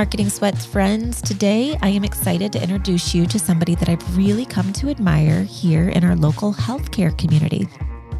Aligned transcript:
Marketing 0.00 0.30
Sweats 0.30 0.64
friends. 0.64 1.20
Today, 1.20 1.76
I 1.82 1.90
am 1.90 2.04
excited 2.04 2.54
to 2.54 2.62
introduce 2.62 3.14
you 3.14 3.26
to 3.26 3.38
somebody 3.38 3.74
that 3.74 3.90
I've 3.90 4.16
really 4.16 4.46
come 4.46 4.72
to 4.72 4.88
admire 4.88 5.42
here 5.42 5.90
in 5.90 6.04
our 6.04 6.16
local 6.16 6.54
healthcare 6.54 7.16
community. 7.18 7.68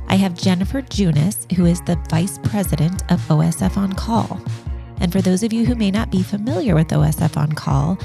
I 0.07 0.17
have 0.17 0.35
Jennifer 0.35 0.83
Junis, 0.83 1.51
who 1.55 1.65
is 1.65 1.81
the 1.81 1.97
Vice 2.11 2.39
President 2.43 3.11
of 3.11 3.19
OSF 3.29 3.79
On 3.79 3.95
Call. 3.95 4.39
And 4.99 5.11
for 5.11 5.23
those 5.23 5.43
of 5.43 5.55
you 5.55 5.65
who 5.65 5.75
may 5.75 5.91
not 5.91 6.11
be 6.11 6.23
familiar 6.23 6.75
with 6.75 6.89
OSF 6.89 7.39
On 7.39 7.51
Call, 7.53 7.99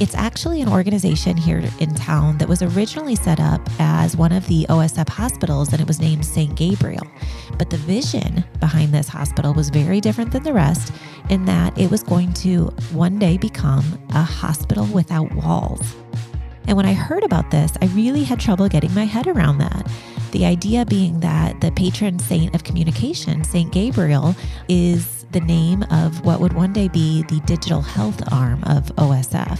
it's 0.00 0.14
actually 0.14 0.62
an 0.62 0.68
organization 0.68 1.36
here 1.36 1.62
in 1.78 1.94
town 1.94 2.38
that 2.38 2.48
was 2.48 2.62
originally 2.62 3.14
set 3.14 3.38
up 3.40 3.60
as 3.78 4.16
one 4.16 4.32
of 4.32 4.46
the 4.48 4.66
OSF 4.68 5.08
hospitals 5.08 5.72
and 5.72 5.80
it 5.80 5.86
was 5.86 6.00
named 6.00 6.24
St. 6.24 6.54
Gabriel. 6.54 7.06
But 7.58 7.70
the 7.70 7.76
vision 7.76 8.44
behind 8.58 8.92
this 8.92 9.08
hospital 9.08 9.54
was 9.54 9.68
very 9.68 10.00
different 10.00 10.32
than 10.32 10.42
the 10.42 10.52
rest 10.52 10.92
in 11.30 11.44
that 11.44 11.76
it 11.78 11.90
was 11.90 12.02
going 12.02 12.32
to 12.34 12.66
one 12.92 13.18
day 13.18 13.36
become 13.36 13.84
a 14.10 14.22
hospital 14.22 14.86
without 14.86 15.32
walls. 15.34 15.94
And 16.66 16.76
when 16.76 16.86
I 16.86 16.94
heard 16.94 17.24
about 17.24 17.50
this, 17.50 17.72
I 17.82 17.86
really 17.86 18.24
had 18.24 18.40
trouble 18.40 18.68
getting 18.68 18.94
my 18.94 19.04
head 19.04 19.26
around 19.26 19.58
that. 19.58 19.86
The 20.32 20.46
idea 20.46 20.86
being 20.86 21.20
that 21.20 21.60
the 21.60 21.70
patron 21.72 22.18
saint 22.18 22.54
of 22.54 22.64
communication, 22.64 23.44
St. 23.44 23.70
Gabriel, 23.70 24.34
is 24.68 25.21
the 25.32 25.40
name 25.40 25.82
of 25.90 26.24
what 26.24 26.40
would 26.40 26.52
one 26.52 26.72
day 26.72 26.88
be 26.88 27.22
the 27.24 27.40
digital 27.40 27.80
health 27.80 28.22
arm 28.32 28.62
of 28.64 28.94
OSF. 28.96 29.58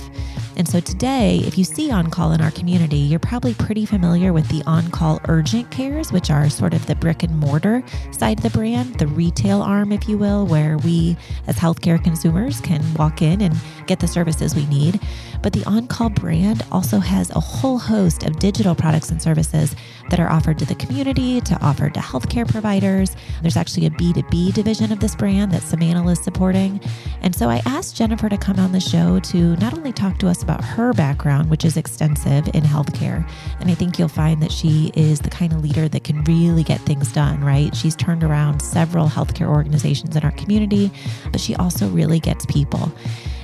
And 0.55 0.69
so 0.69 0.80
today, 0.80 1.39
if 1.47 1.57
you 1.57 1.65
see 1.65 1.91
on 1.91 2.11
call 2.11 2.33
in 2.33 2.43
our 2.43 2.51
community, 2.51 2.99
you're 2.99 3.19
probably 3.19 3.55
pretty 3.55 3.87
familiar 3.87 4.35
with 4.35 4.46
the 4.49 4.63
on 4.66 4.91
call 4.91 5.19
urgent 5.29 5.71
cares, 5.71 6.13
which 6.13 6.30
are 6.30 6.51
sort 6.51 6.74
of 6.74 6.85
the 6.87 6.95
brick 6.95 7.23
and 7.23 7.38
mortar 7.38 7.83
side 8.11 8.38
of 8.38 8.43
the 8.43 8.51
brand, 8.51 8.99
the 8.99 9.07
retail 9.07 9.63
arm, 9.63 9.93
if 9.93 10.09
you 10.09 10.19
will, 10.19 10.46
where 10.46 10.77
we 10.79 11.16
as 11.46 11.57
healthcare 11.57 12.02
consumers 12.02 12.61
can 12.61 12.83
walk 12.95 13.23
in 13.23 13.41
and 13.41 13.57
get 13.87 14.01
the 14.01 14.07
services 14.07 14.55
we 14.55 14.66
need. 14.66 15.01
But 15.43 15.55
the 15.55 15.65
on 15.65 15.87
call 15.87 16.11
brand 16.11 16.63
also 16.71 16.99
has 16.99 17.30
a 17.30 17.41
whole 17.41 17.79
host 17.79 18.23
of 18.23 18.39
digital 18.39 18.74
products 18.74 19.11
and 19.11 19.23
services 19.23 19.74
that 20.11 20.21
are 20.21 20.30
offered 20.30 20.59
to 20.59 20.66
the 20.66 20.74
community, 20.74 21.41
to 21.41 21.59
offer 21.63 21.89
to 21.89 22.01
healthcare 22.01 22.46
providers. 22.46 23.16
There's 23.41 23.57
actually 23.57 23.87
a 23.87 23.91
B2B 23.91 24.52
division 24.52 24.93
of 24.93 25.01
this 25.01 25.16
brand 25.16 25.51
that 25.52 25.62
Samantha 25.63 26.09
is 26.09 26.23
supporting. 26.23 26.80
And 27.21 27.35
so 27.35 27.49
I 27.49 27.63
asked 27.65 27.96
Jennifer 27.96 28.29
to 28.29 28.37
come 28.37 28.59
on 28.59 28.73
the 28.73 28.80
show 28.80 29.21
to 29.21 29.57
not 29.57 29.74
only 29.77 29.93
talk 29.93 30.18
to 30.18 30.29
us 30.29 30.43
about 30.43 30.63
her 30.65 30.93
background, 30.93 31.51
which 31.51 31.65
is 31.65 31.77
extensive 31.77 32.49
in 32.49 32.63
healthcare, 32.63 33.27
and 33.60 33.71
I 33.71 33.74
think 33.74 33.99
you'll 33.99 34.09
find 34.09 34.43
that 34.43 34.52
she 34.52 34.93
is 34.95 35.21
the 35.21 35.30
kind 35.30 35.52
of 35.52 35.63
leader 35.63 35.88
that 35.88 36.05
can 36.05 36.23
really 36.24 36.63
get 36.63 36.80
things 36.80 37.13
done, 37.13 37.43
right? 37.45 37.74
She's 37.74 37.96
turned 37.96 38.24
around 38.24 38.60
several 38.60 39.09
healthcare 39.09 39.49
organizations 39.49 40.16
in 40.16 40.24
our 40.24 40.33
community, 40.33 40.90
but 41.30 41.40
she 41.40 41.55
also 41.57 41.88
really 41.88 42.21
gets 42.21 42.45
people. 42.46 42.93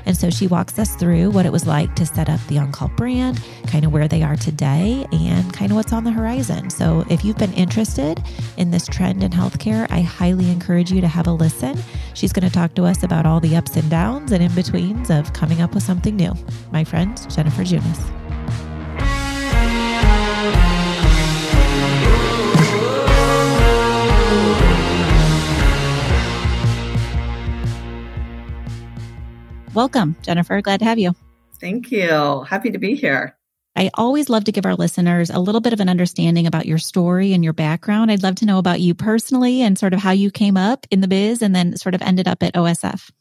And 0.09 0.17
so 0.17 0.31
she 0.31 0.47
walks 0.47 0.78
us 0.78 0.97
through 0.97 1.31
what 1.31 1.45
it 1.45 1.53
was 1.53 1.67
like 1.67 1.95
to 1.97 2.06
set 2.06 2.31
up 2.31 2.41
the 2.48 2.59
On 2.59 2.73
Call 2.73 2.89
brand, 2.89 3.41
kind 3.67 3.84
of 3.84 3.92
where 3.92 4.09
they 4.09 4.23
are 4.23 4.37
today, 4.37 5.06
and 5.12 5.53
kind 5.53 5.70
of 5.70 5.77
what's 5.77 5.92
on 5.92 6.05
the 6.05 6.11
horizon. 6.11 6.70
So 6.70 7.05
if 7.11 7.25
you've 7.27 7.37
been 7.37 7.53
interested 7.53 8.20
in 8.56 8.70
this 8.70 8.86
trend 8.86 9.23
in 9.23 9.31
healthcare, 9.33 9.86
I 9.91 10.01
highly 10.01 10.51
encourage 10.51 10.91
you 10.91 11.03
to 11.03 11.09
have 11.09 11.27
a 11.27 11.33
listen. 11.33 11.79
She's 12.14 12.33
going 12.33 12.48
to 12.48 12.53
talk 12.53 12.75
to 12.77 12.86
us 12.86 13.03
about 13.03 13.27
all 13.27 13.39
the 13.39 13.55
ups 13.55 13.77
and 13.77 13.89
downs 13.91 14.33
and 14.33 14.42
in 14.42 14.53
betweens 14.55 15.11
of 15.11 15.34
coming 15.34 15.61
up 15.61 15.75
with 15.75 15.83
something 15.83 16.17
new. 16.17 16.33
My 16.73 16.84
friend, 16.84 17.14
Jennifer 17.31 17.62
Junis. 17.62 18.27
Welcome, 29.78 30.16
Jennifer. 30.22 30.61
Glad 30.61 30.80
to 30.80 30.86
have 30.86 30.98
you. 30.98 31.14
Thank 31.61 31.92
you. 31.92 32.42
Happy 32.42 32.72
to 32.72 32.78
be 32.78 32.96
here. 32.96 33.36
I 33.77 33.92
always 33.94 34.28
love 34.28 34.42
to 34.46 34.50
give 34.50 34.66
our 34.66 34.74
listeners 34.74 35.30
a 35.30 35.39
little 35.39 35.61
bit 35.61 35.72
of 35.72 35.78
an 35.78 35.89
understanding 35.89 36.48
about 36.48 36.66
your 36.66 36.78
story 36.78 37.33
and 37.33 37.44
your 37.44 37.52
background. 37.52 38.11
I'd 38.11 38.24
love 38.24 38.34
to 38.36 38.44
know 38.44 38.58
about 38.58 38.80
you 38.80 38.92
personally 38.92 39.62
and 39.62 39.78
sort 39.78 39.94
of 39.94 40.00
how 40.00 40.11
you 40.11 40.33
came 40.33 40.56
up 40.56 40.84
in 40.90 41.00
the 41.00 41.06
biz 41.06 41.42
and 41.42 41.55
then 41.55 41.77
sort 41.77 41.94
of 41.94 42.02
ended 42.02 42.27
up 42.27 42.42
at 42.42 42.55
OSF. 42.55 43.12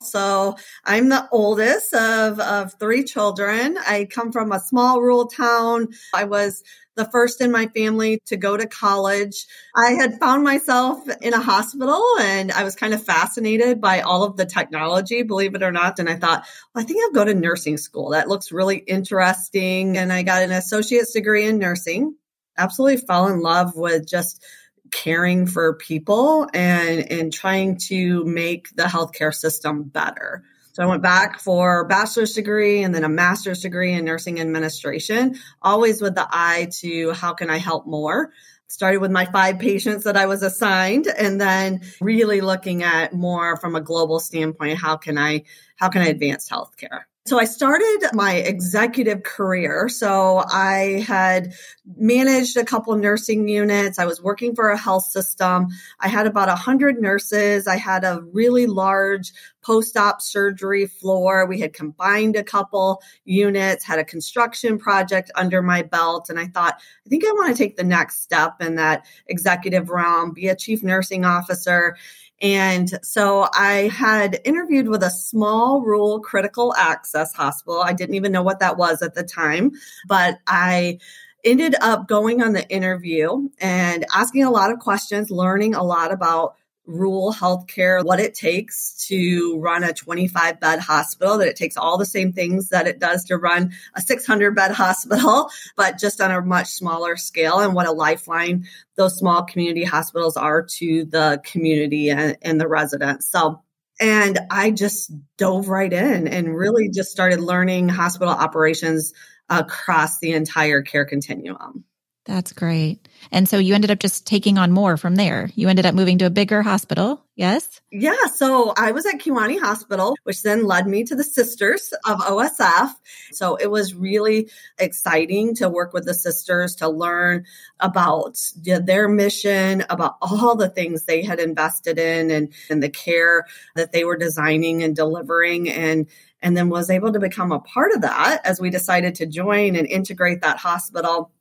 So 0.00 0.56
I'm 0.84 1.08
the 1.08 1.28
oldest 1.32 1.92
of, 1.92 2.38
of 2.38 2.74
three 2.74 3.02
children. 3.04 3.76
I 3.78 4.04
come 4.04 4.30
from 4.30 4.52
a 4.52 4.60
small 4.60 5.00
rural 5.00 5.26
town. 5.26 5.88
I 6.14 6.24
was 6.24 6.62
the 6.94 7.04
first 7.06 7.40
in 7.40 7.50
my 7.50 7.66
family 7.68 8.20
to 8.26 8.36
go 8.36 8.56
to 8.56 8.66
college. 8.66 9.46
I 9.74 9.92
had 9.92 10.18
found 10.18 10.44
myself 10.44 11.00
in 11.20 11.32
a 11.32 11.40
hospital 11.40 12.04
and 12.20 12.52
I 12.52 12.64
was 12.64 12.76
kind 12.76 12.92
of 12.92 13.02
fascinated 13.02 13.80
by 13.80 14.00
all 14.00 14.24
of 14.24 14.36
the 14.36 14.44
technology, 14.44 15.22
believe 15.22 15.54
it 15.54 15.62
or 15.62 15.72
not. 15.72 15.98
And 15.98 16.08
I 16.08 16.16
thought, 16.16 16.44
well, 16.74 16.82
I 16.82 16.86
think 16.86 17.02
I'll 17.02 17.12
go 17.12 17.24
to 17.24 17.34
nursing 17.34 17.76
school. 17.76 18.10
That 18.10 18.28
looks 18.28 18.52
really 18.52 18.78
interesting. 18.78 19.96
And 19.96 20.12
I 20.12 20.22
got 20.22 20.42
an 20.42 20.52
associate's 20.52 21.12
degree 21.12 21.46
in 21.46 21.58
nursing. 21.58 22.16
Absolutely 22.56 22.98
fell 22.98 23.28
in 23.28 23.40
love 23.40 23.76
with 23.76 24.08
just 24.08 24.44
caring 24.90 25.46
for 25.46 25.74
people 25.74 26.48
and, 26.52 27.10
and 27.10 27.32
trying 27.32 27.78
to 27.88 28.24
make 28.24 28.74
the 28.74 28.84
healthcare 28.84 29.34
system 29.34 29.84
better. 29.84 30.44
So 30.72 30.84
I 30.84 30.86
went 30.86 31.02
back 31.02 31.40
for 31.40 31.80
a 31.80 31.88
bachelor's 31.88 32.34
degree 32.34 32.84
and 32.84 32.94
then 32.94 33.02
a 33.02 33.08
master's 33.08 33.62
degree 33.62 33.94
in 33.94 34.04
nursing 34.04 34.40
administration, 34.40 35.36
always 35.60 36.00
with 36.00 36.14
the 36.14 36.28
eye 36.30 36.68
to 36.80 37.12
how 37.12 37.34
can 37.34 37.50
I 37.50 37.58
help 37.58 37.86
more? 37.86 38.32
Started 38.68 38.98
with 38.98 39.10
my 39.10 39.24
five 39.24 39.58
patients 39.58 40.04
that 40.04 40.16
I 40.16 40.26
was 40.26 40.42
assigned 40.42 41.08
and 41.08 41.40
then 41.40 41.80
really 42.00 42.40
looking 42.40 42.84
at 42.84 43.12
more 43.12 43.56
from 43.56 43.74
a 43.74 43.80
global 43.80 44.20
standpoint, 44.20 44.78
how 44.78 44.96
can 44.96 45.18
I, 45.18 45.44
how 45.74 45.88
can 45.88 46.02
I 46.02 46.08
advance 46.08 46.48
healthcare? 46.48 47.02
So 47.28 47.38
I 47.38 47.44
started 47.44 48.08
my 48.14 48.36
executive 48.36 49.22
career. 49.22 49.90
So 49.90 50.42
I 50.50 51.04
had 51.06 51.52
managed 51.98 52.56
a 52.56 52.64
couple 52.64 52.96
nursing 52.96 53.48
units. 53.48 53.98
I 53.98 54.06
was 54.06 54.22
working 54.22 54.54
for 54.54 54.70
a 54.70 54.78
health 54.78 55.04
system. 55.04 55.68
I 56.00 56.08
had 56.08 56.26
about 56.26 56.48
a 56.48 56.54
hundred 56.54 57.02
nurses. 57.02 57.66
I 57.66 57.76
had 57.76 58.02
a 58.02 58.22
really 58.32 58.66
large 58.66 59.34
post-op 59.60 60.22
surgery 60.22 60.86
floor. 60.86 61.44
We 61.44 61.60
had 61.60 61.74
combined 61.74 62.34
a 62.34 62.42
couple 62.42 63.02
units, 63.26 63.84
had 63.84 63.98
a 63.98 64.04
construction 64.04 64.78
project 64.78 65.30
under 65.34 65.60
my 65.60 65.82
belt. 65.82 66.30
And 66.30 66.40
I 66.40 66.46
thought, 66.46 66.80
I 67.06 67.08
think 67.10 67.24
I 67.26 67.32
want 67.32 67.54
to 67.54 67.62
take 67.62 67.76
the 67.76 67.84
next 67.84 68.22
step 68.22 68.62
in 68.62 68.76
that 68.76 69.04
executive 69.26 69.90
realm, 69.90 70.32
be 70.32 70.48
a 70.48 70.56
chief 70.56 70.82
nursing 70.82 71.26
officer 71.26 71.94
and 72.40 72.88
so 73.02 73.48
I 73.52 73.88
had 73.88 74.40
interviewed 74.44 74.88
with 74.88 75.02
a 75.02 75.10
small 75.10 75.82
rural 75.82 76.20
critical 76.20 76.74
access 76.76 77.32
hospital. 77.34 77.80
I 77.80 77.92
didn't 77.92 78.14
even 78.14 78.32
know 78.32 78.42
what 78.42 78.60
that 78.60 78.76
was 78.76 79.02
at 79.02 79.14
the 79.14 79.24
time, 79.24 79.72
but 80.06 80.38
I 80.46 80.98
ended 81.44 81.74
up 81.80 82.06
going 82.08 82.42
on 82.42 82.52
the 82.52 82.68
interview 82.68 83.48
and 83.60 84.04
asking 84.14 84.44
a 84.44 84.50
lot 84.50 84.70
of 84.70 84.78
questions, 84.78 85.30
learning 85.30 85.74
a 85.74 85.82
lot 85.82 86.12
about 86.12 86.54
rural 86.88 87.32
healthcare, 87.32 88.02
what 88.02 88.18
it 88.18 88.34
takes 88.34 89.06
to 89.06 89.58
run 89.58 89.84
a 89.84 89.92
25 89.92 90.58
bed 90.58 90.80
hospital, 90.80 91.38
that 91.38 91.48
it 91.48 91.54
takes 91.54 91.76
all 91.76 91.98
the 91.98 92.06
same 92.06 92.32
things 92.32 92.70
that 92.70 92.86
it 92.88 92.98
does 92.98 93.24
to 93.24 93.36
run 93.36 93.72
a 93.94 94.00
600 94.00 94.54
bed 94.56 94.70
hospital, 94.74 95.50
but 95.76 95.98
just 95.98 96.20
on 96.20 96.32
a 96.32 96.40
much 96.40 96.68
smaller 96.68 97.16
scale, 97.16 97.60
and 97.60 97.74
what 97.74 97.86
a 97.86 97.92
lifeline 97.92 98.64
those 98.96 99.16
small 99.16 99.44
community 99.44 99.84
hospitals 99.84 100.36
are 100.36 100.62
to 100.62 101.04
the 101.04 101.40
community 101.44 102.10
and, 102.10 102.36
and 102.42 102.60
the 102.60 102.66
residents. 102.66 103.30
So, 103.30 103.62
and 104.00 104.38
I 104.50 104.70
just 104.70 105.12
dove 105.36 105.68
right 105.68 105.92
in 105.92 106.26
and 106.26 106.56
really 106.56 106.88
just 106.88 107.10
started 107.10 107.40
learning 107.40 107.88
hospital 107.88 108.32
operations 108.32 109.12
across 109.48 110.18
the 110.18 110.32
entire 110.32 110.82
care 110.82 111.04
continuum. 111.04 111.84
That's 112.28 112.52
great. 112.52 113.08
And 113.32 113.48
so 113.48 113.56
you 113.56 113.74
ended 113.74 113.90
up 113.90 114.00
just 114.00 114.26
taking 114.26 114.58
on 114.58 114.70
more 114.70 114.98
from 114.98 115.14
there. 115.14 115.50
You 115.54 115.68
ended 115.68 115.86
up 115.86 115.94
moving 115.94 116.18
to 116.18 116.26
a 116.26 116.30
bigger 116.30 116.60
hospital. 116.60 117.24
Yes. 117.36 117.80
Yeah. 117.90 118.26
So 118.34 118.74
I 118.76 118.92
was 118.92 119.06
at 119.06 119.14
Kewanee 119.14 119.58
Hospital, 119.58 120.14
which 120.24 120.42
then 120.42 120.66
led 120.66 120.86
me 120.86 121.04
to 121.04 121.16
the 121.16 121.24
sisters 121.24 121.94
of 122.04 122.18
OSF. 122.18 122.90
So 123.32 123.56
it 123.56 123.70
was 123.70 123.94
really 123.94 124.50
exciting 124.78 125.54
to 125.54 125.70
work 125.70 125.94
with 125.94 126.04
the 126.04 126.12
sisters 126.12 126.74
to 126.76 126.88
learn 126.90 127.46
about 127.80 128.38
their 128.62 129.08
mission, 129.08 129.86
about 129.88 130.16
all 130.20 130.54
the 130.54 130.68
things 130.68 131.04
they 131.04 131.22
had 131.22 131.40
invested 131.40 131.98
in 131.98 132.30
and, 132.30 132.52
and 132.68 132.82
the 132.82 132.90
care 132.90 133.46
that 133.74 133.92
they 133.92 134.04
were 134.04 134.18
designing 134.18 134.82
and 134.82 134.94
delivering. 134.94 135.70
And 135.70 136.08
and 136.40 136.56
then 136.56 136.68
was 136.68 136.88
able 136.88 137.12
to 137.12 137.18
become 137.18 137.50
a 137.50 137.58
part 137.58 137.90
of 137.92 138.02
that 138.02 138.42
as 138.44 138.60
we 138.60 138.70
decided 138.70 139.16
to 139.16 139.26
join 139.26 139.74
and 139.74 139.88
integrate 139.88 140.42
that 140.42 140.58
hospital 140.58 141.32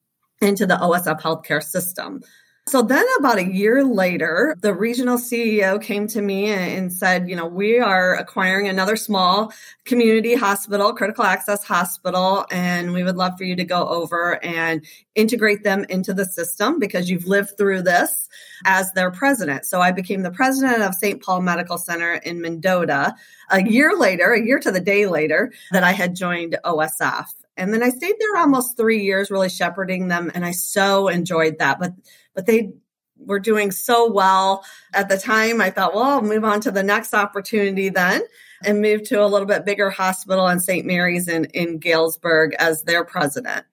into 0.41 0.65
the 0.65 0.75
OSF 0.75 1.21
healthcare 1.21 1.63
system. 1.63 2.21
So 2.67 2.81
then 2.81 3.05
about 3.17 3.37
a 3.37 3.49
year 3.49 3.85
later, 3.85 4.53
the 4.59 4.73
regional 4.73 5.17
CEO 5.17 5.81
came 5.81 6.05
to 6.07 6.21
me 6.21 6.47
and 6.47 6.91
said, 6.91 7.29
you 7.29 7.35
know, 7.37 7.45
we 7.45 7.79
are 7.79 8.15
acquiring 8.15 8.67
another 8.67 8.97
small 8.97 9.53
community 9.85 10.35
hospital, 10.35 10.91
critical 10.91 11.23
access 11.23 11.63
hospital, 11.63 12.45
and 12.51 12.91
we 12.91 13.05
would 13.05 13.15
love 13.15 13.37
for 13.37 13.45
you 13.45 13.55
to 13.55 13.63
go 13.63 13.87
over 13.87 14.43
and 14.43 14.85
integrate 15.15 15.63
them 15.63 15.85
into 15.87 16.13
the 16.13 16.25
system 16.25 16.77
because 16.77 17.09
you've 17.09 17.25
lived 17.25 17.57
through 17.57 17.83
this 17.83 18.27
as 18.65 18.91
their 18.91 19.11
president. 19.11 19.65
So 19.65 19.79
I 19.79 19.93
became 19.93 20.23
the 20.23 20.31
president 20.31 20.81
of 20.83 20.93
St. 20.93 21.23
Paul 21.23 21.43
Medical 21.43 21.77
Center 21.77 22.15
in 22.15 22.41
Mendota 22.41 23.15
a 23.49 23.63
year 23.63 23.97
later, 23.97 24.33
a 24.33 24.45
year 24.45 24.59
to 24.59 24.71
the 24.71 24.81
day 24.81 25.05
later 25.05 25.53
that 25.71 25.85
I 25.85 25.93
had 25.93 26.17
joined 26.17 26.57
OSF. 26.65 27.27
And 27.57 27.73
then 27.73 27.83
I 27.83 27.89
stayed 27.89 28.15
there 28.19 28.37
almost 28.37 28.77
three 28.77 29.03
years, 29.03 29.31
really 29.31 29.49
shepherding 29.49 30.07
them. 30.07 30.31
And 30.33 30.45
I 30.45 30.51
so 30.51 31.07
enjoyed 31.07 31.59
that. 31.59 31.79
But, 31.79 31.93
but 32.33 32.45
they 32.45 32.73
were 33.17 33.39
doing 33.39 33.71
so 33.71 34.11
well 34.11 34.63
at 34.93 35.09
the 35.09 35.17
time. 35.17 35.59
I 35.59 35.71
thought, 35.71 35.93
well, 35.93 36.03
I'll 36.03 36.21
move 36.21 36.43
on 36.43 36.61
to 36.61 36.71
the 36.71 36.83
next 36.83 37.13
opportunity 37.13 37.89
then 37.89 38.21
and 38.63 38.81
move 38.81 39.03
to 39.03 39.23
a 39.23 39.27
little 39.27 39.47
bit 39.47 39.65
bigger 39.65 39.89
hospital 39.89 40.47
in 40.47 40.59
St. 40.59 40.85
Mary's 40.85 41.27
in, 41.27 41.45
in 41.45 41.79
Galesburg 41.79 42.53
as 42.59 42.83
their 42.83 43.03
president 43.03 43.65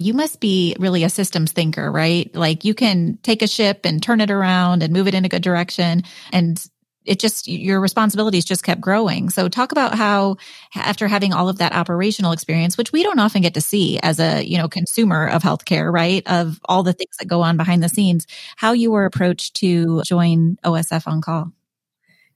you 0.00 0.14
must 0.14 0.40
be 0.40 0.74
really 0.80 1.04
a 1.04 1.10
systems 1.10 1.52
thinker, 1.52 1.92
right? 1.92 2.34
Like 2.34 2.64
you 2.64 2.72
can 2.72 3.18
take 3.22 3.42
a 3.42 3.46
ship 3.46 3.84
and 3.84 4.02
turn 4.02 4.22
it 4.22 4.30
around 4.30 4.82
and 4.82 4.94
move 4.94 5.06
it 5.06 5.14
in 5.14 5.26
a 5.26 5.28
good 5.28 5.42
direction. 5.42 6.04
And 6.32 6.58
it 7.04 7.18
just 7.18 7.48
your 7.48 7.80
responsibilities 7.80 8.44
just 8.44 8.62
kept 8.62 8.80
growing. 8.80 9.30
So 9.30 9.48
talk 9.48 9.72
about 9.72 9.94
how 9.94 10.36
after 10.74 11.08
having 11.08 11.32
all 11.32 11.48
of 11.48 11.58
that 11.58 11.72
operational 11.72 12.32
experience, 12.32 12.76
which 12.76 12.92
we 12.92 13.02
don't 13.02 13.18
often 13.18 13.42
get 13.42 13.54
to 13.54 13.60
see 13.60 13.98
as 14.00 14.20
a, 14.20 14.42
you 14.42 14.58
know, 14.58 14.68
consumer 14.68 15.26
of 15.26 15.42
healthcare, 15.42 15.92
right? 15.92 16.22
Of 16.26 16.60
all 16.64 16.82
the 16.82 16.92
things 16.92 17.16
that 17.18 17.28
go 17.28 17.42
on 17.42 17.56
behind 17.56 17.82
the 17.82 17.88
scenes, 17.88 18.26
how 18.56 18.72
you 18.72 18.90
were 18.90 19.06
approached 19.06 19.56
to 19.56 20.02
join 20.02 20.58
OSF 20.64 21.06
on 21.06 21.20
call. 21.20 21.52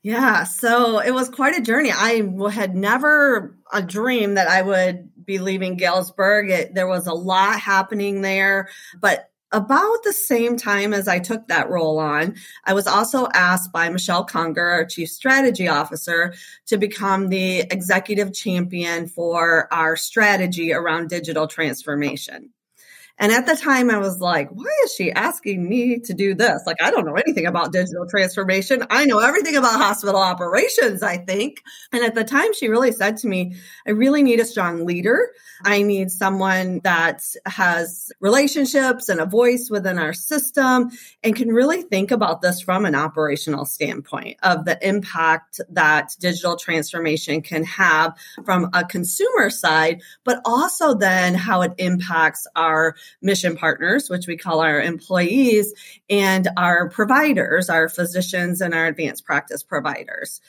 Yeah, 0.02 0.44
so 0.44 0.98
it 0.98 1.12
was 1.12 1.30
quite 1.30 1.56
a 1.56 1.62
journey. 1.62 1.90
I 1.90 2.22
had 2.50 2.76
never 2.76 3.56
a 3.72 3.80
dream 3.80 4.34
that 4.34 4.48
I 4.48 4.60
would 4.60 5.10
be 5.24 5.38
leaving 5.38 5.78
Galesburg. 5.78 6.50
It, 6.50 6.74
there 6.74 6.86
was 6.86 7.06
a 7.06 7.14
lot 7.14 7.58
happening 7.58 8.20
there, 8.20 8.68
but 9.00 9.30
about 9.54 10.02
the 10.02 10.12
same 10.12 10.56
time 10.56 10.92
as 10.92 11.06
I 11.06 11.20
took 11.20 11.46
that 11.46 11.70
role 11.70 11.98
on, 11.98 12.34
I 12.64 12.74
was 12.74 12.88
also 12.88 13.28
asked 13.32 13.72
by 13.72 13.88
Michelle 13.88 14.24
Conger, 14.24 14.66
our 14.66 14.84
chief 14.84 15.08
strategy 15.08 15.68
officer, 15.68 16.34
to 16.66 16.76
become 16.76 17.28
the 17.28 17.60
executive 17.60 18.34
champion 18.34 19.06
for 19.06 19.72
our 19.72 19.96
strategy 19.96 20.72
around 20.72 21.08
digital 21.08 21.46
transformation. 21.46 22.53
And 23.18 23.30
at 23.30 23.46
the 23.46 23.54
time, 23.54 23.90
I 23.90 23.98
was 23.98 24.20
like, 24.20 24.50
why 24.50 24.70
is 24.84 24.92
she 24.92 25.12
asking 25.12 25.68
me 25.68 26.00
to 26.00 26.14
do 26.14 26.34
this? 26.34 26.62
Like, 26.66 26.82
I 26.82 26.90
don't 26.90 27.06
know 27.06 27.14
anything 27.14 27.46
about 27.46 27.72
digital 27.72 28.06
transformation. 28.08 28.84
I 28.90 29.04
know 29.04 29.20
everything 29.20 29.54
about 29.54 29.80
hospital 29.80 30.20
operations, 30.20 31.02
I 31.02 31.18
think. 31.18 31.62
And 31.92 32.04
at 32.04 32.16
the 32.16 32.24
time, 32.24 32.52
she 32.54 32.68
really 32.68 32.90
said 32.90 33.18
to 33.18 33.28
me, 33.28 33.54
I 33.86 33.92
really 33.92 34.24
need 34.24 34.40
a 34.40 34.44
strong 34.44 34.84
leader. 34.84 35.30
I 35.64 35.82
need 35.82 36.10
someone 36.10 36.80
that 36.82 37.22
has 37.46 38.10
relationships 38.18 39.08
and 39.08 39.20
a 39.20 39.26
voice 39.26 39.68
within 39.70 39.98
our 39.98 40.12
system 40.12 40.90
and 41.22 41.36
can 41.36 41.48
really 41.48 41.82
think 41.82 42.10
about 42.10 42.42
this 42.42 42.60
from 42.60 42.84
an 42.84 42.96
operational 42.96 43.64
standpoint 43.64 44.38
of 44.42 44.64
the 44.64 44.76
impact 44.86 45.60
that 45.70 46.16
digital 46.18 46.56
transformation 46.56 47.42
can 47.42 47.62
have 47.64 48.16
from 48.44 48.70
a 48.74 48.84
consumer 48.84 49.50
side, 49.50 50.02
but 50.24 50.40
also 50.44 50.94
then 50.94 51.34
how 51.34 51.62
it 51.62 51.72
impacts 51.78 52.46
our 52.56 52.96
mission 53.22 53.56
partners, 53.56 54.08
which 54.08 54.26
we 54.26 54.36
call 54.36 54.60
our 54.60 54.80
employees, 54.80 55.72
and 56.08 56.48
our 56.56 56.88
providers, 56.88 57.68
our 57.68 57.88
physicians 57.88 58.60
and 58.60 58.74
our 58.74 58.86
advanced 58.86 59.24
practice 59.24 59.62
providers. 59.62 60.40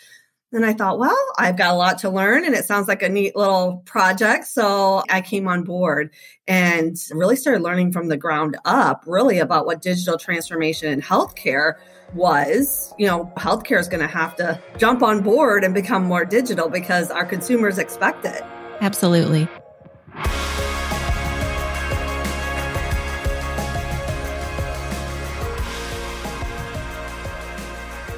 And 0.51 0.65
I 0.65 0.73
thought, 0.73 0.99
well, 0.99 1.17
I've 1.37 1.57
got 1.57 1.73
a 1.73 1.77
lot 1.77 1.97
to 1.99 2.09
learn 2.09 2.45
and 2.45 2.55
it 2.55 2.63
sounds 2.63 2.87
like 2.87 3.01
a 3.03 3.09
neat 3.09 3.35
little 3.35 3.83
project. 3.85 4.45
So 4.45 5.03
I 5.09 5.19
came 5.19 5.49
on 5.49 5.63
board 5.63 6.11
and 6.47 6.95
really 7.11 7.35
started 7.35 7.61
learning 7.61 7.91
from 7.91 8.07
the 8.07 8.15
ground 8.15 8.55
up, 8.63 9.03
really 9.05 9.39
about 9.39 9.65
what 9.65 9.81
digital 9.81 10.17
transformation 10.17 10.93
in 10.93 11.01
healthcare 11.01 11.73
was. 12.13 12.93
You 12.97 13.07
know, 13.07 13.33
healthcare 13.35 13.79
is 13.79 13.89
going 13.89 14.01
to 14.01 14.07
have 14.07 14.37
to 14.37 14.61
jump 14.77 15.03
on 15.03 15.23
board 15.23 15.65
and 15.65 15.73
become 15.73 16.05
more 16.05 16.23
digital 16.23 16.69
because 16.69 17.11
our 17.11 17.25
consumers 17.25 17.77
expect 17.77 18.23
it. 18.23 18.41
Absolutely. 18.79 19.49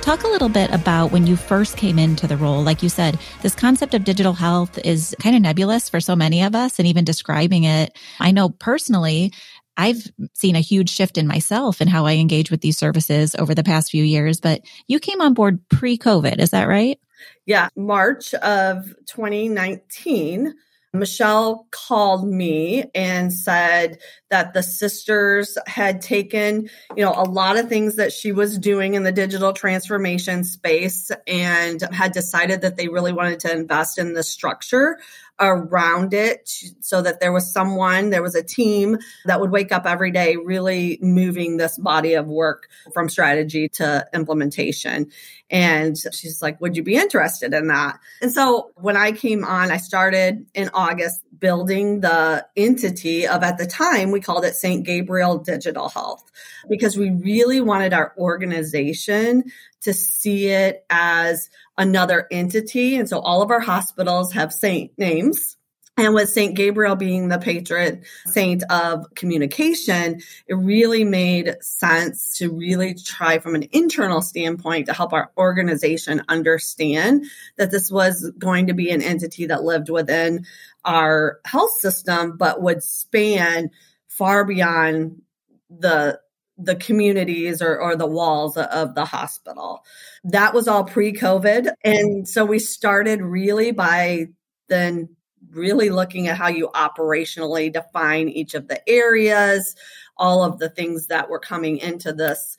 Talk 0.07 0.23
a 0.23 0.29
little 0.29 0.47
bit 0.47 0.71
about 0.71 1.11
when 1.11 1.27
you 1.27 1.35
first 1.35 1.75
came 1.75 1.99
into 1.99 2.27
the 2.27 2.37
role. 2.37 2.63
Like 2.63 2.81
you 2.81 2.87
said, 2.87 3.19
this 3.41 3.53
concept 3.53 3.93
of 3.93 4.05
digital 4.05 4.31
health 4.31 4.77
is 4.85 5.13
kind 5.19 5.35
of 5.35 5.41
nebulous 5.41 5.89
for 5.89 5.99
so 5.99 6.15
many 6.15 6.41
of 6.43 6.55
us, 6.55 6.79
and 6.79 6.87
even 6.87 7.03
describing 7.03 7.65
it, 7.65 7.91
I 8.17 8.31
know 8.31 8.47
personally, 8.47 9.33
I've 9.75 10.09
seen 10.33 10.55
a 10.55 10.61
huge 10.61 10.89
shift 10.91 11.17
in 11.17 11.27
myself 11.27 11.81
and 11.81 11.89
how 11.89 12.05
I 12.05 12.13
engage 12.13 12.49
with 12.49 12.61
these 12.61 12.77
services 12.77 13.35
over 13.35 13.53
the 13.53 13.65
past 13.65 13.91
few 13.91 14.05
years. 14.05 14.39
But 14.39 14.61
you 14.87 15.01
came 15.01 15.19
on 15.19 15.33
board 15.33 15.59
pre 15.67 15.97
COVID, 15.97 16.39
is 16.39 16.51
that 16.51 16.69
right? 16.69 16.97
Yeah, 17.45 17.67
March 17.75 18.33
of 18.35 18.85
2019. 19.07 20.53
Michelle 20.99 21.67
called 21.71 22.27
me 22.27 22.85
and 22.93 23.33
said 23.33 23.99
that 24.29 24.53
the 24.53 24.63
sisters 24.63 25.57
had 25.67 26.01
taken, 26.01 26.69
you 26.95 27.03
know, 27.03 27.13
a 27.15 27.23
lot 27.23 27.57
of 27.57 27.69
things 27.69 27.95
that 27.95 28.11
she 28.11 28.31
was 28.31 28.57
doing 28.57 28.93
in 28.93 29.03
the 29.03 29.11
digital 29.11 29.53
transformation 29.53 30.43
space 30.43 31.11
and 31.25 31.81
had 31.91 32.11
decided 32.11 32.61
that 32.61 32.75
they 32.75 32.87
really 32.87 33.13
wanted 33.13 33.39
to 33.41 33.51
invest 33.51 33.97
in 33.97 34.13
the 34.13 34.23
structure 34.23 34.97
around 35.39 36.13
it 36.13 36.49
so 36.79 37.01
that 37.01 37.19
there 37.19 37.31
was 37.31 37.51
someone, 37.51 38.09
there 38.09 38.23
was 38.23 38.35
a 38.35 38.43
team 38.43 38.97
that 39.25 39.39
would 39.39 39.51
wake 39.51 39.71
up 39.71 39.85
every 39.85 40.11
day 40.11 40.35
really 40.35 40.97
moving 41.01 41.57
this 41.57 41.77
body 41.77 42.13
of 42.13 42.27
work 42.27 42.69
from 42.93 43.09
strategy 43.09 43.69
to 43.69 44.05
implementation. 44.13 45.11
And 45.49 45.97
she's 45.97 46.41
like, 46.41 46.59
Would 46.59 46.75
you 46.75 46.83
be 46.83 46.95
interested 46.95 47.53
in 47.53 47.67
that? 47.67 47.99
And 48.21 48.31
so 48.31 48.71
when 48.75 48.97
I 48.97 49.11
came 49.11 49.45
on, 49.45 49.71
I 49.71 49.77
started 49.77 50.45
in 50.53 50.69
August 50.73 51.21
building 51.39 52.01
the 52.01 52.45
entity 52.55 53.27
of 53.27 53.43
at 53.43 53.57
the 53.57 53.65
time 53.65 54.11
we 54.11 54.19
called 54.19 54.43
it 54.43 54.55
St. 54.55 54.83
Gabriel 54.83 55.37
Digital 55.37 55.89
Health 55.89 56.29
because 56.67 56.97
we 56.97 57.11
really 57.11 57.61
wanted 57.61 57.93
our 57.93 58.13
organization 58.17 59.43
to 59.81 59.93
see 59.93 60.47
it 60.47 60.85
as 60.89 61.49
another 61.77 62.27
entity. 62.31 62.95
And 62.95 63.07
so 63.07 63.19
all 63.19 63.41
of 63.41 63.51
our 63.51 63.59
hospitals 63.59 64.33
have 64.33 64.53
saint 64.53 64.91
names. 64.97 65.57
And 65.99 66.13
with 66.13 66.29
St. 66.29 66.55
Gabriel 66.55 66.95
being 66.95 67.27
the 67.27 67.39
patron 67.39 68.03
saint 68.27 68.61
of 68.69 69.03
communication, 69.15 70.21
it 70.47 70.53
really 70.53 71.03
made 71.03 71.55
sense 71.61 72.37
to 72.37 72.51
really 72.51 72.93
try 72.93 73.39
from 73.39 73.55
an 73.55 73.67
internal 73.71 74.21
standpoint 74.21 74.85
to 74.85 74.93
help 74.93 75.11
our 75.11 75.31
organization 75.39 76.21
understand 76.29 77.25
that 77.57 77.71
this 77.71 77.91
was 77.91 78.31
going 78.37 78.67
to 78.67 78.73
be 78.73 78.91
an 78.91 79.01
entity 79.01 79.47
that 79.47 79.63
lived 79.63 79.89
within 79.89 80.45
our 80.85 81.39
health 81.45 81.71
system, 81.79 82.37
but 82.37 82.61
would 82.61 82.83
span 82.83 83.71
far 84.07 84.45
beyond 84.45 85.23
the 85.71 86.19
the 86.57 86.75
communities 86.75 87.61
or, 87.61 87.79
or 87.79 87.95
the 87.95 88.07
walls 88.07 88.57
of 88.57 88.95
the 88.95 89.05
hospital. 89.05 89.83
That 90.23 90.53
was 90.53 90.67
all 90.67 90.83
pre 90.83 91.13
COVID. 91.13 91.71
And 91.83 92.27
so 92.27 92.45
we 92.45 92.59
started 92.59 93.21
really 93.21 93.71
by 93.71 94.27
then 94.69 95.09
really 95.51 95.89
looking 95.89 96.27
at 96.27 96.37
how 96.37 96.47
you 96.47 96.69
operationally 96.69 97.71
define 97.71 98.27
each 98.29 98.53
of 98.53 98.67
the 98.67 98.87
areas, 98.89 99.75
all 100.17 100.43
of 100.43 100.59
the 100.59 100.69
things 100.69 101.07
that 101.07 101.29
were 101.29 101.39
coming 101.39 101.77
into 101.77 102.11
this 102.11 102.57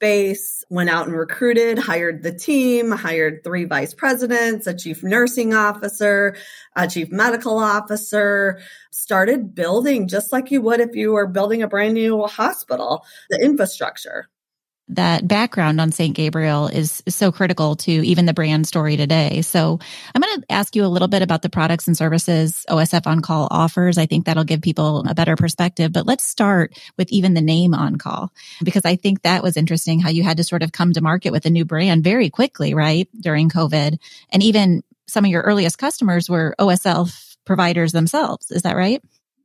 space, 0.00 0.64
went 0.70 0.88
out 0.88 1.06
and 1.06 1.14
recruited, 1.14 1.78
hired 1.78 2.22
the 2.22 2.32
team, 2.32 2.90
hired 2.90 3.44
three 3.44 3.66
vice 3.66 3.92
presidents, 3.92 4.66
a 4.66 4.72
chief 4.72 5.02
nursing 5.02 5.52
officer, 5.52 6.34
a 6.74 6.88
chief 6.88 7.12
medical 7.12 7.58
officer, 7.58 8.58
started 8.90 9.54
building 9.54 10.08
just 10.08 10.32
like 10.32 10.50
you 10.50 10.62
would 10.62 10.80
if 10.80 10.96
you 10.96 11.12
were 11.12 11.26
building 11.26 11.62
a 11.62 11.68
brand 11.68 11.92
new 11.92 12.22
hospital, 12.22 13.04
the 13.28 13.38
infrastructure 13.44 14.30
that 14.94 15.26
background 15.26 15.80
on 15.80 15.92
St. 15.92 16.14
Gabriel 16.14 16.68
is, 16.68 17.02
so 17.08 17.32
critical 17.32 17.76
to 17.76 17.92
even 17.92 18.26
the 18.26 18.34
brand 18.34 18.66
story 18.66 18.96
today. 18.96 19.42
So 19.42 19.78
I'm 20.14 20.22
going 20.22 20.40
to 20.40 20.52
ask 20.52 20.76
you 20.76 20.84
a 20.84 20.88
little 20.88 21.08
bit 21.08 21.22
about 21.22 21.42
the 21.42 21.50
products 21.50 21.86
and 21.86 21.96
services 21.96 22.64
OSF 22.68 23.06
On 23.06 23.20
Call 23.20 23.48
offers. 23.50 23.98
I 23.98 24.06
think 24.06 24.26
that'll 24.26 24.44
give 24.44 24.62
people 24.62 25.04
a 25.08 25.14
better 25.14 25.36
perspective. 25.36 25.92
But 25.92 26.06
let's 26.06 26.24
start 26.24 26.78
with 26.96 27.10
even 27.12 27.34
the 27.34 27.40
name 27.40 27.74
On 27.74 27.96
Call, 27.96 28.32
because 28.62 28.84
I 28.84 28.96
think 28.96 29.22
that 29.22 29.42
was 29.42 29.56
interesting 29.56 30.00
how 30.00 30.10
you 30.10 30.22
had 30.22 30.36
to 30.38 30.44
sort 30.44 30.62
of 30.62 30.72
come 30.72 30.92
to 30.92 31.00
market 31.00 31.30
with 31.32 31.46
a 31.46 31.50
new 31.50 31.64
brand 31.64 32.04
very 32.04 32.30
quickly, 32.30 32.74
right? 32.74 33.08
During 33.18 33.48
COVID. 33.50 33.98
And 34.30 34.42
even 34.42 34.82
some 35.06 35.24
of 35.24 35.30
your 35.30 35.42
earliest 35.42 35.78
customers 35.78 36.28
were 36.28 36.54
OSF 36.58 37.36
providers 37.44 37.92
themselves. 37.92 38.50
Is 38.50 38.62
that 38.62 38.76
right? 38.76 39.02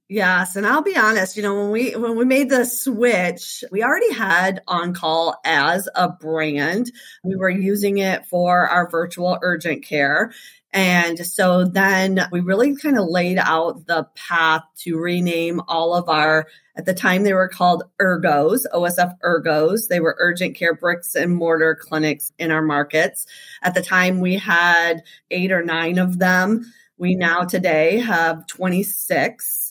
Yes, 0.08 0.56
and 0.56 0.68
I'll 0.68 0.84
be 0.84 0.96
honest, 0.96 1.36
you 1.36 1.42
know, 1.42 1.56
when 1.56 1.72
we 1.72 1.96
when 1.96 2.16
we 2.16 2.26
made 2.26 2.50
the 2.50 2.64
switch, 2.64 3.64
we 3.72 3.84
already 3.84 4.14
had 4.14 4.62
On 4.68 4.94
Call 4.94 5.36
as 5.44 5.90
a 5.96 6.10
brand. 6.10 6.92
We 7.24 7.36
were 7.36 7.50
using 7.50 7.98
it 7.98 8.28
for 8.28 8.68
our 8.68 8.88
virtual 8.88 9.40
urgent 9.42 9.84
care. 9.84 10.32
And 10.72 11.26
so 11.26 11.64
then 11.64 12.28
we 12.32 12.42
really 12.42 12.76
kind 12.76 13.00
of 13.00 13.08
laid 13.08 13.40
out 13.40 13.88
the 13.88 14.08
path 14.14 14.62
to 14.80 15.00
rename 15.00 15.62
all 15.68 15.96
of 15.96 16.08
our, 16.10 16.48
at 16.76 16.86
the 16.86 16.94
time 16.94 17.24
they 17.24 17.34
were 17.34 17.48
called 17.48 17.84
Ergos, 18.00 18.66
OSF 18.74 19.14
Ergos. 19.24 19.88
They 19.88 20.02
were 20.02 20.18
urgent 20.20 20.56
care 20.56 20.76
bricks 20.76 21.16
and 21.16 21.34
mortar 21.34 21.74
clinics 21.74 22.32
in 22.38 22.52
our 22.52 22.62
markets. 22.62 23.26
At 23.64 23.74
the 23.74 23.82
time 23.82 24.20
we 24.20 24.36
had 24.36 25.02
eight 25.32 25.52
or 25.52 25.64
nine 25.64 25.98
of 25.98 26.20
them. 26.20 26.72
We 26.98 27.16
now 27.16 27.44
today 27.44 27.98
have 28.00 28.46
26 28.48 29.65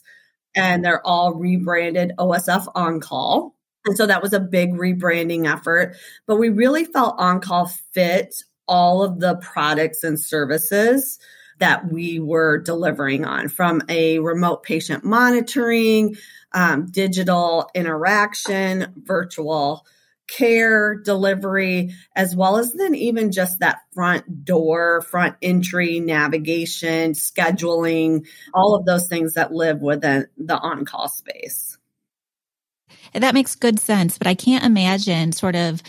and 0.54 0.84
they're 0.84 1.06
all 1.06 1.34
rebranded 1.34 2.12
OSF 2.18 2.66
OnCall. 2.74 3.52
And 3.86 3.96
so 3.96 4.06
that 4.06 4.22
was 4.22 4.32
a 4.32 4.40
big 4.40 4.72
rebranding 4.74 5.50
effort, 5.50 5.96
but 6.26 6.36
we 6.36 6.48
really 6.48 6.84
felt 6.84 7.18
OnCall 7.18 7.70
fit 7.92 8.34
all 8.66 9.02
of 9.02 9.20
the 9.20 9.36
products 9.36 10.02
and 10.04 10.18
services 10.18 11.18
that 11.58 11.92
we 11.92 12.18
were 12.18 12.58
delivering 12.58 13.24
on 13.24 13.48
from 13.48 13.82
a 13.88 14.18
remote 14.18 14.62
patient 14.62 15.04
monitoring, 15.04 16.16
um, 16.52 16.86
digital 16.90 17.68
interaction, 17.74 18.92
virtual 18.96 19.86
care 20.28 20.96
delivery, 20.96 21.94
as 22.16 22.34
well 22.34 22.56
as 22.56 22.72
then 22.72 22.94
even 22.94 23.32
just 23.32 23.60
that 23.60 23.80
front 23.92 24.44
door, 24.44 25.02
front 25.02 25.36
entry, 25.42 26.00
navigation, 26.00 27.12
scheduling, 27.12 28.26
all 28.52 28.74
of 28.74 28.86
those 28.86 29.08
things 29.08 29.34
that 29.34 29.52
live 29.52 29.80
within 29.80 30.26
the 30.36 30.56
on 30.56 30.84
call 30.84 31.08
space. 31.08 31.78
That 33.12 33.34
makes 33.34 33.54
good 33.54 33.78
sense, 33.78 34.18
but 34.18 34.26
I 34.26 34.34
can't 34.34 34.64
imagine 34.64 35.32
sort 35.32 35.54
of 35.54 35.82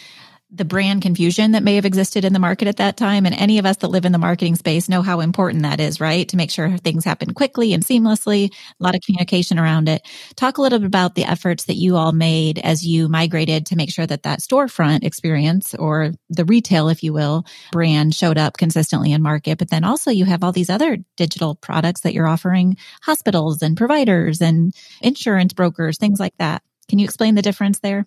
the 0.51 0.65
brand 0.65 1.01
confusion 1.01 1.51
that 1.51 1.63
may 1.63 1.75
have 1.75 1.85
existed 1.85 2.23
in 2.23 2.31
the 2.31 2.39
market 2.39 2.67
at 2.67 2.77
that 2.77 2.97
time. 2.97 3.25
And 3.25 3.33
any 3.35 3.57
of 3.57 3.65
us 3.65 3.77
that 3.77 3.89
live 3.89 4.05
in 4.05 4.11
the 4.11 4.17
marketing 4.17 4.55
space 4.55 4.87
know 4.87 5.01
how 5.01 5.19
important 5.19 5.63
that 5.63 5.79
is, 5.79 5.99
right? 5.99 6.27
To 6.29 6.37
make 6.37 6.51
sure 6.51 6.77
things 6.77 7.03
happen 7.03 7.33
quickly 7.33 7.73
and 7.73 7.83
seamlessly, 7.83 8.51
a 8.51 8.83
lot 8.83 8.95
of 8.95 9.01
communication 9.01 9.57
around 9.57 9.89
it. 9.89 10.07
Talk 10.35 10.57
a 10.57 10.61
little 10.61 10.79
bit 10.79 10.85
about 10.85 11.15
the 11.15 11.25
efforts 11.25 11.65
that 11.65 11.75
you 11.75 11.95
all 11.95 12.11
made 12.11 12.59
as 12.59 12.85
you 12.85 13.09
migrated 13.09 13.65
to 13.67 13.75
make 13.75 13.91
sure 13.91 14.05
that 14.05 14.23
that 14.23 14.39
storefront 14.39 15.03
experience 15.03 15.73
or 15.73 16.11
the 16.29 16.45
retail, 16.45 16.89
if 16.89 17.01
you 17.01 17.11
will, 17.11 17.43
brand 17.71 18.13
showed 18.13 18.37
up 18.37 18.57
consistently 18.57 19.11
in 19.11 19.21
market. 19.21 19.57
But 19.57 19.71
then 19.71 19.83
also 19.83 20.11
you 20.11 20.25
have 20.25 20.43
all 20.43 20.51
these 20.51 20.69
other 20.69 20.97
digital 21.17 21.55
products 21.55 22.01
that 22.01 22.13
you're 22.13 22.27
offering 22.27 22.77
hospitals 23.01 23.61
and 23.61 23.75
providers 23.75 24.41
and 24.41 24.73
insurance 25.01 25.53
brokers, 25.53 25.97
things 25.97 26.19
like 26.19 26.37
that. 26.37 26.61
Can 26.87 26.99
you 26.99 27.05
explain 27.05 27.33
the 27.33 27.41
difference 27.41 27.79
there? 27.79 28.05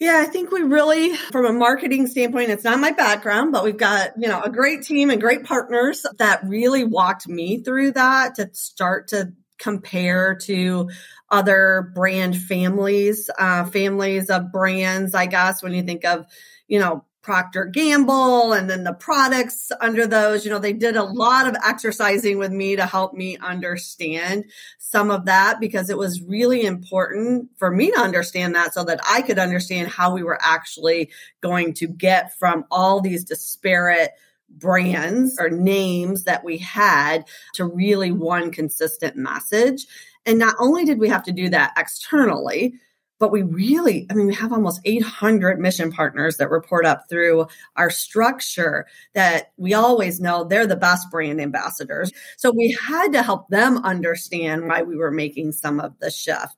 Yeah, 0.00 0.16
I 0.18 0.24
think 0.30 0.50
we 0.50 0.62
really, 0.62 1.14
from 1.14 1.44
a 1.44 1.52
marketing 1.52 2.06
standpoint, 2.06 2.50
it's 2.50 2.64
not 2.64 2.80
my 2.80 2.90
background, 2.92 3.52
but 3.52 3.64
we've 3.64 3.76
got, 3.76 4.12
you 4.16 4.28
know, 4.28 4.40
a 4.40 4.48
great 4.48 4.82
team 4.82 5.10
and 5.10 5.20
great 5.20 5.44
partners 5.44 6.06
that 6.18 6.40
really 6.44 6.84
walked 6.84 7.28
me 7.28 7.62
through 7.62 7.92
that 7.92 8.36
to 8.36 8.48
start 8.54 9.08
to 9.08 9.34
compare 9.58 10.36
to 10.36 10.88
other 11.30 11.92
brand 11.94 12.34
families, 12.34 13.28
uh, 13.38 13.66
families 13.66 14.30
of 14.30 14.50
brands, 14.50 15.14
I 15.14 15.26
guess, 15.26 15.62
when 15.62 15.74
you 15.74 15.82
think 15.82 16.06
of, 16.06 16.24
you 16.66 16.78
know, 16.78 17.04
Procter 17.22 17.66
Gamble 17.66 18.54
and 18.54 18.68
then 18.70 18.84
the 18.84 18.94
products 18.94 19.70
under 19.80 20.06
those, 20.06 20.44
you 20.44 20.50
know, 20.50 20.58
they 20.58 20.72
did 20.72 20.96
a 20.96 21.02
lot 21.02 21.46
of 21.46 21.54
exercising 21.64 22.38
with 22.38 22.50
me 22.50 22.76
to 22.76 22.86
help 22.86 23.12
me 23.12 23.36
understand 23.38 24.44
some 24.78 25.10
of 25.10 25.26
that 25.26 25.60
because 25.60 25.90
it 25.90 25.98
was 25.98 26.22
really 26.22 26.64
important 26.64 27.50
for 27.56 27.70
me 27.70 27.90
to 27.90 28.00
understand 28.00 28.54
that 28.54 28.72
so 28.72 28.84
that 28.84 29.00
I 29.08 29.20
could 29.22 29.38
understand 29.38 29.88
how 29.88 30.14
we 30.14 30.22
were 30.22 30.38
actually 30.40 31.10
going 31.42 31.74
to 31.74 31.86
get 31.86 32.38
from 32.38 32.64
all 32.70 33.00
these 33.00 33.24
disparate 33.24 34.12
brands 34.48 35.38
or 35.38 35.50
names 35.50 36.24
that 36.24 36.42
we 36.42 36.58
had 36.58 37.24
to 37.54 37.64
really 37.64 38.10
one 38.12 38.50
consistent 38.50 39.16
message. 39.16 39.86
And 40.26 40.38
not 40.38 40.54
only 40.58 40.84
did 40.84 40.98
we 40.98 41.08
have 41.08 41.22
to 41.24 41.32
do 41.32 41.50
that 41.50 41.72
externally, 41.76 42.74
but 43.20 43.30
we 43.30 43.42
really, 43.42 44.06
I 44.10 44.14
mean, 44.14 44.26
we 44.26 44.34
have 44.34 44.52
almost 44.52 44.80
800 44.84 45.60
mission 45.60 45.92
partners 45.92 46.38
that 46.38 46.50
report 46.50 46.86
up 46.86 47.04
through 47.08 47.46
our 47.76 47.90
structure 47.90 48.86
that 49.14 49.52
we 49.58 49.74
always 49.74 50.20
know 50.20 50.42
they're 50.42 50.66
the 50.66 50.74
best 50.74 51.10
brand 51.10 51.40
ambassadors. 51.40 52.10
So 52.38 52.50
we 52.50 52.76
had 52.82 53.12
to 53.12 53.22
help 53.22 53.48
them 53.50 53.84
understand 53.84 54.66
why 54.66 54.82
we 54.82 54.96
were 54.96 55.10
making 55.10 55.52
some 55.52 55.78
of 55.80 55.98
the 56.00 56.10
shift. 56.10 56.56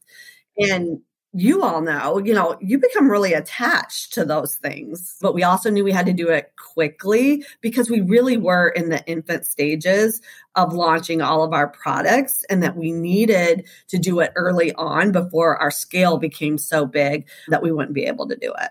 And 0.57 1.01
you 1.35 1.63
all 1.63 1.81
know, 1.81 2.19
you 2.19 2.35
know, 2.35 2.57
you 2.61 2.79
become 2.79 3.11
really 3.11 3.33
attached 3.33 4.13
to 4.15 4.25
those 4.25 4.57
things. 4.57 5.17
But 5.21 5.35
we 5.35 5.43
also 5.43 5.71
knew 5.71 5.83
we 5.83 5.93
had 5.93 6.07
to 6.07 6.13
do 6.13 6.29
it 6.29 6.53
quickly 6.57 7.45
because 7.61 7.89
we 7.89 8.01
really 8.01 8.37
were 8.37 8.69
in 8.69 8.91
the 8.91 9.05
infant 9.07 9.47
stages 9.47 10.21
of 10.57 10.75
launching 10.75 11.23
all 11.23 11.43
of 11.43 11.55
our 11.55 11.69
products 11.69 12.45
and 12.51 12.63
that 12.63 12.77
we 12.77 12.93
needed 12.93 13.67
to 13.89 13.99
do 13.99 14.21
it 14.21 14.33
early 14.37 14.75
on 14.75 15.11
before 15.11 15.57
our 15.57 15.71
scale 15.71 16.19
became 16.19 16.59
so 16.59 16.85
big 16.85 17.27
that 17.49 17.63
we 17.63 17.73
wouldn't 17.73 17.95
be 17.95 18.05
able 18.05 18.29
to 18.29 18.37
do 18.37 18.53
it. 18.61 18.71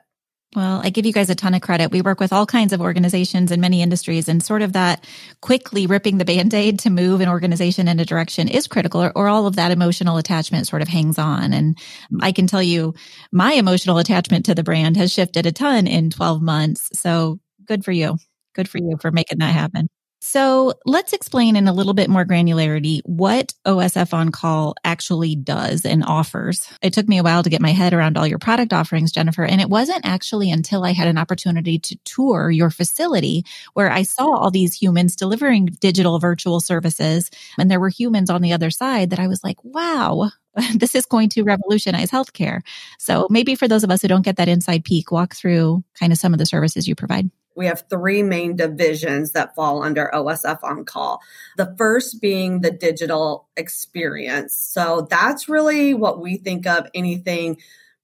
Well, 0.54 0.82
I 0.84 0.90
give 0.90 1.06
you 1.06 1.14
guys 1.14 1.30
a 1.30 1.36
ton 1.36 1.54
of 1.54 1.62
credit. 1.62 1.92
We 1.92 2.02
work 2.02 2.20
with 2.20 2.34
all 2.34 2.46
kinds 2.46 2.74
of 2.74 2.82
organizations 2.82 3.54
in 3.54 3.62
many 3.62 3.82
industries 3.82 4.28
and 4.28 4.44
sort 4.44 4.62
of 4.62 4.74
that 4.74 5.06
quickly 5.40 5.88
ripping 5.88 6.18
the 6.18 6.26
band-aid 6.26 6.80
to 6.80 6.90
move 6.90 7.22
an 7.22 7.30
organization 7.30 7.88
in 7.88 8.02
a 8.02 8.06
direction 8.06 8.50
is 8.50 8.68
critical 8.68 9.02
or, 9.02 9.14
or, 9.16 9.30
all 9.30 9.48
of 9.48 9.56
that 9.56 9.72
emotional 9.72 10.18
attachment 10.18 10.68
sort 10.68 10.82
of 10.82 10.90
hangs 10.90 11.18
on. 11.18 11.54
And 11.54 11.78
I 12.20 12.34
can 12.34 12.48
tell 12.48 12.62
you 12.62 12.96
my 13.32 13.54
emotional 13.54 13.98
attachment 13.98 14.46
to 14.48 14.56
the 14.56 14.64
brand 14.64 14.98
has 14.98 15.14
shifted 15.14 15.46
a 15.46 15.54
ton 15.54 15.88
in 15.88 16.10
12 16.10 16.42
months. 16.42 16.90
So 17.00 17.40
good 17.66 17.86
for 17.86 17.94
you. 17.94 18.18
Good 18.54 18.68
for 18.68 18.78
you 18.78 18.98
for 19.00 19.10
making 19.10 19.38
that 19.40 19.54
happen. 19.54 19.88
So 20.24 20.74
let's 20.86 21.14
explain 21.14 21.56
in 21.56 21.68
a 21.68 21.74
little 21.74 21.96
bit 21.96 22.08
more 22.08 22.26
granularity 22.26 23.02
what 23.06 23.56
OSF 23.66 24.14
on 24.14 24.30
call 24.30 24.76
actually 24.84 25.36
does 25.36 25.84
and 25.84 26.04
offers. 26.06 26.70
It 26.84 26.94
took 26.94 27.08
me 27.08 27.18
a 27.18 27.24
while 27.24 27.42
to 27.42 27.50
get 27.50 27.60
my 27.60 27.72
head 27.72 27.92
around 27.92 28.20
all 28.20 28.28
your 28.28 28.38
product 28.38 28.72
offerings, 28.72 29.12
Jennifer, 29.12 29.44
and 29.44 29.60
it 29.60 29.68
wasn't 29.68 30.06
actually 30.06 30.52
until 30.52 30.84
I 30.84 30.94
had 30.94 31.08
an 31.08 31.18
opportunity 31.18 31.80
to 31.80 31.98
tour 32.06 32.52
your 32.52 32.70
facility 32.70 33.46
where 33.74 33.92
I 33.92 34.04
saw 34.04 34.36
all 34.36 34.52
these 34.52 34.80
humans 34.80 35.16
delivering 35.16 35.66
digital 35.80 36.20
virtual 36.20 36.60
services 36.60 37.32
and 37.58 37.70
there 37.72 37.80
were 37.80 37.90
humans 37.90 38.30
on 38.30 38.44
the 38.44 38.54
other 38.54 38.70
side 38.70 39.10
that 39.10 39.20
I 39.20 39.28
was 39.28 39.44
like, 39.44 39.58
wow, 39.64 40.30
this 40.76 40.94
is 40.94 41.08
going 41.08 41.30
to 41.30 41.42
revolutionize 41.42 42.12
healthcare. 42.12 42.62
So 43.00 43.26
maybe 43.32 43.56
for 43.56 43.68
those 43.68 43.84
of 43.84 43.90
us 43.90 44.04
who 44.04 44.08
don't 44.08 44.22
get 44.22 44.38
that 44.38 44.48
inside 44.48 44.86
peek, 44.86 45.12
walk 45.12 45.36
through 45.36 45.84
kind 46.00 46.12
of 46.12 46.20
some 46.20 46.32
of 46.32 46.38
the 46.38 46.46
services 46.46 46.88
you 46.88 46.94
provide. 46.94 47.32
We 47.56 47.66
have 47.68 47.86
three 47.90 48.24
main 48.24 48.56
divisions 48.56 49.32
that 49.32 49.56
fall 49.56 49.84
under 49.84 50.10
OSF 50.14 50.60
on 50.64 50.86
call. 50.86 51.20
The 51.58 51.74
first 51.78 52.22
being 52.22 52.62
the 52.62 52.72
digital 52.72 53.48
experience. 53.58 54.56
So 54.56 55.08
that's 55.10 55.50
really 55.50 55.94
what 55.94 56.22
we 56.22 56.38
think 56.38 56.66
of 56.66 56.88
anything 56.94 57.58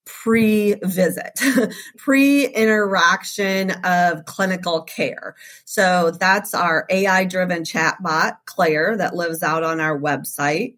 pre 0.06 0.76
visit, 0.84 1.40
pre 1.98 2.48
interaction 2.48 3.72
of 3.84 4.26
clinical 4.26 4.82
care. 4.82 5.36
So 5.66 6.12
that's 6.12 6.54
our 6.54 6.86
AI 6.90 7.26
driven 7.26 7.64
chatbot, 7.64 8.38
Claire, 8.46 8.98
that 8.98 9.16
lives 9.16 9.44
out 9.44 9.64
on 9.64 9.80
our 9.80 10.00
website. 10.00 10.76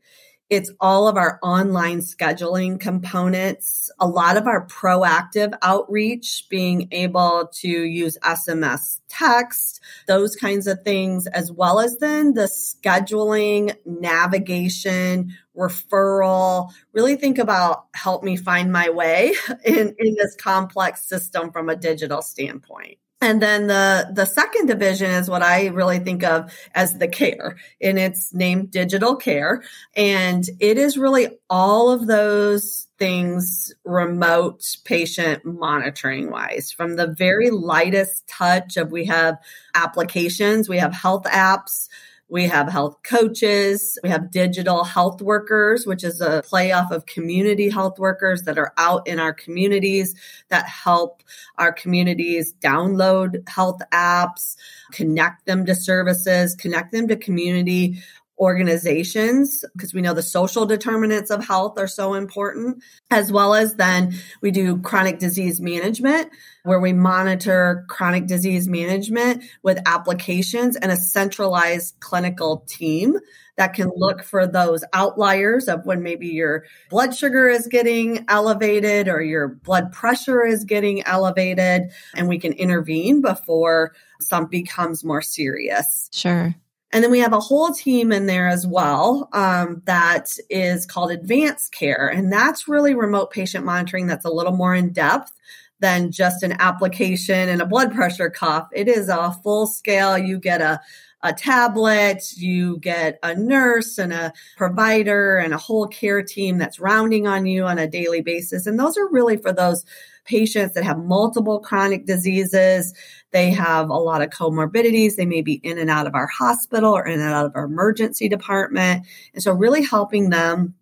It's 0.49 0.71
all 0.79 1.07
of 1.07 1.15
our 1.15 1.39
online 1.43 1.99
scheduling 1.99 2.79
components, 2.79 3.91
a 3.99 4.07
lot 4.07 4.35
of 4.35 4.47
our 4.47 4.65
proactive 4.65 5.53
outreach, 5.61 6.47
being 6.49 6.87
able 6.91 7.51
to 7.59 7.67
use 7.67 8.17
SMS 8.23 9.01
text, 9.09 9.79
those 10.07 10.35
kinds 10.35 10.65
of 10.65 10.81
things, 10.81 11.27
as 11.27 11.51
well 11.51 11.79
as 11.79 11.99
then 11.99 12.33
the 12.33 12.49
scheduling, 12.49 13.75
navigation, 13.85 15.35
referral. 15.55 16.71
Really 16.93 17.15
think 17.15 17.37
about 17.37 17.85
help 17.93 18.23
me 18.23 18.35
find 18.35 18.71
my 18.71 18.89
way 18.89 19.35
in, 19.63 19.95
in 19.99 20.15
this 20.15 20.35
complex 20.35 21.03
system 21.07 21.51
from 21.51 21.69
a 21.69 21.75
digital 21.75 22.23
standpoint. 22.23 22.97
And 23.21 23.41
then 23.41 23.67
the, 23.67 24.09
the 24.13 24.25
second 24.25 24.67
division 24.67 25.11
is 25.11 25.29
what 25.29 25.43
I 25.43 25.67
really 25.67 25.99
think 25.99 26.23
of 26.23 26.53
as 26.73 26.97
the 26.97 27.07
care 27.07 27.57
and 27.81 27.99
it's 27.99 28.33
named 28.33 28.71
digital 28.71 29.17
care. 29.17 29.61
And 29.93 30.45
it 30.59 30.77
is 30.77 30.97
really 30.97 31.37
all 31.49 31.89
of 31.89 32.07
those 32.07 32.87
things 32.97 33.73
remote 33.83 34.63
patient 34.85 35.43
monitoring 35.43 36.31
wise 36.31 36.71
from 36.71 36.95
the 36.95 37.07
very 37.07 37.49
lightest 37.49 38.27
touch 38.27 38.77
of 38.77 38.91
we 38.91 39.05
have 39.05 39.37
applications, 39.75 40.69
we 40.69 40.77
have 40.77 40.93
health 40.93 41.23
apps, 41.23 41.89
we 42.29 42.45
have 42.45 42.69
health 42.69 42.97
coaches. 43.03 43.97
We 44.03 44.09
have 44.09 44.31
digital 44.31 44.83
health 44.83 45.21
workers, 45.21 45.85
which 45.85 46.03
is 46.03 46.21
a 46.21 46.43
playoff 46.43 46.91
of 46.91 47.05
community 47.07 47.69
health 47.69 47.97
workers 47.97 48.43
that 48.43 48.59
are 48.59 48.71
out 48.77 49.07
in 49.07 49.19
our 49.19 49.33
communities 49.33 50.15
that 50.49 50.67
help 50.67 51.23
our 51.57 51.73
communities 51.73 52.53
download 52.61 53.47
health 53.49 53.81
apps, 53.91 54.55
connect 54.91 55.45
them 55.45 55.65
to 55.65 55.73
services, 55.73 56.55
connect 56.55 56.91
them 56.91 57.07
to 57.07 57.15
community 57.15 58.01
organizations 58.39 59.65
because 59.75 59.93
we 59.93 60.01
know 60.01 60.13
the 60.13 60.21
social 60.21 60.65
determinants 60.65 61.29
of 61.29 61.45
health 61.45 61.77
are 61.77 61.87
so 61.87 62.13
important, 62.13 62.81
as 63.11 63.31
well 63.31 63.53
as 63.53 63.75
then 63.75 64.13
we 64.41 64.51
do 64.51 64.79
chronic 64.81 65.19
disease 65.19 65.59
management 65.59 66.29
where 66.63 66.79
we 66.79 66.93
monitor 66.93 67.85
chronic 67.89 68.27
disease 68.27 68.67
management 68.67 69.43
with 69.63 69.79
applications 69.85 70.75
and 70.75 70.91
a 70.91 70.95
centralized 70.95 71.99
clinical 71.99 72.63
team 72.67 73.17
that 73.57 73.73
can 73.73 73.91
look 73.93 74.23
for 74.23 74.47
those 74.47 74.85
outliers 74.93 75.67
of 75.67 75.85
when 75.85 76.01
maybe 76.01 76.27
your 76.27 76.63
blood 76.89 77.13
sugar 77.13 77.49
is 77.49 77.67
getting 77.67 78.23
elevated 78.29 79.09
or 79.09 79.21
your 79.21 79.49
blood 79.49 79.91
pressure 79.91 80.45
is 80.45 80.63
getting 80.63 81.03
elevated 81.03 81.91
and 82.15 82.29
we 82.29 82.39
can 82.39 82.53
intervene 82.53 83.19
before 83.19 83.93
something 84.21 84.61
becomes 84.61 85.03
more 85.03 85.21
serious. 85.21 86.09
Sure. 86.13 86.55
And 86.91 87.03
then 87.03 87.11
we 87.11 87.19
have 87.19 87.33
a 87.33 87.39
whole 87.39 87.71
team 87.71 88.11
in 88.11 88.25
there 88.25 88.47
as 88.47 88.65
well 88.65 89.29
um, 89.33 89.81
that 89.85 90.29
is 90.49 90.85
called 90.85 91.11
advanced 91.11 91.71
care. 91.71 92.07
And 92.07 92.31
that's 92.31 92.67
really 92.67 92.95
remote 92.95 93.31
patient 93.31 93.63
monitoring 93.63 94.07
that's 94.07 94.25
a 94.25 94.31
little 94.31 94.53
more 94.53 94.73
in 94.73 94.91
depth 94.91 95.31
than 95.79 96.11
just 96.11 96.43
an 96.43 96.53
application 96.59 97.49
and 97.49 97.61
a 97.61 97.65
blood 97.65 97.93
pressure 97.93 98.29
cuff. 98.29 98.67
It 98.73 98.87
is 98.87 99.07
a 99.07 99.31
full 99.43 99.67
scale. 99.67 100.17
You 100.17 100.39
get 100.39 100.61
a, 100.61 100.81
a 101.21 101.33
tablet, 101.33 102.23
you 102.35 102.77
get 102.79 103.19
a 103.23 103.35
nurse 103.35 103.97
and 103.97 104.11
a 104.11 104.33
provider 104.57 105.37
and 105.37 105.53
a 105.53 105.57
whole 105.57 105.87
care 105.87 106.23
team 106.23 106.57
that's 106.57 106.79
rounding 106.79 107.27
on 107.27 107.45
you 107.45 107.65
on 107.65 107.77
a 107.77 107.87
daily 107.87 108.21
basis. 108.21 108.65
And 108.65 108.79
those 108.79 108.97
are 108.97 109.09
really 109.09 109.37
for 109.37 109.53
those 109.53 109.85
patients 110.29 110.75
that 110.75 110.83
have 110.83 110.99
multiple 110.99 111.59
chronic 111.59 112.05
diseases. 112.05 112.93
They 113.31 113.49
have 113.51 113.89
a 113.89 113.93
lot 113.93 114.21
of 114.21 114.29
comorbidities. 114.29 115.15
They 115.15 115.25
may 115.25 115.41
be 115.41 115.55
in 115.55 115.77
and 115.77 115.89
out 115.89 116.07
of 116.07 116.15
our 116.15 116.27
hospital 116.27 116.95
or 116.95 117.05
in 117.05 117.19
and 117.19 117.33
out 117.33 117.47
of 117.47 117.51
our 117.55 117.65
emergency 117.65 118.29
department. 118.29 119.05
And 119.33 119.43
so 119.43 119.51
really 119.51 119.83
helping 119.83 120.29
them 120.29 120.75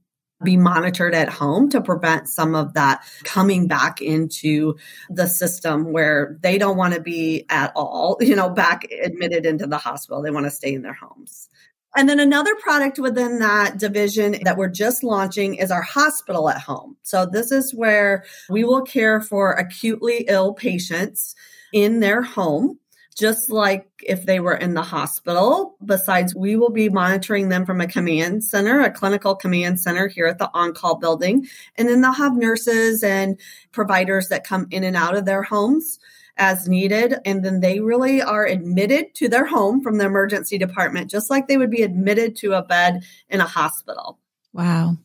be 0.43 0.55
monitored 0.55 1.15
at 1.15 1.29
home 1.29 1.67
to 1.69 1.81
prevent 1.81 2.29
some 2.29 2.53
of 2.53 2.73
that 2.75 3.03
coming 3.23 3.67
back 3.67 4.01
into 4.01 4.75
the 5.09 5.25
system 5.25 5.91
where 5.91 6.37
they 6.41 6.59
don't 6.59 6.77
want 6.77 6.93
to 6.93 7.01
be 7.01 7.45
at 7.49 7.71
all, 7.75 8.17
you 8.21 8.35
know, 8.35 8.49
back 8.49 8.85
admitted 9.01 9.45
into 9.45 9.65
the 9.65 9.77
hospital. 9.77 10.21
They 10.21 10.31
want 10.31 10.45
to 10.45 10.51
stay 10.51 10.73
in 10.73 10.83
their 10.83 10.93
homes. 10.93 11.49
And 11.97 12.07
then 12.07 12.19
another 12.19 12.53
product 12.57 12.99
within 12.99 13.39
that 13.39 13.79
division 13.79 14.35
that 14.43 14.55
we're 14.55 14.69
just 14.69 15.03
launching 15.03 15.55
is 15.55 15.71
our 15.71 15.81
hospital 15.81 16.47
at 16.47 16.61
home. 16.61 16.95
So 17.01 17.25
this 17.25 17.51
is 17.51 17.73
where 17.73 18.23
we 18.49 18.63
will 18.63 18.83
care 18.83 19.19
for 19.19 19.53
acutely 19.53 20.25
ill 20.27 20.53
patients 20.53 21.33
in 21.73 21.99
their 21.99 22.21
home 22.21 22.79
just 23.17 23.49
like 23.49 23.89
if 24.03 24.27
they 24.27 24.39
were 24.39 24.55
in 24.55 24.75
the 24.75 24.83
hospital. 24.83 25.75
Besides, 25.83 26.35
we 26.35 26.55
will 26.55 26.69
be 26.69 26.87
monitoring 26.87 27.49
them 27.49 27.65
from 27.65 27.81
a 27.81 27.87
command 27.87 28.43
center, 28.43 28.81
a 28.81 28.91
clinical 28.91 29.35
command 29.35 29.79
center 29.79 30.07
here 30.07 30.27
at 30.27 30.37
the 30.37 30.51
on 30.53 30.75
call 30.75 30.97
building. 30.97 31.47
And 31.77 31.89
then 31.89 32.01
they'll 32.01 32.11
have 32.11 32.35
nurses 32.35 33.01
and 33.01 33.39
providers 33.71 34.27
that 34.27 34.43
come 34.43 34.67
in 34.69 34.83
and 34.83 34.95
out 34.95 35.17
of 35.17 35.25
their 35.25 35.41
homes 35.41 35.97
as 36.37 36.67
needed. 36.67 37.15
And 37.25 37.43
then 37.43 37.59
they 37.59 37.79
really 37.79 38.21
are 38.21 38.45
admitted 38.45 39.15
to 39.15 39.27
their 39.27 39.45
home 39.45 39.81
from 39.81 39.97
the 39.97 40.05
emergency 40.05 40.57
department, 40.57 41.09
just 41.09 41.29
like 41.29 41.47
they 41.47 41.57
would 41.57 41.71
be 41.71 41.83
admitted 41.83 42.35
to 42.37 42.53
a 42.53 42.63
bed 42.63 43.03
in 43.29 43.41
a 43.41 43.45
hospital. 43.45 44.19
Wow. 44.53 44.97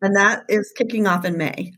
And 0.00 0.16
that 0.16 0.44
is 0.48 0.72
kicking 0.76 1.06
off 1.06 1.24
in 1.24 1.36
May. 1.38 1.72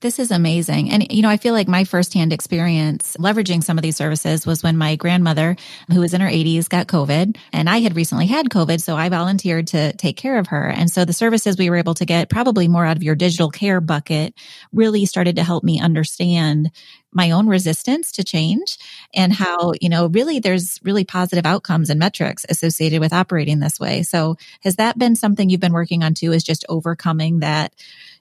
This 0.00 0.18
is 0.18 0.30
amazing. 0.30 0.90
And, 0.90 1.10
you 1.10 1.22
know, 1.22 1.30
I 1.30 1.38
feel 1.38 1.54
like 1.54 1.66
my 1.66 1.84
firsthand 1.84 2.30
experience 2.30 3.16
leveraging 3.18 3.64
some 3.64 3.78
of 3.78 3.82
these 3.82 3.96
services 3.96 4.46
was 4.46 4.62
when 4.62 4.76
my 4.76 4.96
grandmother, 4.96 5.56
who 5.90 6.00
was 6.00 6.12
in 6.12 6.20
her 6.20 6.28
80s, 6.28 6.68
got 6.68 6.88
COVID. 6.88 7.38
And 7.54 7.70
I 7.70 7.78
had 7.78 7.96
recently 7.96 8.26
had 8.26 8.50
COVID. 8.50 8.82
So 8.82 8.96
I 8.96 9.08
volunteered 9.08 9.68
to 9.68 9.94
take 9.94 10.18
care 10.18 10.38
of 10.38 10.48
her. 10.48 10.68
And 10.68 10.90
so 10.90 11.06
the 11.06 11.14
services 11.14 11.56
we 11.56 11.70
were 11.70 11.76
able 11.76 11.94
to 11.94 12.04
get, 12.04 12.28
probably 12.28 12.68
more 12.68 12.84
out 12.84 12.98
of 12.98 13.02
your 13.02 13.14
digital 13.14 13.48
care 13.48 13.80
bucket, 13.80 14.34
really 14.72 15.06
started 15.06 15.36
to 15.36 15.42
help 15.42 15.64
me 15.64 15.80
understand 15.80 16.70
my 17.14 17.30
own 17.30 17.46
resistance 17.46 18.12
to 18.12 18.24
change 18.24 18.76
and 19.14 19.32
mm-hmm. 19.32 19.42
how, 19.42 19.72
you 19.80 19.88
know, 19.88 20.06
really 20.08 20.40
there's 20.40 20.78
really 20.82 21.04
positive 21.04 21.46
outcomes 21.46 21.90
and 21.90 21.98
metrics 21.98 22.44
associated 22.48 23.00
with 23.00 23.12
operating 23.12 23.60
this 23.60 23.80
way. 23.80 24.02
So 24.02 24.36
has 24.62 24.76
that 24.76 24.98
been 24.98 25.16
something 25.16 25.48
you've 25.48 25.60
been 25.60 25.72
working 25.72 26.02
on 26.02 26.14
too, 26.14 26.32
is 26.32 26.42
just 26.42 26.64
overcoming 26.68 27.40
that? 27.40 27.72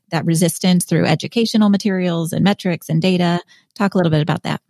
that 0.09 0.25
resistance 0.25 0.85
through 0.85 1.07
educational 1.07 1.69
materials 1.69 2.33
and 2.33 2.43
metrics 2.43 2.87
and 2.87 3.01
data. 3.01 3.41
Talk 3.73 3.95
a 3.95 3.97
little 3.97 4.11
bit 4.11 4.21
about 4.21 4.43
that. 4.43 4.61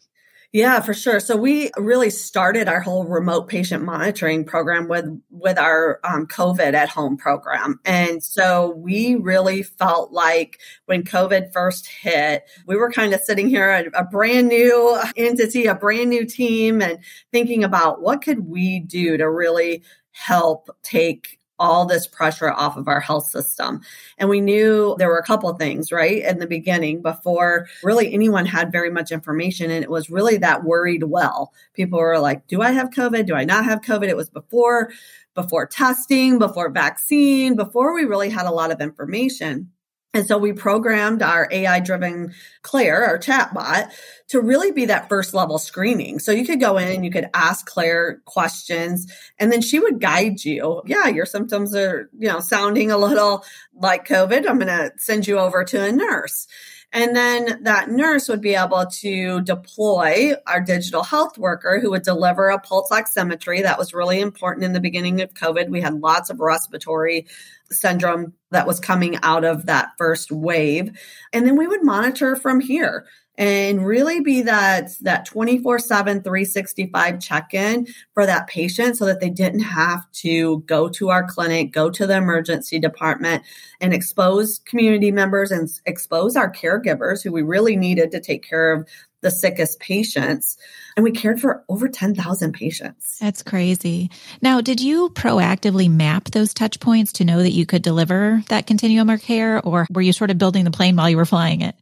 Yeah, 0.53 0.81
for 0.81 0.93
sure. 0.93 1.19
So 1.19 1.35
we 1.35 1.71
really 1.77 2.11
started 2.11 2.67
our 2.67 2.79
whole 2.79 3.05
remote 3.05 3.47
patient 3.47 3.83
monitoring 3.83 4.45
program 4.45 4.87
with 4.87 5.05
with 5.31 5.57
our 5.57 5.99
um, 6.03 6.27
COVID 6.27 6.73
at 6.75 6.89
home 6.89 7.17
program, 7.17 7.79
and 7.85 8.23
so 8.23 8.69
we 8.77 9.15
really 9.15 9.63
felt 9.63 10.11
like 10.11 10.59
when 10.85 11.03
COVID 11.03 11.51
first 11.53 11.87
hit, 11.87 12.43
we 12.67 12.75
were 12.75 12.91
kind 12.91 13.15
of 13.15 13.21
sitting 13.21 13.49
here 13.49 13.67
a, 13.71 14.01
a 14.01 14.03
brand 14.03 14.47
new 14.47 14.95
entity, 15.17 15.65
a 15.65 15.73
brand 15.73 16.11
new 16.11 16.23
team, 16.23 16.83
and 16.83 16.99
thinking 17.31 17.63
about 17.63 18.03
what 18.03 18.21
could 18.21 18.47
we 18.47 18.79
do 18.79 19.17
to 19.17 19.27
really 19.27 19.81
help 20.11 20.69
take 20.83 21.39
all 21.63 21.85
this 21.85 22.05
pressure 22.05 22.51
off 22.51 22.75
of 22.75 22.89
our 22.89 22.99
health 22.99 23.29
system. 23.29 23.79
And 24.17 24.29
we 24.29 24.41
knew 24.41 24.95
there 24.99 25.07
were 25.07 25.17
a 25.17 25.23
couple 25.23 25.51
things, 25.53 25.93
right, 25.93 26.21
in 26.21 26.39
the 26.39 26.45
beginning 26.45 27.01
before 27.01 27.67
really 27.83 28.13
anyone 28.13 28.45
had 28.45 28.69
very 28.69 28.91
much 28.91 29.13
information. 29.13 29.71
And 29.71 29.81
it 29.81 29.89
was 29.89 30.09
really 30.09 30.37
that 30.39 30.65
worried 30.65 31.05
well. 31.05 31.53
People 31.73 31.99
were 31.99 32.19
like, 32.19 32.47
do 32.47 32.61
I 32.61 32.71
have 32.71 32.89
COVID? 32.89 33.25
Do 33.25 33.35
I 33.35 33.45
not 33.45 33.63
have 33.63 33.79
COVID? 33.79 34.09
It 34.09 34.17
was 34.17 34.29
before 34.29 34.91
before 35.35 35.65
testing, 35.65 36.37
before 36.37 36.69
vaccine, 36.69 37.55
before 37.55 37.95
we 37.95 38.03
really 38.03 38.29
had 38.29 38.45
a 38.45 38.51
lot 38.51 38.71
of 38.71 38.79
information. 38.81 39.71
And 40.13 40.27
so 40.27 40.37
we 40.37 40.53
programmed 40.53 41.23
our 41.23 41.47
AI 41.49 41.79
driven 41.79 42.35
Claire, 42.61 43.03
our 43.03 43.17
chatbot, 43.17 43.91
to 44.27 44.41
really 44.41 44.71
be 44.71 44.85
that 44.85 45.09
first 45.09 45.33
level 45.33 45.57
screening. 45.57 46.19
So 46.19 46.31
you 46.31 46.45
could 46.45 46.59
go 46.59 46.77
in 46.77 46.87
and 46.87 47.03
you 47.03 47.09
could 47.09 47.29
ask 47.33 47.65
Claire 47.65 48.21
questions 48.25 49.11
and 49.39 49.51
then 49.51 49.61
she 49.61 49.79
would 49.79 49.99
guide 49.99 50.45
you. 50.45 50.83
Yeah, 50.85 51.07
your 51.07 51.25
symptoms 51.25 51.75
are, 51.75 52.09
you 52.17 52.27
know, 52.27 52.39
sounding 52.39 52.91
a 52.91 52.97
little 52.97 53.43
like 53.73 54.07
COVID. 54.07 54.47
I'm 54.47 54.59
going 54.59 54.67
to 54.67 54.91
send 54.97 55.27
you 55.27 55.39
over 55.39 55.63
to 55.63 55.83
a 55.83 55.91
nurse. 55.91 56.47
And 56.93 57.15
then 57.15 57.63
that 57.63 57.89
nurse 57.89 58.29
would 58.29 58.39
be 58.39 58.53
able 58.53 58.85
to 58.85 59.41
deploy 59.41 60.33
our 60.45 60.61
digital 60.61 61.01
health 61.01 61.39
worker 61.39 61.79
who 61.79 61.89
would 61.89 62.03
deliver 62.03 62.49
a 62.49 62.59
pulse 62.59 62.91
oximetry. 62.91 63.63
That 63.63 63.79
was 63.79 63.95
really 63.95 64.21
important 64.21 64.63
in 64.63 64.73
the 64.73 64.79
beginning 64.79 65.19
of 65.19 65.33
COVID. 65.33 65.69
We 65.69 65.81
had 65.81 65.99
lots 65.99 66.29
of 66.29 66.39
respiratory 66.39 67.25
syndrome 67.71 68.33
that 68.51 68.67
was 68.67 68.79
coming 68.79 69.17
out 69.23 69.43
of 69.43 69.65
that 69.65 69.89
first 69.97 70.31
wave. 70.31 70.91
And 71.33 71.47
then 71.47 71.57
we 71.57 71.67
would 71.67 71.83
monitor 71.83 72.35
from 72.35 72.59
here 72.59 73.07
and 73.35 73.85
really 73.85 74.19
be 74.19 74.43
that 74.43 74.91
that 75.01 75.25
24/7 75.25 76.23
365 76.23 77.19
check-in 77.19 77.87
for 78.13 78.25
that 78.25 78.47
patient 78.47 78.97
so 78.97 79.05
that 79.05 79.19
they 79.19 79.29
didn't 79.29 79.61
have 79.61 80.09
to 80.11 80.59
go 80.67 80.87
to 80.89 81.09
our 81.09 81.23
clinic, 81.23 81.71
go 81.71 81.89
to 81.89 82.05
the 82.05 82.15
emergency 82.15 82.79
department 82.79 83.43
and 83.81 83.93
expose 83.93 84.59
community 84.65 85.11
members 85.11 85.51
and 85.51 85.69
expose 85.85 86.35
our 86.35 86.51
caregivers 86.51 87.23
who 87.23 87.31
we 87.31 87.41
really 87.41 87.75
needed 87.75 88.11
to 88.11 88.19
take 88.19 88.47
care 88.47 88.71
of 88.71 88.87
the 89.21 89.31
sickest 89.31 89.79
patients. 89.79 90.57
And 90.95 91.03
we 91.03 91.11
cared 91.11 91.39
for 91.39 91.63
over 91.69 91.87
10,000 91.87 92.51
patients. 92.51 93.17
That's 93.19 93.41
crazy. 93.41 94.11
Now, 94.41 94.59
did 94.59 94.81
you 94.81 95.09
proactively 95.11 95.89
map 95.89 96.25
those 96.25 96.53
touch 96.53 96.79
points 96.79 97.13
to 97.13 97.25
know 97.25 97.41
that 97.41 97.51
you 97.51 97.65
could 97.65 97.81
deliver 97.81 98.43
that 98.49 98.67
continuum 98.67 99.09
of 99.09 99.21
care, 99.21 99.61
or 99.61 99.87
were 99.89 100.01
you 100.01 100.11
sort 100.11 100.29
of 100.29 100.37
building 100.37 100.65
the 100.65 100.71
plane 100.71 100.97
while 100.97 101.09
you 101.09 101.17
were 101.17 101.25
flying 101.25 101.61
it? 101.61 101.73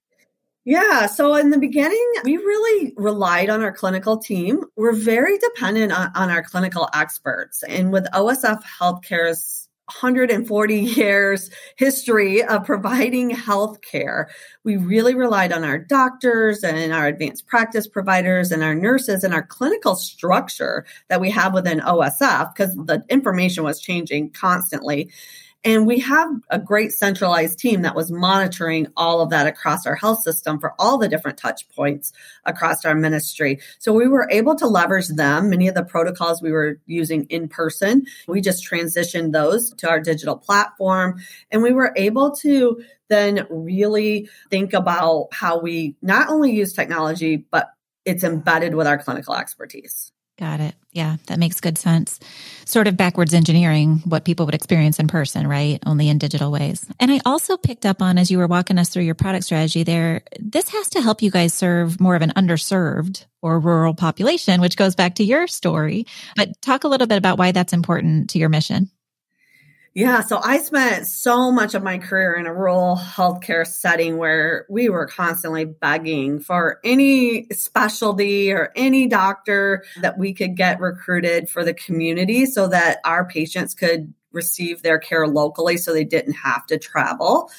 Yeah. 0.63 1.07
So 1.07 1.33
in 1.35 1.49
the 1.49 1.57
beginning, 1.57 2.07
we 2.23 2.37
really 2.37 2.93
relied 2.95 3.49
on 3.49 3.63
our 3.63 3.71
clinical 3.71 4.17
team. 4.17 4.63
We're 4.75 4.93
very 4.93 5.39
dependent 5.39 5.91
on, 5.91 6.11
on 6.13 6.29
our 6.29 6.43
clinical 6.43 6.87
experts. 6.93 7.63
And 7.63 7.91
with 7.91 8.05
OSF 8.13 8.61
Healthcare's 8.79 9.69
140 9.85 10.79
years 10.79 11.49
history 11.77 12.43
of 12.43 12.63
providing 12.63 13.31
health 13.31 13.81
care, 13.81 14.29
we 14.63 14.77
really 14.77 15.15
relied 15.15 15.51
on 15.51 15.63
our 15.63 15.79
doctors 15.79 16.63
and 16.63 16.93
our 16.93 17.07
advanced 17.07 17.47
practice 17.47 17.87
providers 17.87 18.51
and 18.51 18.63
our 18.63 18.75
nurses 18.75 19.23
and 19.23 19.33
our 19.33 19.43
clinical 19.43 19.95
structure 19.95 20.85
that 21.09 21.19
we 21.19 21.31
have 21.31 21.55
within 21.55 21.79
OSF 21.79 22.53
because 22.53 22.75
the 22.75 23.03
information 23.09 23.63
was 23.63 23.81
changing 23.81 24.29
constantly. 24.29 25.09
And 25.63 25.85
we 25.85 25.99
have 25.99 26.29
a 26.49 26.57
great 26.57 26.91
centralized 26.91 27.59
team 27.59 27.83
that 27.83 27.95
was 27.95 28.11
monitoring 28.11 28.87
all 28.97 29.21
of 29.21 29.29
that 29.29 29.45
across 29.45 29.85
our 29.85 29.95
health 29.95 30.23
system 30.23 30.59
for 30.59 30.73
all 30.79 30.97
the 30.97 31.07
different 31.07 31.37
touch 31.37 31.69
points 31.69 32.13
across 32.45 32.83
our 32.83 32.95
ministry. 32.95 33.59
So 33.77 33.93
we 33.93 34.07
were 34.07 34.27
able 34.31 34.55
to 34.55 34.67
leverage 34.67 35.09
them. 35.09 35.51
Many 35.51 35.67
of 35.67 35.75
the 35.75 35.83
protocols 35.83 36.41
we 36.41 36.51
were 36.51 36.79
using 36.87 37.25
in 37.25 37.47
person, 37.47 38.05
we 38.27 38.41
just 38.41 38.67
transitioned 38.67 39.33
those 39.33 39.71
to 39.75 39.87
our 39.87 39.99
digital 39.99 40.35
platform. 40.35 41.21
And 41.51 41.61
we 41.61 41.73
were 41.73 41.93
able 41.95 42.31
to 42.37 42.83
then 43.09 43.45
really 43.51 44.29
think 44.49 44.73
about 44.73 45.27
how 45.31 45.59
we 45.59 45.95
not 46.01 46.29
only 46.29 46.53
use 46.53 46.73
technology, 46.73 47.35
but 47.51 47.69
it's 48.03 48.23
embedded 48.23 48.73
with 48.73 48.87
our 48.87 48.97
clinical 48.97 49.35
expertise. 49.35 50.11
Got 50.41 50.59
it. 50.59 50.73
Yeah, 50.91 51.17
that 51.27 51.37
makes 51.37 51.61
good 51.61 51.77
sense. 51.77 52.19
Sort 52.65 52.87
of 52.87 52.97
backwards 52.97 53.35
engineering 53.35 54.01
what 54.05 54.25
people 54.25 54.47
would 54.47 54.55
experience 54.55 54.97
in 54.97 55.07
person, 55.07 55.45
right? 55.45 55.79
Only 55.85 56.09
in 56.09 56.17
digital 56.17 56.51
ways. 56.51 56.83
And 56.99 57.11
I 57.11 57.21
also 57.27 57.57
picked 57.57 57.85
up 57.85 58.01
on 58.01 58.17
as 58.17 58.31
you 58.31 58.39
were 58.39 58.47
walking 58.47 58.79
us 58.79 58.89
through 58.89 59.03
your 59.03 59.13
product 59.13 59.45
strategy 59.45 59.83
there, 59.83 60.23
this 60.39 60.67
has 60.69 60.89
to 60.89 61.01
help 61.01 61.21
you 61.21 61.29
guys 61.29 61.53
serve 61.53 62.01
more 62.01 62.15
of 62.15 62.23
an 62.23 62.33
underserved 62.35 63.25
or 63.43 63.59
rural 63.59 63.93
population, 63.93 64.61
which 64.61 64.77
goes 64.77 64.95
back 64.95 65.13
to 65.15 65.23
your 65.23 65.45
story. 65.45 66.07
But 66.35 66.59
talk 66.59 66.85
a 66.85 66.87
little 66.87 67.05
bit 67.05 67.19
about 67.19 67.37
why 67.37 67.51
that's 67.51 67.71
important 67.71 68.31
to 68.31 68.39
your 68.39 68.49
mission. 68.49 68.89
Yeah, 69.93 70.21
so 70.21 70.39
I 70.41 70.59
spent 70.59 71.05
so 71.05 71.51
much 71.51 71.75
of 71.75 71.83
my 71.83 71.97
career 71.97 72.35
in 72.35 72.47
a 72.47 72.53
rural 72.53 72.95
healthcare 72.95 73.67
setting 73.67 74.15
where 74.17 74.65
we 74.69 74.87
were 74.87 75.05
constantly 75.05 75.65
begging 75.65 76.39
for 76.39 76.79
any 76.85 77.47
specialty 77.51 78.53
or 78.53 78.71
any 78.77 79.07
doctor 79.07 79.83
that 79.99 80.17
we 80.17 80.33
could 80.33 80.55
get 80.55 80.79
recruited 80.79 81.49
for 81.49 81.65
the 81.65 81.73
community 81.73 82.45
so 82.45 82.69
that 82.69 82.99
our 83.03 83.27
patients 83.27 83.73
could 83.73 84.13
receive 84.31 84.81
their 84.81 84.97
care 84.97 85.27
locally 85.27 85.75
so 85.75 85.91
they 85.91 86.05
didn't 86.05 86.35
have 86.35 86.65
to 86.67 86.77
travel. 86.77 87.51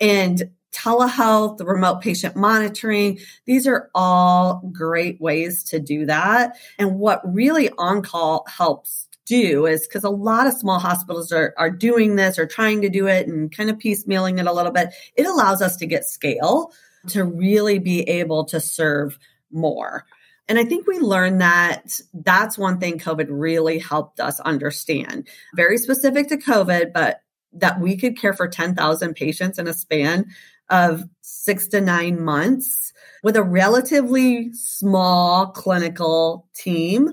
And 0.00 0.42
telehealth, 0.72 1.58
the 1.58 1.66
remote 1.66 2.00
patient 2.00 2.34
monitoring, 2.34 3.18
these 3.44 3.66
are 3.66 3.90
all 3.94 4.62
great 4.72 5.20
ways 5.20 5.62
to 5.64 5.80
do 5.80 6.06
that. 6.06 6.56
And 6.78 6.98
what 6.98 7.20
really 7.30 7.68
on 7.76 8.00
call 8.00 8.46
helps 8.48 9.06
do 9.26 9.66
is 9.66 9.86
because 9.86 10.04
a 10.04 10.10
lot 10.10 10.46
of 10.46 10.54
small 10.54 10.78
hospitals 10.78 11.32
are, 11.32 11.54
are 11.56 11.70
doing 11.70 12.16
this 12.16 12.38
or 12.38 12.46
trying 12.46 12.82
to 12.82 12.88
do 12.88 13.06
it 13.06 13.26
and 13.26 13.54
kind 13.54 13.70
of 13.70 13.78
piecemealing 13.78 14.38
it 14.38 14.46
a 14.46 14.52
little 14.52 14.72
bit. 14.72 14.90
It 15.16 15.26
allows 15.26 15.62
us 15.62 15.76
to 15.76 15.86
get 15.86 16.04
scale 16.04 16.72
to 17.08 17.24
really 17.24 17.78
be 17.78 18.02
able 18.02 18.44
to 18.46 18.60
serve 18.60 19.18
more. 19.50 20.04
And 20.48 20.58
I 20.58 20.64
think 20.64 20.86
we 20.86 20.98
learned 20.98 21.40
that 21.40 21.98
that's 22.12 22.58
one 22.58 22.78
thing 22.78 22.98
COVID 22.98 23.26
really 23.30 23.78
helped 23.78 24.20
us 24.20 24.40
understand. 24.40 25.26
Very 25.54 25.78
specific 25.78 26.28
to 26.28 26.36
COVID, 26.36 26.92
but 26.92 27.20
that 27.54 27.80
we 27.80 27.96
could 27.96 28.18
care 28.18 28.34
for 28.34 28.48
10,000 28.48 29.14
patients 29.14 29.58
in 29.58 29.68
a 29.68 29.72
span 29.72 30.26
of 30.68 31.04
six 31.20 31.68
to 31.68 31.80
nine 31.80 32.22
months 32.22 32.92
with 33.22 33.36
a 33.36 33.42
relatively 33.42 34.52
small 34.52 35.46
clinical 35.48 36.46
team 36.54 37.12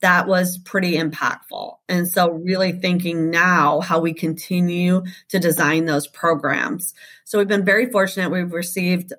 that 0.00 0.26
was 0.26 0.58
pretty 0.58 0.96
impactful. 0.96 1.76
And 1.88 2.08
so, 2.08 2.30
really 2.30 2.72
thinking 2.72 3.30
now 3.30 3.80
how 3.80 4.00
we 4.00 4.14
continue 4.14 5.04
to 5.28 5.38
design 5.38 5.84
those 5.84 6.06
programs. 6.06 6.94
So, 7.24 7.38
we've 7.38 7.48
been 7.48 7.64
very 7.64 7.90
fortunate. 7.90 8.30
We've 8.30 8.52
received 8.52 9.12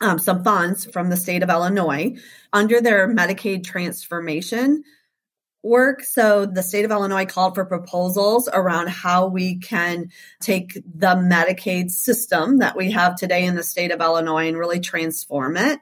um, 0.00 0.18
some 0.18 0.44
funds 0.44 0.84
from 0.84 1.10
the 1.10 1.16
state 1.16 1.42
of 1.42 1.50
Illinois 1.50 2.16
under 2.52 2.80
their 2.80 3.08
Medicaid 3.08 3.64
transformation 3.64 4.84
work. 5.62 6.02
So, 6.02 6.46
the 6.46 6.62
state 6.62 6.84
of 6.84 6.90
Illinois 6.90 7.26
called 7.26 7.54
for 7.54 7.64
proposals 7.64 8.48
around 8.52 8.88
how 8.88 9.28
we 9.28 9.58
can 9.58 10.10
take 10.40 10.74
the 10.74 11.14
Medicaid 11.14 11.90
system 11.90 12.58
that 12.58 12.76
we 12.76 12.92
have 12.92 13.16
today 13.16 13.44
in 13.44 13.56
the 13.56 13.62
state 13.62 13.90
of 13.90 14.00
Illinois 14.00 14.48
and 14.48 14.58
really 14.58 14.80
transform 14.80 15.56
it 15.56 15.80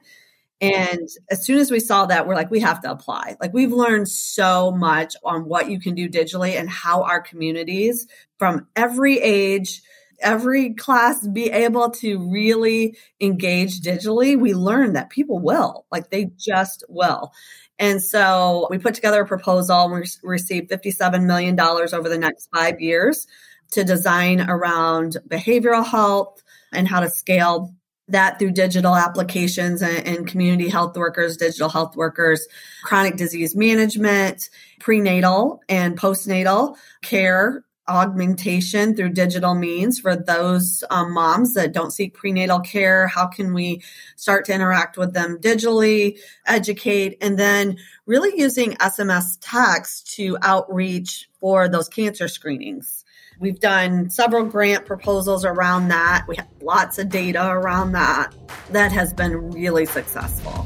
and 0.59 1.07
as 1.29 1.45
soon 1.45 1.59
as 1.59 1.69
we 1.69 1.79
saw 1.79 2.07
that, 2.07 2.27
we're 2.27 2.35
like, 2.35 2.49
we 2.49 2.61
have 2.61 2.81
to 2.81 2.91
apply. 2.91 3.35
Like, 3.39 3.53
we've 3.53 3.71
learned 3.71 4.07
so 4.09 4.71
much 4.71 5.15
on 5.23 5.45
what 5.45 5.69
you 5.69 5.79
can 5.79 5.93
do 5.93 6.09
digitally 6.09 6.59
and 6.59 6.69
how 6.69 7.03
our 7.03 7.21
communities 7.21 8.07
from 8.39 8.67
every 8.75 9.19
age, 9.19 9.83
every 10.19 10.73
class 10.73 11.25
be 11.27 11.51
able 11.51 11.91
to 11.91 12.31
really 12.31 12.97
engage 13.21 13.81
digitally. 13.81 14.39
We 14.39 14.55
learned 14.55 14.95
that 14.95 15.11
people 15.11 15.37
will, 15.37 15.85
like, 15.91 16.09
they 16.09 16.31
just 16.37 16.83
will. 16.89 17.33
And 17.77 18.01
so 18.01 18.67
we 18.71 18.79
put 18.79 18.95
together 18.95 19.21
a 19.21 19.27
proposal 19.27 19.91
we 19.93 20.03
received 20.23 20.71
$57 20.71 21.23
million 21.25 21.59
over 21.59 22.09
the 22.09 22.17
next 22.17 22.49
five 22.51 22.81
years 22.81 23.27
to 23.73 23.83
design 23.83 24.41
around 24.49 25.17
behavioral 25.27 25.85
health 25.85 26.41
and 26.73 26.87
how 26.87 27.01
to 27.01 27.09
scale 27.11 27.75
that 28.09 28.39
through 28.39 28.51
digital 28.51 28.95
applications 28.95 29.81
and, 29.81 30.07
and, 30.07 30.27
community 30.27 30.69
health 30.69 30.95
workers, 30.95 31.37
digital 31.37 31.69
health 31.69 31.95
workers, 31.95 32.47
chronic 32.83 33.17
disease 33.17 33.55
management, 33.55 34.49
prenatal 34.79 35.61
and 35.67 35.99
postnatal 35.99 36.77
care 37.01 37.65
augmentation 37.89 38.95
through 38.95 39.09
digital 39.09 39.55
means 39.55 39.99
for 39.99 40.15
those 40.15 40.83
um, 40.89 41.13
moms 41.13 41.53
that 41.53 41.71
don't 41.71 41.91
seek 41.91 42.13
prenatal 42.13 42.59
care. 42.59 43.07
How 43.07 43.27
can 43.27 43.53
we 43.53 43.81
start 44.15 44.45
to 44.45 44.53
interact 44.53 44.97
with 44.97 45.13
them 45.13 45.37
digitally, 45.39 46.19
educate, 46.45 47.17
and 47.21 47.39
then 47.39 47.77
really 48.05 48.37
using 48.37 48.73
SMS 48.73 49.37
text 49.41 50.15
to 50.15 50.37
outreach 50.41 51.29
for 51.39 51.69
those 51.69 51.87
cancer 51.87 52.27
screenings. 52.27 53.05
We've 53.39 53.59
done 53.59 54.09
several 54.09 54.45
grant 54.45 54.85
proposals 54.85 55.45
around 55.45 55.89
that. 55.89 56.25
We 56.27 56.37
have 56.37 56.47
lots 56.59 56.97
of 56.97 57.09
data 57.09 57.47
around 57.47 57.91
that. 57.91 58.33
That 58.71 58.91
has 58.91 59.13
been 59.13 59.51
really 59.51 59.85
successful. 59.85 60.65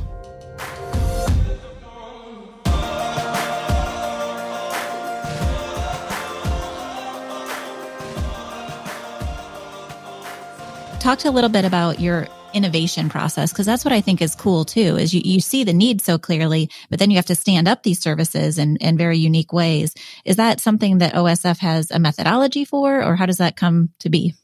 Talk 11.02 11.18
to 11.20 11.30
a 11.30 11.32
little 11.32 11.50
bit 11.50 11.66
about 11.66 12.00
your 12.00 12.28
innovation 12.54 13.10
process 13.10 13.52
because 13.52 13.66
that's 13.66 13.86
what 13.86 13.94
I 13.94 14.02
think 14.02 14.22
is 14.22 14.36
cool 14.36 14.66
too 14.66 14.98
is 14.98 15.14
you, 15.14 15.22
you 15.24 15.40
see 15.40 15.64
the 15.64 15.74
need 15.74 16.02
so 16.02 16.18
clearly, 16.18 16.70
but 16.90 17.00
then 17.00 17.12
you 17.12 17.18
have 17.18 17.26
to 17.28 17.36
stand 17.36 17.68
up 17.68 17.84
these 17.84 18.00
services 18.00 18.58
in, 18.58 18.78
in 18.78 18.98
very 18.98 19.18
unique 19.18 19.54
ways. 19.54 19.94
Is 20.26 20.38
that 20.38 20.60
something 20.60 21.00
that 21.00 21.14
OSF 21.14 21.58
has 21.60 21.92
a 21.92 22.00
methodology 22.00 22.66
for 22.66 23.04
or 23.04 23.16
how 23.16 23.26
does 23.26 23.38
that 23.38 23.56
come 23.56 23.90
to 24.00 24.10
be? 24.10 24.36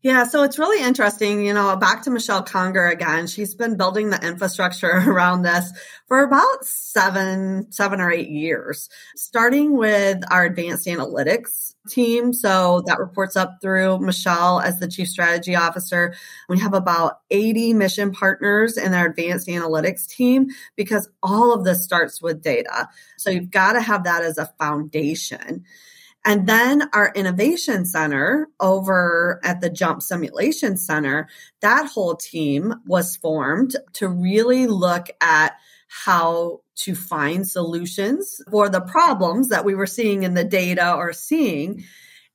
Yeah, 0.00 0.24
so 0.24 0.44
it's 0.44 0.60
really 0.60 0.80
interesting. 0.80 1.44
You 1.44 1.52
know, 1.54 1.74
back 1.76 2.04
to 2.04 2.10
Michelle 2.10 2.44
Conger 2.44 2.86
again. 2.86 3.26
She's 3.26 3.56
been 3.56 3.76
building 3.76 4.10
the 4.10 4.24
infrastructure 4.24 4.90
around 5.06 5.42
this 5.42 5.72
for 6.06 6.22
about 6.22 6.64
seven, 6.64 7.72
seven 7.72 8.00
or 8.00 8.12
eight 8.12 8.28
years, 8.28 8.88
starting 9.16 9.76
with 9.76 10.22
our 10.30 10.44
advanced 10.44 10.86
analytics 10.86 11.74
team. 11.88 12.32
So 12.32 12.82
that 12.86 13.00
reports 13.00 13.34
up 13.34 13.58
through 13.60 13.98
Michelle 13.98 14.60
as 14.60 14.78
the 14.78 14.86
chief 14.86 15.08
strategy 15.08 15.56
officer. 15.56 16.14
We 16.48 16.60
have 16.60 16.74
about 16.74 17.18
80 17.32 17.74
mission 17.74 18.12
partners 18.12 18.76
in 18.76 18.94
our 18.94 19.06
advanced 19.06 19.48
analytics 19.48 20.06
team 20.06 20.50
because 20.76 21.08
all 21.24 21.52
of 21.52 21.64
this 21.64 21.82
starts 21.82 22.22
with 22.22 22.40
data. 22.40 22.88
So 23.16 23.30
you've 23.30 23.50
got 23.50 23.72
to 23.72 23.80
have 23.80 24.04
that 24.04 24.22
as 24.22 24.38
a 24.38 24.52
foundation. 24.60 25.64
And 26.24 26.46
then 26.46 26.90
our 26.92 27.12
innovation 27.14 27.86
center 27.86 28.48
over 28.60 29.40
at 29.44 29.60
the 29.60 29.70
Jump 29.70 30.02
Simulation 30.02 30.76
Center, 30.76 31.28
that 31.60 31.86
whole 31.86 32.16
team 32.16 32.74
was 32.86 33.16
formed 33.16 33.76
to 33.94 34.08
really 34.08 34.66
look 34.66 35.08
at 35.20 35.54
how 35.88 36.60
to 36.76 36.94
find 36.94 37.48
solutions 37.48 38.40
for 38.50 38.68
the 38.68 38.80
problems 38.80 39.48
that 39.48 39.64
we 39.64 39.74
were 39.74 39.86
seeing 39.86 40.22
in 40.22 40.34
the 40.34 40.44
data 40.44 40.94
or 40.94 41.12
seeing. 41.12 41.84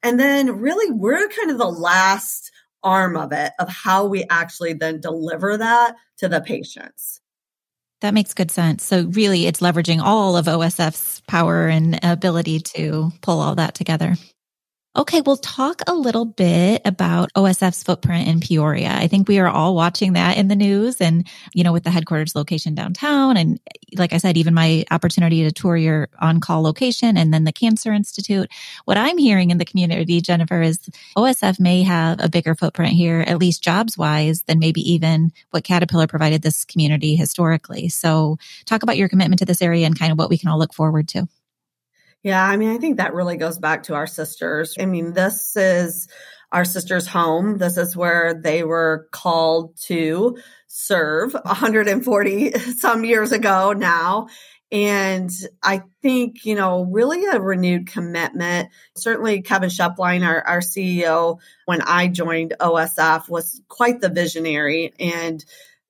And 0.02 0.20
then 0.20 0.60
really 0.60 0.92
we're 0.92 1.30
kind 1.30 1.52
of 1.52 1.58
the 1.58 1.66
last 1.66 2.52
arm 2.84 3.16
of 3.16 3.32
it 3.32 3.54
of 3.60 3.70
how 3.70 4.06
we 4.06 4.26
actually 4.30 4.74
then 4.74 5.00
deliver 5.00 5.58
that 5.58 5.96
to 6.18 6.28
the 6.28 6.42
patients. 6.42 7.22
That 8.04 8.14
makes 8.14 8.34
good 8.34 8.52
sense. 8.52 8.84
So 8.84 9.06
really 9.06 9.46
it's 9.46 9.62
leveraging 9.62 10.02
all 10.02 10.36
of 10.36 10.48
OSF's 10.48 11.22
power 11.22 11.68
and 11.68 11.98
ability 12.04 12.60
to 12.60 13.14
pull 13.22 13.40
all 13.40 13.56
that 13.56 13.76
together. 13.76 14.18
Okay, 14.96 15.22
we'll 15.22 15.38
talk 15.38 15.82
a 15.88 15.96
little 15.96 16.24
bit 16.24 16.84
about 16.86 17.34
OSF's 17.34 17.82
footprint 17.82 18.28
in 18.28 18.40
Peoria. 18.40 18.92
I 18.94 19.08
think 19.08 19.28
we 19.28 19.40
are 19.40 19.48
all 19.48 19.74
watching 19.74 20.14
that 20.14 20.38
in 20.38 20.50
the 20.50 20.56
news 20.56 21.02
and, 21.02 21.28
you 21.52 21.64
know, 21.64 21.74
with 21.74 21.84
the 21.84 21.90
headquarters 21.90 22.36
location 22.36 22.76
downtown. 22.76 23.36
And 23.36 23.60
like 23.96 24.14
I 24.14 24.18
said, 24.18 24.38
even 24.38 24.54
my 24.54 24.86
opportunity 24.92 25.42
to 25.46 25.52
tour 25.52 25.76
your 25.76 26.10
on 26.20 26.40
call 26.40 26.62
location 26.62 27.18
and 27.18 27.34
then 27.34 27.44
the 27.44 27.52
Cancer 27.52 27.92
Institute. 27.92 28.52
What 28.86 28.98
I'm 28.98 29.18
hearing 29.18 29.50
in 29.50 29.58
the 29.58 29.66
community, 29.66 30.22
Jennifer, 30.22 30.62
is 30.62 30.78
OSF 31.18 31.60
may 31.60 31.82
have 31.82 32.24
a 32.24 32.30
bigger 32.30 32.54
footprint 32.54 32.94
here, 32.94 33.22
at 33.26 33.40
least 33.40 33.64
jobs 33.64 33.98
wise, 33.98 34.44
than 34.44 34.60
maybe 34.60 34.82
even 34.92 35.32
what 35.50 35.64
Caterpillar 35.64 36.06
provided 36.06 36.44
this 36.44 36.66
community 36.66 37.16
historically. 37.16 37.90
So 37.90 38.38
talk 38.66 38.84
about 38.84 38.98
your 38.98 39.10
commitment 39.10 39.40
to 39.40 39.46
this 39.46 39.64
area 39.64 39.88
and 39.88 39.98
kind 39.98 40.12
of 40.12 40.20
what 40.20 40.30
we 40.30 40.38
can 40.38 40.50
all 40.50 40.60
look 40.60 40.76
forward 40.76 41.08
to. 41.10 41.28
Yeah, 42.24 42.42
I 42.44 42.56
mean, 42.56 42.70
I 42.70 42.78
think 42.78 42.98
that 42.98 43.14
really 43.14 43.36
goes 43.36 43.60
back 43.60 43.84
to 43.84 43.96
our 43.96 44.08
sisters. 44.08 44.76
I 44.80 44.86
mean, 44.86 45.12
this 45.12 45.56
is 45.58 46.08
our 46.54 46.64
sisters' 46.64 47.08
home. 47.08 47.58
This 47.58 47.78
is 47.78 47.98
where 47.98 48.34
they 48.34 48.64
were 48.64 49.10
called 49.12 49.76
to 49.88 50.38
serve 50.68 51.34
140 51.34 52.52
some 52.78 53.04
years 53.04 53.34
ago 53.34 53.74
now. 53.74 54.28
And 54.72 55.30
I 55.62 55.84
think, 56.02 56.46
you 56.46 56.56
know, 56.56 56.84
really 56.86 57.26
a 57.26 57.40
renewed 57.40 57.88
commitment. 57.88 58.70
Certainly, 58.96 59.44
Kevin 59.44 59.70
Schoeplein, 59.70 60.26
our, 60.26 60.42
our 60.48 60.62
CEO, 60.62 61.40
when 61.66 61.82
I 61.82 62.08
joined 62.08 62.56
OSF, 62.60 63.30
was 63.30 63.62
quite 63.68 64.02
the 64.02 64.10
visionary. 64.10 64.94
And 65.00 65.44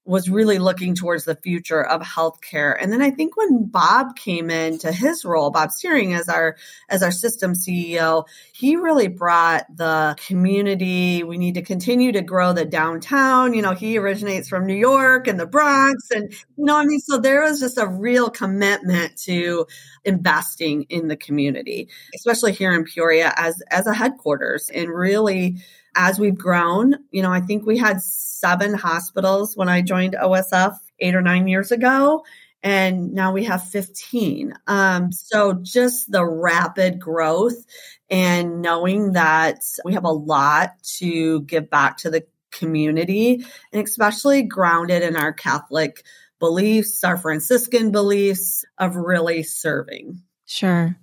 was 0.06 0.30
really 0.30 0.60
looking 0.60 0.96
towards 0.96 1.24
the 1.24 1.36
future 1.36 1.82
of 1.82 2.02
healthcare. 2.02 2.76
And 2.80 2.92
then 2.92 3.02
I 3.02 3.10
think 3.10 3.38
when 3.38 3.66
Bob 3.66 4.18
came 4.18 4.50
into 4.50 4.92
his 4.92 5.24
role, 5.24 5.50
Bob 5.50 5.70
Sehring 5.70 6.18
as 6.18 6.28
our 6.28 6.58
as 6.90 7.02
our 7.02 7.12
system 7.12 7.54
CEO, 7.54 8.26
he 8.52 8.76
really 8.76 9.08
brought 9.08 9.66
the 9.74 10.18
community. 10.28 11.24
We 11.24 11.38
need 11.38 11.54
to 11.56 11.62
continue 11.62 12.12
to 12.12 12.22
grow 12.22 12.52
the 12.52 12.66
downtown. 12.66 13.54
You 13.54 13.62
know, 13.62 13.74
he 13.74 13.98
originates 13.98 14.50
from 14.50 14.68
New 14.68 14.76
York 14.76 15.28
and 15.28 15.40
the 15.40 15.48
Bronx 15.48 16.12
and 16.12 16.34
you 16.58 16.66
know, 16.66 16.78
I 16.78 16.86
mean, 16.86 17.00
so 17.00 17.18
there 17.18 17.44
was 17.44 17.62
just 17.62 17.78
a 17.78 17.88
real 17.88 18.30
commitment 18.30 19.16
to 19.24 19.68
investing 20.04 20.84
in 20.90 21.08
the 21.08 21.16
community, 21.16 21.88
especially 22.14 22.52
here 22.52 22.74
in 22.74 22.84
Peoria 22.84 23.34
as 23.38 23.62
as 23.72 23.88
a 23.88 23.94
headquarters 23.94 24.70
and 24.70 24.90
really 24.90 25.58
as 25.96 26.20
we've 26.20 26.38
grown, 26.38 26.96
you 27.12 27.22
know, 27.22 27.32
I 27.32 27.42
think 27.42 27.66
we 27.66 27.78
had 27.78 28.02
seven 28.02 28.74
hospitals 28.74 29.56
when 29.56 29.70
I 29.70 29.82
joined 29.82 30.16
OSF 30.16 30.76
eight 31.00 31.16
or 31.16 31.22
nine 31.22 31.48
years 31.48 31.72
ago. 31.72 32.24
And 32.62 33.14
now 33.14 33.34
we 33.34 33.44
have 33.44 33.68
15. 33.68 34.54
Um, 34.68 35.12
so 35.12 35.54
just 35.54 36.10
the 36.10 36.26
rapid 36.26 37.00
growth 37.00 37.66
and 38.10 38.62
knowing 38.62 39.14
that 39.14 39.60
we 39.84 39.94
have 39.94 40.06
a 40.06 40.12
lot 40.12 40.72
to 40.98 41.42
give 41.42 41.70
back 41.70 41.98
to 41.98 42.10
the 42.10 42.26
community 42.52 43.46
and 43.74 43.86
especially 43.86 44.44
grounded 44.44 45.04
in 45.04 45.18
our 45.18 45.34
Catholic 45.34 46.06
beliefs, 46.40 47.04
our 47.04 47.18
Franciscan 47.18 47.92
beliefs 47.92 48.64
of 48.78 48.96
really 48.96 49.44
serving. 49.44 50.22
Sure. 50.46 50.96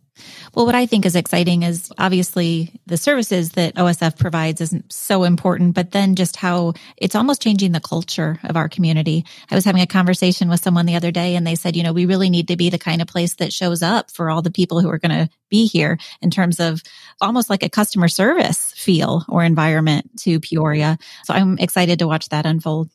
Well, 0.55 0.67
what 0.67 0.75
I 0.75 0.87
think 0.87 1.07
is 1.07 1.17
exciting 1.17 1.63
is 1.63 1.93
obviously 1.99 2.81
the 2.87 2.97
services 2.97 3.51
that 3.53 3.75
OSF 3.77 4.19
provides 4.19 4.61
isn't 4.61 4.93
so 4.93 5.25
important, 5.25 5.75
but 5.75 5.93
then 5.93 6.17
just 6.17 6.37
how 6.37 6.75
it's 6.97 7.15
almost 7.15 7.43
changing 7.43 7.73
the 7.73 7.81
culture 7.81 8.39
of 8.45 8.57
our 8.57 8.69
community. 8.69 9.25
I 9.51 9.55
was 9.55 9.65
having 9.65 9.83
a 9.83 9.87
conversation 9.87 10.49
with 10.49 10.63
someone 10.63 10.87
the 10.87 10.97
other 10.97 11.11
day 11.11 11.37
and 11.37 11.47
they 11.47 11.55
said, 11.55 11.77
you 11.77 11.83
know, 11.83 11.93
we 11.93 12.07
really 12.07 12.31
need 12.31 12.49
to 12.49 12.57
be 12.57 12.71
the 12.71 12.79
kind 12.79 13.01
of 13.01 13.09
place 13.09 13.35
that 13.37 13.53
shows 13.53 13.83
up 13.83 14.11
for 14.11 14.31
all 14.31 14.43
the 14.43 14.51
people 14.51 14.81
who 14.81 14.91
are 14.91 14.99
going 14.99 15.27
to 15.27 15.31
be 15.49 15.67
here 15.67 15.99
in 16.21 16.31
terms 16.31 16.61
of 16.61 16.83
almost 17.21 17.51
like 17.51 17.63
a 17.63 17.69
customer 17.69 18.09
service 18.09 18.73
feel 18.73 19.25
or 19.29 19.43
environment 19.45 20.11
to 20.21 20.41
Peoria. 20.41 20.99
So 21.25 21.35
I'm 21.35 21.59
excited 21.59 21.99
to 21.99 22.07
watch 22.07 22.29
that 22.31 22.47
unfold. 22.47 22.91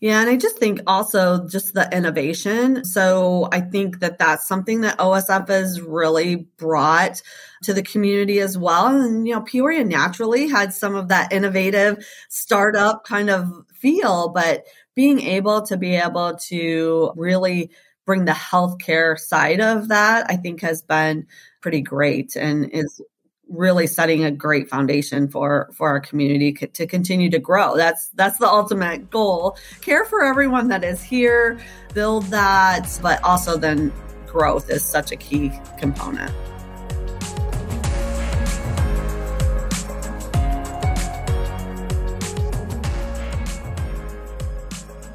Yeah, 0.00 0.20
and 0.20 0.28
I 0.28 0.36
just 0.36 0.58
think 0.58 0.80
also 0.86 1.46
just 1.48 1.72
the 1.72 1.88
innovation. 1.90 2.84
So 2.84 3.48
I 3.50 3.60
think 3.60 4.00
that 4.00 4.18
that's 4.18 4.46
something 4.46 4.82
that 4.82 4.98
OSF 4.98 5.48
has 5.48 5.80
really 5.80 6.46
brought 6.58 7.22
to 7.62 7.72
the 7.72 7.82
community 7.82 8.40
as 8.40 8.58
well. 8.58 8.88
And, 8.88 9.26
you 9.26 9.34
know, 9.34 9.40
Peoria 9.40 9.84
naturally 9.84 10.48
had 10.48 10.74
some 10.74 10.94
of 10.96 11.08
that 11.08 11.32
innovative 11.32 12.06
startup 12.28 13.04
kind 13.04 13.30
of 13.30 13.50
feel, 13.74 14.28
but 14.28 14.66
being 14.94 15.20
able 15.20 15.62
to 15.62 15.78
be 15.78 15.96
able 15.96 16.36
to 16.48 17.12
really 17.16 17.70
bring 18.04 18.26
the 18.26 18.32
healthcare 18.32 19.18
side 19.18 19.60
of 19.62 19.88
that, 19.88 20.26
I 20.28 20.36
think 20.36 20.60
has 20.60 20.82
been 20.82 21.26
pretty 21.62 21.80
great 21.80 22.36
and 22.36 22.70
is 22.70 23.00
really 23.48 23.86
setting 23.86 24.24
a 24.24 24.30
great 24.30 24.68
foundation 24.68 25.28
for 25.28 25.70
for 25.72 25.88
our 25.88 26.00
community 26.00 26.52
to 26.52 26.86
continue 26.86 27.30
to 27.30 27.38
grow. 27.38 27.76
That's 27.76 28.08
that's 28.10 28.38
the 28.38 28.48
ultimate 28.48 29.10
goal. 29.10 29.56
Care 29.80 30.04
for 30.04 30.24
everyone 30.24 30.68
that 30.68 30.84
is 30.84 31.02
here 31.02 31.58
build 31.94 32.24
that 32.24 32.98
but 33.02 33.22
also 33.22 33.56
then 33.56 33.92
growth 34.26 34.68
is 34.70 34.84
such 34.84 35.12
a 35.12 35.16
key 35.16 35.52
component. 35.78 36.32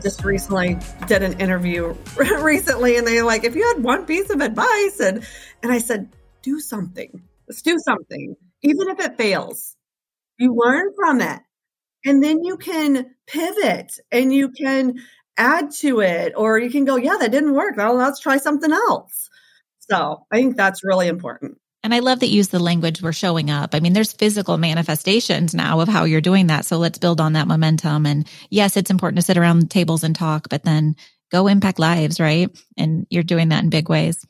Just 0.02 0.24
recently 0.24 0.80
did 1.06 1.22
an 1.22 1.40
interview 1.40 1.94
recently 2.40 2.98
and 2.98 3.06
they're 3.06 3.24
like 3.24 3.44
if 3.44 3.56
you 3.56 3.68
had 3.68 3.84
one 3.84 4.06
piece 4.06 4.32
of 4.32 4.42
advice 4.42 5.00
and 5.00 5.24
and 5.62 5.72
i 5.72 5.78
said 5.78 6.10
do 6.42 6.60
something 6.60 7.22
Let's 7.52 7.64
do 7.64 7.78
something, 7.80 8.38
even 8.62 8.88
if 8.88 9.02
it 9.02 9.18
fails. 9.18 9.76
You 10.38 10.56
learn 10.56 10.94
from 10.96 11.20
it. 11.20 11.42
And 12.06 12.24
then 12.24 12.46
you 12.46 12.56
can 12.56 13.14
pivot 13.28 13.92
and 14.10 14.34
you 14.34 14.52
can 14.52 15.02
add 15.36 15.72
to 15.82 16.00
it, 16.00 16.32
or 16.38 16.60
you 16.60 16.70
can 16.70 16.86
go, 16.86 16.96
yeah, 16.96 17.18
that 17.20 17.30
didn't 17.30 17.54
work. 17.54 17.76
Well, 17.76 17.96
let's 17.96 18.22
try 18.22 18.38
something 18.38 18.72
else. 18.72 19.30
So 19.80 20.26
I 20.32 20.38
think 20.38 20.56
that's 20.56 20.82
really 20.86 21.10
important. 21.10 21.58
And 21.84 21.94
I 21.94 22.00
love 22.00 22.22
that 22.22 22.30
you 22.30 22.38
use 22.38 22.48
the 22.48 22.60
language 22.60 23.02
we're 23.02 23.12
showing 23.12 23.52
up. 23.52 23.76
I 23.76 23.82
mean, 23.82 23.92
there's 23.92 24.14
physical 24.14 24.58
manifestations 24.58 25.54
now 25.54 25.82
of 25.82 25.90
how 25.90 26.06
you're 26.06 26.22
doing 26.22 26.48
that. 26.48 26.64
So 26.64 26.78
let's 26.78 27.00
build 27.00 27.20
on 27.20 27.34
that 27.34 27.50
momentum. 27.50 28.06
And 28.06 28.30
yes, 28.50 28.78
it's 28.78 28.92
important 28.92 29.18
to 29.18 29.26
sit 29.26 29.38
around 29.38 29.70
tables 29.70 30.06
and 30.06 30.16
talk, 30.16 30.48
but 30.48 30.64
then 30.64 30.96
go 31.34 31.48
impact 31.48 31.80
lives, 31.80 32.18
right? 32.22 32.50
And 32.78 33.08
you're 33.10 33.24
doing 33.24 33.50
that 33.50 33.66
in 33.66 33.70
big 33.70 33.90
ways. 33.90 34.26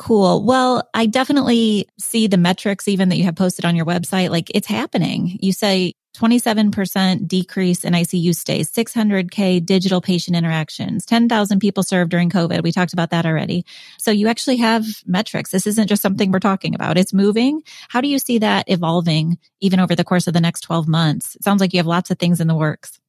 Cool. 0.00 0.42
Well, 0.44 0.88
I 0.94 1.04
definitely 1.04 1.86
see 1.98 2.26
the 2.26 2.38
metrics 2.38 2.88
even 2.88 3.10
that 3.10 3.18
you 3.18 3.24
have 3.24 3.36
posted 3.36 3.66
on 3.66 3.76
your 3.76 3.84
website. 3.84 4.30
Like 4.30 4.50
it's 4.54 4.66
happening. 4.66 5.36
You 5.42 5.52
say 5.52 5.92
27% 6.16 7.28
decrease 7.28 7.84
in 7.84 7.92
ICU 7.92 8.34
stays, 8.34 8.72
600K 8.72 9.62
digital 9.62 10.00
patient 10.00 10.38
interactions, 10.38 11.04
10,000 11.04 11.60
people 11.60 11.82
served 11.82 12.10
during 12.10 12.30
COVID. 12.30 12.62
We 12.62 12.72
talked 12.72 12.94
about 12.94 13.10
that 13.10 13.26
already. 13.26 13.66
So 13.98 14.10
you 14.10 14.28
actually 14.28 14.56
have 14.56 14.86
metrics. 15.04 15.50
This 15.50 15.66
isn't 15.66 15.88
just 15.88 16.00
something 16.00 16.32
we're 16.32 16.38
talking 16.38 16.74
about. 16.74 16.96
It's 16.96 17.12
moving. 17.12 17.62
How 17.90 18.00
do 18.00 18.08
you 18.08 18.18
see 18.18 18.38
that 18.38 18.70
evolving 18.70 19.36
even 19.60 19.80
over 19.80 19.94
the 19.94 20.04
course 20.04 20.26
of 20.26 20.32
the 20.32 20.40
next 20.40 20.62
12 20.62 20.88
months? 20.88 21.36
It 21.36 21.44
sounds 21.44 21.60
like 21.60 21.74
you 21.74 21.78
have 21.78 21.86
lots 21.86 22.10
of 22.10 22.18
things 22.18 22.40
in 22.40 22.46
the 22.46 22.56
works. 22.56 22.99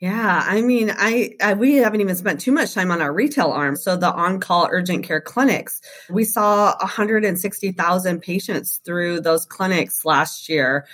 Yeah, 0.00 0.42
I 0.46 0.62
mean, 0.62 0.90
I, 0.96 1.36
I, 1.42 1.52
we 1.52 1.76
haven't 1.76 2.00
even 2.00 2.16
spent 2.16 2.40
too 2.40 2.52
much 2.52 2.72
time 2.72 2.90
on 2.90 3.02
our 3.02 3.12
retail 3.12 3.48
arm. 3.48 3.76
So 3.76 3.96
the 3.96 4.10
on-call 4.10 4.68
urgent 4.70 5.04
care 5.04 5.20
clinics, 5.20 5.82
we 6.08 6.24
saw 6.24 6.74
160,000 6.80 8.20
patients 8.22 8.80
through 8.82 9.20
those 9.20 9.44
clinics 9.44 10.06
last 10.06 10.48
year. 10.48 10.86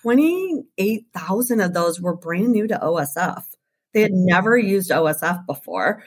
28,000 0.00 1.60
of 1.60 1.74
those 1.74 2.00
were 2.00 2.16
brand 2.16 2.52
new 2.52 2.66
to 2.66 2.78
OSF. 2.78 3.42
They 3.92 4.00
had 4.00 4.12
never 4.12 4.56
used 4.56 4.90
OSF 4.90 5.44
before. 5.44 6.02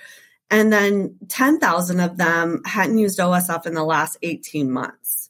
And 0.50 0.74
then 0.74 1.16
10,000 1.30 2.00
of 2.00 2.18
them 2.18 2.62
hadn't 2.66 2.98
used 2.98 3.20
OSF 3.20 3.68
in 3.68 3.76
the 3.76 3.84
last 3.84 4.18
18 4.24 4.72
months. 4.72 5.30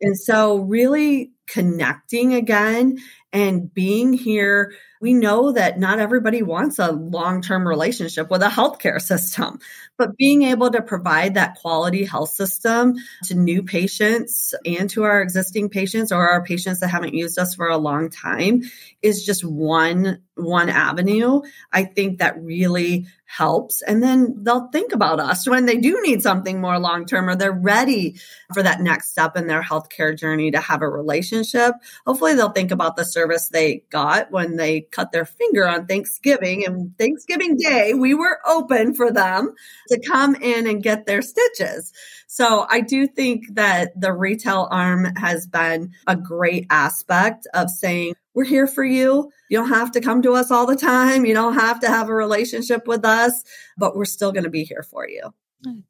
And 0.00 0.18
so 0.18 0.58
really 0.58 1.30
connecting 1.46 2.34
again 2.34 2.98
and 3.32 3.72
being 3.72 4.12
here 4.12 4.72
we 5.04 5.12
know 5.12 5.52
that 5.52 5.78
not 5.78 5.98
everybody 5.98 6.40
wants 6.40 6.78
a 6.78 6.90
long 6.90 7.42
term 7.42 7.68
relationship 7.68 8.30
with 8.30 8.42
a 8.42 8.48
healthcare 8.48 8.98
system, 8.98 9.58
but 9.96 10.16
being 10.16 10.42
able 10.42 10.70
to 10.70 10.82
provide 10.82 11.34
that 11.34 11.56
quality 11.56 12.04
health 12.04 12.30
system 12.30 12.94
to 13.24 13.34
new 13.34 13.62
patients 13.62 14.54
and 14.64 14.90
to 14.90 15.04
our 15.04 15.20
existing 15.20 15.68
patients 15.68 16.12
or 16.12 16.28
our 16.28 16.44
patients 16.44 16.80
that 16.80 16.88
haven't 16.88 17.14
used 17.14 17.38
us 17.38 17.54
for 17.54 17.68
a 17.68 17.78
long 17.78 18.10
time 18.10 18.62
is 19.02 19.24
just 19.24 19.44
one 19.44 20.22
one 20.36 20.68
avenue 20.68 21.40
i 21.72 21.84
think 21.84 22.18
that 22.18 22.42
really 22.42 23.06
helps. 23.36 23.82
And 23.82 24.02
then 24.02 24.42
they'll 24.42 24.68
think 24.68 24.92
about 24.92 25.18
us 25.18 25.48
when 25.48 25.66
they 25.66 25.76
do 25.76 26.00
need 26.02 26.22
something 26.22 26.60
more 26.60 26.78
long 26.78 27.04
term 27.06 27.28
or 27.28 27.34
they're 27.34 27.52
ready 27.52 28.16
for 28.52 28.62
that 28.62 28.80
next 28.80 29.10
step 29.10 29.36
in 29.36 29.46
their 29.46 29.62
healthcare 29.62 30.16
journey 30.16 30.50
to 30.52 30.60
have 30.60 30.82
a 30.82 30.88
relationship. 30.88 31.74
Hopefully 32.06 32.34
they'll 32.34 32.50
think 32.50 32.70
about 32.70 32.96
the 32.96 33.04
service 33.04 33.48
they 33.48 33.82
got 33.90 34.30
when 34.30 34.56
they 34.56 34.82
cut 34.82 35.10
their 35.10 35.24
finger 35.24 35.66
on 35.66 35.86
thanksgiving 35.86 36.64
and 36.64 36.96
thanksgiving 36.96 37.56
day 37.56 37.94
we 37.94 38.14
were 38.14 38.38
open 38.46 38.94
for 38.94 39.10
them 39.10 39.54
to 39.88 40.00
come 40.00 40.34
in 40.36 40.66
and 40.66 40.82
get 40.82 41.06
their 41.06 41.22
stitches 41.22 41.92
so 42.26 42.66
i 42.70 42.80
do 42.80 43.06
think 43.06 43.44
that 43.54 43.98
the 44.00 44.12
retail 44.12 44.68
arm 44.70 45.04
has 45.16 45.46
been 45.46 45.92
a 46.06 46.16
great 46.16 46.66
aspect 46.70 47.46
of 47.54 47.70
saying 47.70 48.14
we're 48.34 48.44
here 48.44 48.66
for 48.66 48.84
you. 48.84 49.30
You 49.48 49.58
don't 49.58 49.68
have 49.68 49.92
to 49.92 50.00
come 50.00 50.22
to 50.22 50.32
us 50.32 50.50
all 50.50 50.66
the 50.66 50.76
time. 50.76 51.24
You 51.24 51.34
don't 51.34 51.54
have 51.54 51.80
to 51.80 51.88
have 51.88 52.08
a 52.08 52.14
relationship 52.14 52.86
with 52.86 53.04
us, 53.04 53.42
but 53.78 53.96
we're 53.96 54.04
still 54.04 54.32
going 54.32 54.44
to 54.44 54.50
be 54.50 54.64
here 54.64 54.82
for 54.82 55.08
you. 55.08 55.32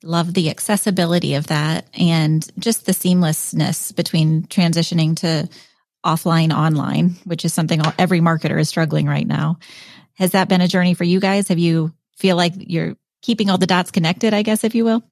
Love 0.02 0.34
the 0.34 0.50
accessibility 0.50 1.34
of 1.34 1.48
that 1.48 1.86
and 1.98 2.46
just 2.58 2.86
the 2.86 2.92
seamlessness 2.92 3.94
between 3.96 4.44
transitioning 4.44 5.16
to 5.16 5.48
offline 6.04 6.54
online, 6.54 7.16
which 7.24 7.44
is 7.44 7.52
something 7.52 7.80
every 7.98 8.20
marketer 8.20 8.60
is 8.60 8.68
struggling 8.68 9.06
right 9.06 9.26
now. 9.26 9.58
Has 10.14 10.32
that 10.32 10.48
been 10.48 10.60
a 10.60 10.68
journey 10.68 10.94
for 10.94 11.04
you 11.04 11.18
guys? 11.18 11.48
Have 11.48 11.58
you 11.58 11.92
feel 12.16 12.36
like 12.36 12.52
you're 12.56 12.94
keeping 13.24 13.48
all 13.48 13.58
the 13.58 13.66
dots 13.66 13.90
connected, 13.90 14.34
I 14.34 14.42
guess, 14.42 14.64
if 14.64 14.74
you 14.74 14.84
will? 14.84 15.02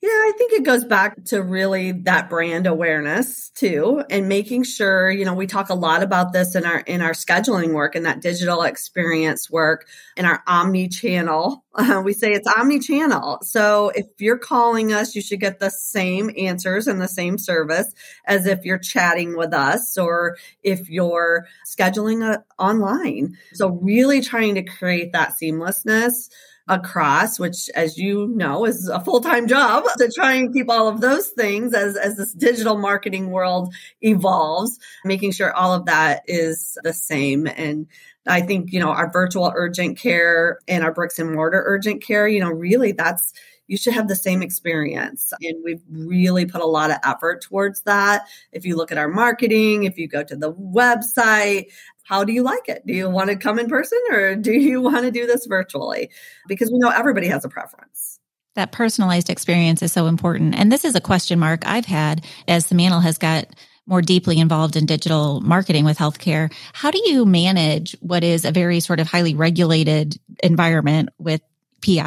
Yeah, 0.00 0.08
I 0.08 0.32
think 0.36 0.52
it 0.54 0.64
goes 0.64 0.84
back 0.84 1.22
to 1.26 1.40
really 1.40 1.92
that 1.92 2.28
brand 2.28 2.66
awareness 2.66 3.50
too 3.50 4.02
and 4.10 4.28
making 4.28 4.64
sure, 4.64 5.08
you 5.08 5.24
know, 5.24 5.34
we 5.34 5.46
talk 5.46 5.68
a 5.68 5.74
lot 5.74 6.02
about 6.02 6.32
this 6.32 6.56
in 6.56 6.64
our 6.64 6.80
in 6.80 7.00
our 7.02 7.12
scheduling 7.12 7.72
work 7.72 7.94
and 7.94 8.04
that 8.04 8.20
digital 8.20 8.62
experience 8.62 9.48
work 9.48 9.86
in 10.16 10.24
our 10.24 10.42
omni 10.48 10.88
channel. 10.88 11.64
Uh, 11.72 12.02
we 12.04 12.14
say 12.14 12.32
it's 12.32 12.48
omni 12.48 12.80
channel. 12.80 13.38
So 13.42 13.92
if 13.94 14.06
you're 14.18 14.38
calling 14.38 14.92
us, 14.92 15.14
you 15.14 15.22
should 15.22 15.38
get 15.38 15.60
the 15.60 15.70
same 15.70 16.32
answers 16.36 16.88
and 16.88 17.00
the 17.00 17.06
same 17.06 17.38
service 17.38 17.86
as 18.26 18.46
if 18.46 18.64
you're 18.64 18.78
chatting 18.78 19.36
with 19.36 19.54
us 19.54 19.96
or 19.96 20.36
if 20.64 20.90
you're 20.90 21.46
scheduling 21.64 22.28
a, 22.28 22.38
uh, 22.38 22.42
online. 22.58 23.36
So 23.54 23.68
really 23.68 24.20
trying 24.20 24.56
to 24.56 24.64
create 24.64 25.12
that 25.12 25.34
seamlessness 25.40 26.28
across, 26.68 27.38
which 27.38 27.68
as 27.74 27.98
you 27.98 28.28
know 28.28 28.64
is 28.64 28.88
a 28.88 29.00
full-time 29.00 29.46
job 29.48 29.84
to 29.98 30.10
try 30.14 30.34
and 30.34 30.52
keep 30.52 30.70
all 30.70 30.88
of 30.88 31.00
those 31.00 31.28
things 31.28 31.74
as, 31.74 31.96
as 31.96 32.16
this 32.16 32.32
digital 32.32 32.78
marketing 32.78 33.30
world 33.30 33.74
evolves, 34.00 34.78
making 35.04 35.32
sure 35.32 35.52
all 35.52 35.74
of 35.74 35.86
that 35.86 36.22
is 36.26 36.78
the 36.82 36.92
same. 36.92 37.46
And 37.46 37.86
I 38.26 38.40
think, 38.40 38.72
you 38.72 38.80
know, 38.80 38.90
our 38.90 39.10
virtual 39.10 39.52
urgent 39.54 39.98
care 39.98 40.58
and 40.68 40.84
our 40.84 40.92
bricks 40.92 41.18
and 41.18 41.34
mortar 41.34 41.62
urgent 41.66 42.04
care, 42.04 42.28
you 42.28 42.40
know, 42.40 42.50
really 42.50 42.92
that's 42.92 43.32
you 43.66 43.76
should 43.76 43.94
have 43.94 44.08
the 44.08 44.16
same 44.16 44.42
experience. 44.42 45.32
And 45.40 45.62
we've 45.64 45.82
really 45.90 46.46
put 46.46 46.60
a 46.60 46.66
lot 46.66 46.90
of 46.90 46.98
effort 47.04 47.42
towards 47.42 47.82
that. 47.82 48.26
If 48.52 48.64
you 48.64 48.76
look 48.76 48.92
at 48.92 48.98
our 48.98 49.08
marketing, 49.08 49.84
if 49.84 49.98
you 49.98 50.08
go 50.08 50.22
to 50.22 50.36
the 50.36 50.52
website, 50.52 51.70
how 52.04 52.24
do 52.24 52.32
you 52.32 52.42
like 52.42 52.68
it? 52.68 52.84
Do 52.86 52.92
you 52.92 53.08
want 53.08 53.30
to 53.30 53.36
come 53.36 53.58
in 53.58 53.68
person 53.68 53.98
or 54.10 54.34
do 54.36 54.52
you 54.52 54.80
want 54.82 55.04
to 55.04 55.10
do 55.10 55.26
this 55.26 55.46
virtually? 55.46 56.10
Because 56.48 56.70
we 56.70 56.78
know 56.78 56.90
everybody 56.90 57.28
has 57.28 57.44
a 57.44 57.48
preference. 57.48 58.18
That 58.54 58.72
personalized 58.72 59.30
experience 59.30 59.80
is 59.80 59.92
so 59.92 60.06
important. 60.06 60.54
And 60.54 60.70
this 60.70 60.84
is 60.84 60.94
a 60.94 61.00
question 61.00 61.38
mark 61.38 61.66
I've 61.66 61.86
had 61.86 62.26
as 62.46 62.66
the 62.66 62.74
Mantle 62.74 63.00
has 63.00 63.16
got 63.16 63.46
more 63.86 64.02
deeply 64.02 64.38
involved 64.38 64.76
in 64.76 64.86
digital 64.86 65.40
marketing 65.40 65.84
with 65.84 65.98
healthcare. 65.98 66.52
How 66.72 66.90
do 66.90 67.00
you 67.04 67.24
manage 67.24 67.96
what 68.00 68.22
is 68.22 68.44
a 68.44 68.52
very 68.52 68.80
sort 68.80 69.00
of 69.00 69.08
highly 69.08 69.34
regulated 69.34 70.18
environment 70.42 71.08
with 71.18 71.40
PII 71.82 72.00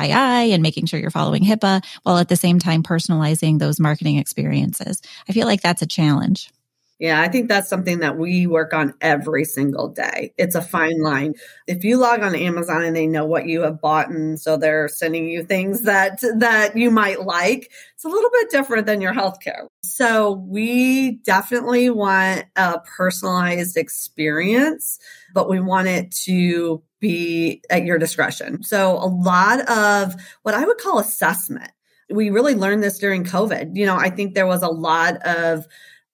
and 0.53 0.63
making 0.63 0.87
sure 0.87 0.99
you're 0.99 1.11
following 1.11 1.43
HIPAA 1.43 1.85
while 2.03 2.17
at 2.17 2.29
the 2.29 2.35
same 2.35 2.59
time 2.59 2.83
personalizing 2.83 3.59
those 3.59 3.79
marketing 3.79 4.17
experiences. 4.17 5.01
I 5.29 5.33
feel 5.33 5.45
like 5.45 5.61
that's 5.61 5.81
a 5.81 5.87
challenge. 5.87 6.49
Yeah, 6.97 7.19
I 7.19 7.27
think 7.27 7.49
that's 7.49 7.67
something 7.67 7.99
that 7.99 8.17
we 8.17 8.47
work 8.47 8.73
on 8.73 8.93
every 9.01 9.43
single 9.43 9.89
day. 9.89 10.33
It's 10.37 10.55
a 10.55 10.61
fine 10.61 11.01
line. 11.01 11.33
If 11.67 11.83
you 11.83 11.97
log 11.97 12.21
on 12.21 12.35
Amazon 12.35 12.83
and 12.83 12.95
they 12.95 13.05
know 13.05 13.25
what 13.25 13.47
you 13.47 13.63
have 13.63 13.81
bought 13.81 14.09
and 14.09 14.39
so 14.39 14.55
they're 14.55 14.87
sending 14.87 15.27
you 15.27 15.43
things 15.43 15.81
that 15.81 16.21
that 16.37 16.77
you 16.77 16.91
might 16.91 17.25
like, 17.25 17.69
it's 17.95 18.05
a 18.05 18.09
little 18.09 18.29
bit 18.31 18.49
different 18.49 18.85
than 18.85 19.01
your 19.01 19.13
healthcare. 19.13 19.67
So 19.83 20.31
we 20.31 21.17
definitely 21.25 21.89
want 21.89 22.45
a 22.55 22.79
personalized 22.79 23.75
experience, 23.75 24.97
but 25.33 25.49
we 25.49 25.59
want 25.59 25.89
it 25.89 26.11
to 26.23 26.81
be 27.05 27.61
at 27.69 27.85
your 27.85 27.99
discretion. 27.99 28.63
So 28.63 28.93
a 28.93 29.05
lot 29.05 29.69
of 29.69 30.15
what 30.41 30.55
I 30.55 30.65
would 30.65 30.79
call 30.79 30.97
assessment. 30.97 31.69
We 32.09 32.31
really 32.31 32.55
learned 32.55 32.81
this 32.81 32.97
during 32.97 33.23
COVID. 33.23 33.75
You 33.75 33.85
know, 33.85 33.95
I 33.95 34.09
think 34.09 34.33
there 34.33 34.47
was 34.47 34.63
a 34.63 34.69
lot 34.69 35.17
of 35.23 35.67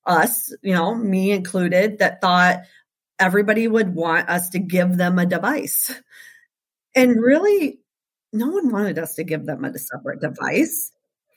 us, 0.05 0.53
you 0.61 0.73
know, 0.73 0.93
me 0.93 1.31
included, 1.31 1.99
that 1.99 2.19
thought 2.19 2.63
everybody 3.19 3.69
would 3.69 3.95
want 3.95 4.27
us 4.29 4.49
to 4.49 4.59
give 4.59 4.97
them 4.97 5.17
a 5.17 5.25
device. 5.25 5.93
And 6.93 7.21
really, 7.21 7.79
no 8.33 8.47
one 8.47 8.69
wanted 8.69 8.99
us 8.99 9.15
to 9.15 9.23
give 9.23 9.45
them 9.45 9.63
a 9.63 9.77
separate 9.77 10.19
device. 10.19 10.91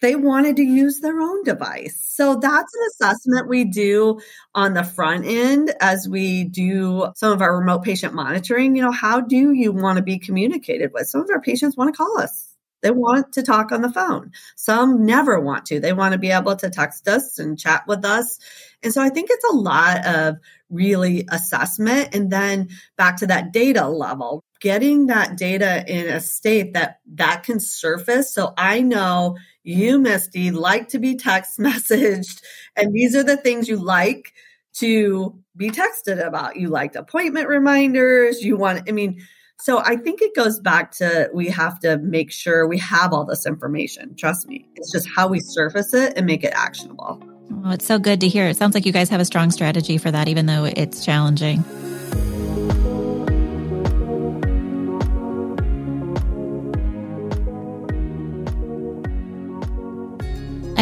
They 0.05 0.17
wanted 0.17 0.57
to 0.57 0.63
use 0.63 1.01
their 1.01 1.19
own 1.19 1.45
device. 1.45 1.99
So 2.07 2.37
that's 2.37 2.75
an 2.75 2.81
assessment 2.91 3.49
we 3.49 3.65
do 3.65 4.21
on 4.55 4.75
the 4.75 4.85
front 4.85 5.25
end 5.25 5.73
as 5.81 6.07
we 6.07 6.45
do 6.45 7.07
some 7.17 7.33
of 7.33 7.41
our 7.41 7.59
remote 7.59 7.85
patient 7.85 8.13
monitoring. 8.13 8.77
You 8.77 8.83
know, 8.83 8.93
how 8.93 9.23
do 9.23 9.55
you 9.55 9.73
want 9.73 9.97
to 9.97 10.03
be 10.03 10.19
communicated 10.19 10.93
with? 10.93 11.07
Some 11.07 11.23
of 11.23 11.31
our 11.31 11.41
patients 11.41 11.79
want 11.79 11.95
to 11.95 11.97
call 11.97 12.21
us 12.21 12.55
they 12.85 12.91
want 12.91 13.33
to 13.33 13.43
talk 13.43 13.73
on 13.73 13.81
the 13.81 13.91
phone. 13.91 14.31
Some 14.57 15.07
never 15.07 15.41
want 15.41 15.65
to. 15.67 15.81
They 15.81 15.95
want 15.95 16.13
to 16.13 16.19
be 16.19 16.31
able 16.31 16.55
to 16.57 16.69
text 16.69 17.09
us 17.09 17.39
and 17.39 17.59
chat 17.59 17.85
with 17.89 18.05
us. 18.05 18.39
And 18.83 18.93
so 18.93 19.01
I 19.01 19.09
think 19.09 19.31
it's 19.31 19.51
a 19.51 19.57
lot 19.57 20.07
of 20.07 20.37
really 20.69 21.27
assessment 21.31 22.15
and 22.15 22.31
then 22.31 22.69
back 22.99 23.17
to 23.19 23.27
that 23.29 23.55
data 23.55 23.89
level, 23.89 24.45
getting 24.61 25.07
that 25.07 25.39
data 25.39 25.83
in 25.89 26.09
a 26.09 26.21
state 26.21 26.75
that 26.75 26.99
that 27.15 27.45
can 27.45 27.59
surface. 27.59 28.35
So 28.35 28.53
I 28.59 28.83
know 28.83 29.39
you, 29.65 29.99
Misty, 29.99 30.51
like 30.51 30.89
to 30.91 30.99
be 30.99 31.17
text 31.17 31.59
messaged 31.59 32.41
and 32.77 32.93
these 32.93 33.17
are 33.17 33.25
the 33.25 33.37
things 33.37 33.69
you 33.69 33.77
like 33.77 34.33
to 34.75 35.39
be 35.57 35.71
texted 35.71 36.25
about. 36.25 36.57
You 36.57 36.69
liked 36.69 36.97
appointment 36.97 37.49
reminders. 37.49 38.43
You 38.43 38.57
want, 38.57 38.89
I 38.89 38.93
mean, 38.93 39.21
so 39.61 39.79
I 39.79 39.97
think 39.97 40.21
it 40.21 40.35
goes 40.35 40.59
back 40.61 40.93
to 40.97 41.31
we 41.33 41.49
have 41.49 41.79
to 41.81 41.97
make 41.99 42.33
sure 42.33 42.67
we 42.67 42.79
have 42.79 43.13
all 43.13 43.25
this 43.25 43.47
information. 43.47 44.17
Trust 44.17 44.49
me. 44.49 44.69
It's 44.75 44.91
just 44.93 45.09
how 45.09 45.29
we 45.29 45.41
surface 45.41 45.95
it 45.95 46.15
and 46.17 46.27
make 46.27 46.45
it 46.45 46.53
actionable. 46.55 47.23
Oh, 47.65 47.71
it's 47.71 47.87
so 47.87 47.99
good 47.99 48.21
to 48.21 48.29
hear. 48.29 48.49
It 48.49 48.57
sounds 48.57 48.75
like 48.75 48.85
you 48.85 48.93
guys 48.93 49.09
have 49.11 49.21
a 49.21 49.25
strong 49.25 49.51
strategy 49.51 49.97
for 49.97 50.11
that, 50.11 50.29
even 50.29 50.47
though 50.47 50.65
it's 50.65 51.05
challenging. 51.05 51.65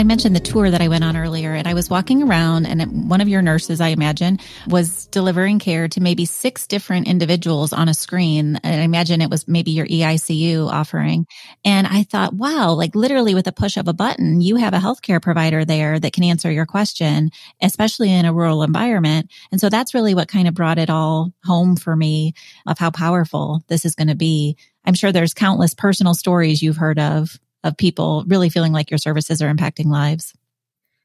I 0.03 0.05
mentioned 0.05 0.35
the 0.35 0.41
tour 0.41 0.69
that 0.69 0.83
I 0.83 0.89
went 0.89 1.05
on 1.05 1.17
earlier, 1.17 1.53
and 1.53 1.69
I 1.69 1.75
was 1.75 1.89
walking 1.89 2.25
around, 2.25 2.67
and 2.67 3.09
one 3.09 3.21
of 3.21 3.29
your 3.29 3.41
nurses, 3.41 3.81
I 3.81 3.91
imagine, 3.91 4.41
was 4.67 5.07
delivering 5.07 5.61
care 5.61 5.87
to 5.87 6.01
maybe 6.01 6.25
six 6.25 6.67
different 6.67 7.07
individuals 7.07 7.73
on 7.73 7.89
a 7.89 7.95
screen. 7.95 8.59
And 8.65 8.81
I 8.81 8.83
imagine 8.83 9.21
it 9.21 9.31
was 9.31 9.47
maybe 9.47 9.71
your 9.71 9.87
EICU 9.87 10.69
offering. 10.69 11.29
And 11.65 11.87
I 11.87 12.03
thought, 12.03 12.35
wow, 12.35 12.73
like 12.73 12.97
literally 12.97 13.37
with 13.37 13.47
a 13.47 13.53
push 13.53 13.77
of 13.77 13.87
a 13.87 13.93
button, 13.93 14.41
you 14.41 14.57
have 14.57 14.75
a 14.75 14.79
healthcare 14.79 15.23
provider 15.23 15.65
there 15.65 16.01
that 16.01 16.13
can 16.13 16.25
answer 16.25 16.51
your 16.51 16.67
question, 16.67 17.31
especially 17.63 18.13
in 18.13 18.25
a 18.25 18.35
rural 18.35 18.65
environment. 18.65 19.31
And 19.53 19.61
so 19.61 19.69
that's 19.69 19.95
really 19.95 20.17
what 20.17 20.27
kind 20.27 20.49
of 20.49 20.55
brought 20.55 20.79
it 20.79 20.91
all 20.91 21.33
home 21.45 21.77
for 21.77 21.95
me 21.95 22.35
of 22.67 22.77
how 22.77 22.91
powerful 22.91 23.63
this 23.69 23.85
is 23.85 23.95
going 23.95 24.09
to 24.09 24.17
be. 24.17 24.57
I'm 24.85 24.95
sure 24.95 25.13
there's 25.13 25.33
countless 25.33 25.75
personal 25.75 26.15
stories 26.15 26.61
you've 26.61 26.77
heard 26.77 26.99
of 26.99 27.39
of 27.65 27.77
people 27.77 28.25
really 28.27 28.49
feeling 28.49 28.73
like 28.73 28.91
your 28.91 28.99
services 28.99 29.41
are 29.43 29.53
impacting 29.53 29.87
lives. 29.87 30.35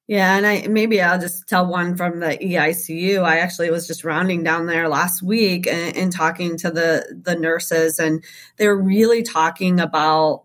Yeah, 0.08 0.38
and 0.38 0.48
I 0.48 0.68
maybe 0.68 1.02
I'll 1.02 1.20
just 1.20 1.50
tell 1.50 1.68
one 1.68 1.98
from 1.98 2.22
the 2.22 2.38
EICU. 2.38 3.24
I 3.24 3.40
actually 3.40 3.70
was 3.72 3.88
just 3.88 4.06
rounding 4.06 4.42
down 4.42 4.66
there 4.66 4.88
last 4.88 5.22
week 5.22 5.68
and, 5.68 5.98
and 5.98 6.12
talking 6.14 6.58
to 6.60 6.72
the 6.72 7.20
the 7.22 7.36
nurses, 7.36 8.00
and 8.00 8.24
they're 8.56 8.78
really 8.78 9.22
talking 9.22 9.82
about 9.82 10.44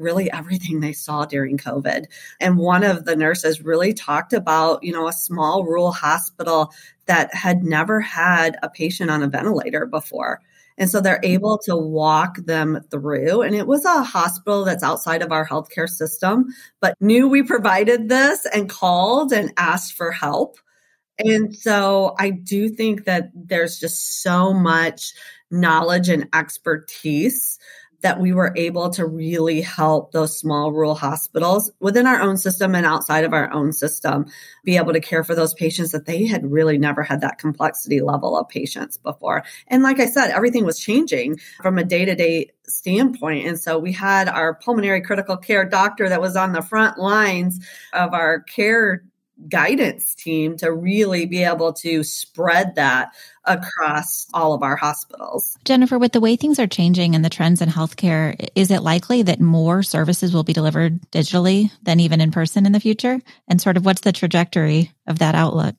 really 0.00 0.30
everything 0.32 0.80
they 0.80 0.92
saw 0.92 1.24
during 1.24 1.58
COVID. 1.58 2.06
And 2.40 2.56
one 2.56 2.84
of 2.84 3.04
the 3.04 3.16
nurses 3.16 3.62
really 3.62 3.92
talked 3.92 4.32
about, 4.32 4.82
you 4.82 4.92
know, 4.92 5.08
a 5.08 5.12
small 5.12 5.64
rural 5.64 5.92
hospital 5.92 6.72
that 7.06 7.34
had 7.34 7.62
never 7.62 8.00
had 8.00 8.56
a 8.62 8.68
patient 8.68 9.10
on 9.10 9.22
a 9.22 9.28
ventilator 9.28 9.86
before. 9.86 10.40
And 10.80 10.90
so 10.90 11.00
they're 11.00 11.20
able 11.22 11.58
to 11.66 11.76
walk 11.76 12.38
them 12.46 12.80
through. 12.90 13.42
And 13.42 13.54
it 13.54 13.66
was 13.66 13.84
a 13.84 14.02
hospital 14.02 14.64
that's 14.64 14.82
outside 14.82 15.20
of 15.20 15.30
our 15.30 15.46
healthcare 15.46 15.88
system, 15.88 16.46
but 16.80 16.94
knew 17.00 17.28
we 17.28 17.42
provided 17.42 18.08
this 18.08 18.46
and 18.46 18.68
called 18.68 19.30
and 19.30 19.52
asked 19.58 19.92
for 19.92 20.10
help. 20.10 20.56
And 21.18 21.54
so 21.54 22.14
I 22.18 22.30
do 22.30 22.70
think 22.70 23.04
that 23.04 23.30
there's 23.34 23.78
just 23.78 24.22
so 24.22 24.54
much 24.54 25.12
knowledge 25.50 26.08
and 26.08 26.28
expertise 26.34 27.58
that 28.02 28.20
we 28.20 28.32
were 28.32 28.52
able 28.56 28.90
to 28.90 29.06
really 29.06 29.60
help 29.60 30.12
those 30.12 30.38
small 30.38 30.72
rural 30.72 30.94
hospitals 30.94 31.70
within 31.80 32.06
our 32.06 32.20
own 32.20 32.36
system 32.36 32.74
and 32.74 32.86
outside 32.86 33.24
of 33.24 33.32
our 33.32 33.52
own 33.52 33.72
system 33.72 34.26
be 34.64 34.76
able 34.76 34.92
to 34.92 35.00
care 35.00 35.24
for 35.24 35.34
those 35.34 35.54
patients 35.54 35.92
that 35.92 36.06
they 36.06 36.26
had 36.26 36.50
really 36.50 36.78
never 36.78 37.02
had 37.02 37.20
that 37.20 37.38
complexity 37.38 38.00
level 38.00 38.36
of 38.36 38.48
patients 38.48 38.96
before. 38.96 39.44
And 39.66 39.82
like 39.82 40.00
I 40.00 40.06
said, 40.06 40.30
everything 40.30 40.64
was 40.64 40.78
changing 40.78 41.38
from 41.62 41.78
a 41.78 41.84
day 41.84 42.04
to 42.04 42.14
day 42.14 42.50
standpoint. 42.66 43.46
And 43.46 43.58
so 43.58 43.78
we 43.78 43.92
had 43.92 44.28
our 44.28 44.54
pulmonary 44.54 45.00
critical 45.00 45.36
care 45.36 45.64
doctor 45.64 46.08
that 46.08 46.20
was 46.20 46.36
on 46.36 46.52
the 46.52 46.62
front 46.62 46.98
lines 46.98 47.66
of 47.92 48.14
our 48.14 48.40
care 48.40 49.02
guidance 49.48 50.14
team 50.14 50.56
to 50.58 50.72
really 50.72 51.26
be 51.26 51.42
able 51.42 51.72
to 51.72 52.02
spread 52.02 52.74
that 52.74 53.12
across 53.44 54.26
all 54.34 54.52
of 54.52 54.62
our 54.62 54.76
hospitals. 54.76 55.56
Jennifer, 55.64 55.98
with 55.98 56.12
the 56.12 56.20
way 56.20 56.36
things 56.36 56.58
are 56.58 56.66
changing 56.66 57.14
and 57.14 57.24
the 57.24 57.30
trends 57.30 57.62
in 57.62 57.68
healthcare, 57.68 58.48
is 58.54 58.70
it 58.70 58.82
likely 58.82 59.22
that 59.22 59.40
more 59.40 59.82
services 59.82 60.34
will 60.34 60.44
be 60.44 60.52
delivered 60.52 61.00
digitally 61.10 61.70
than 61.82 62.00
even 62.00 62.20
in 62.20 62.30
person 62.30 62.66
in 62.66 62.72
the 62.72 62.80
future? 62.80 63.20
And 63.48 63.60
sort 63.60 63.76
of 63.76 63.84
what's 63.84 64.02
the 64.02 64.12
trajectory 64.12 64.92
of 65.06 65.18
that 65.20 65.34
outlook? 65.34 65.74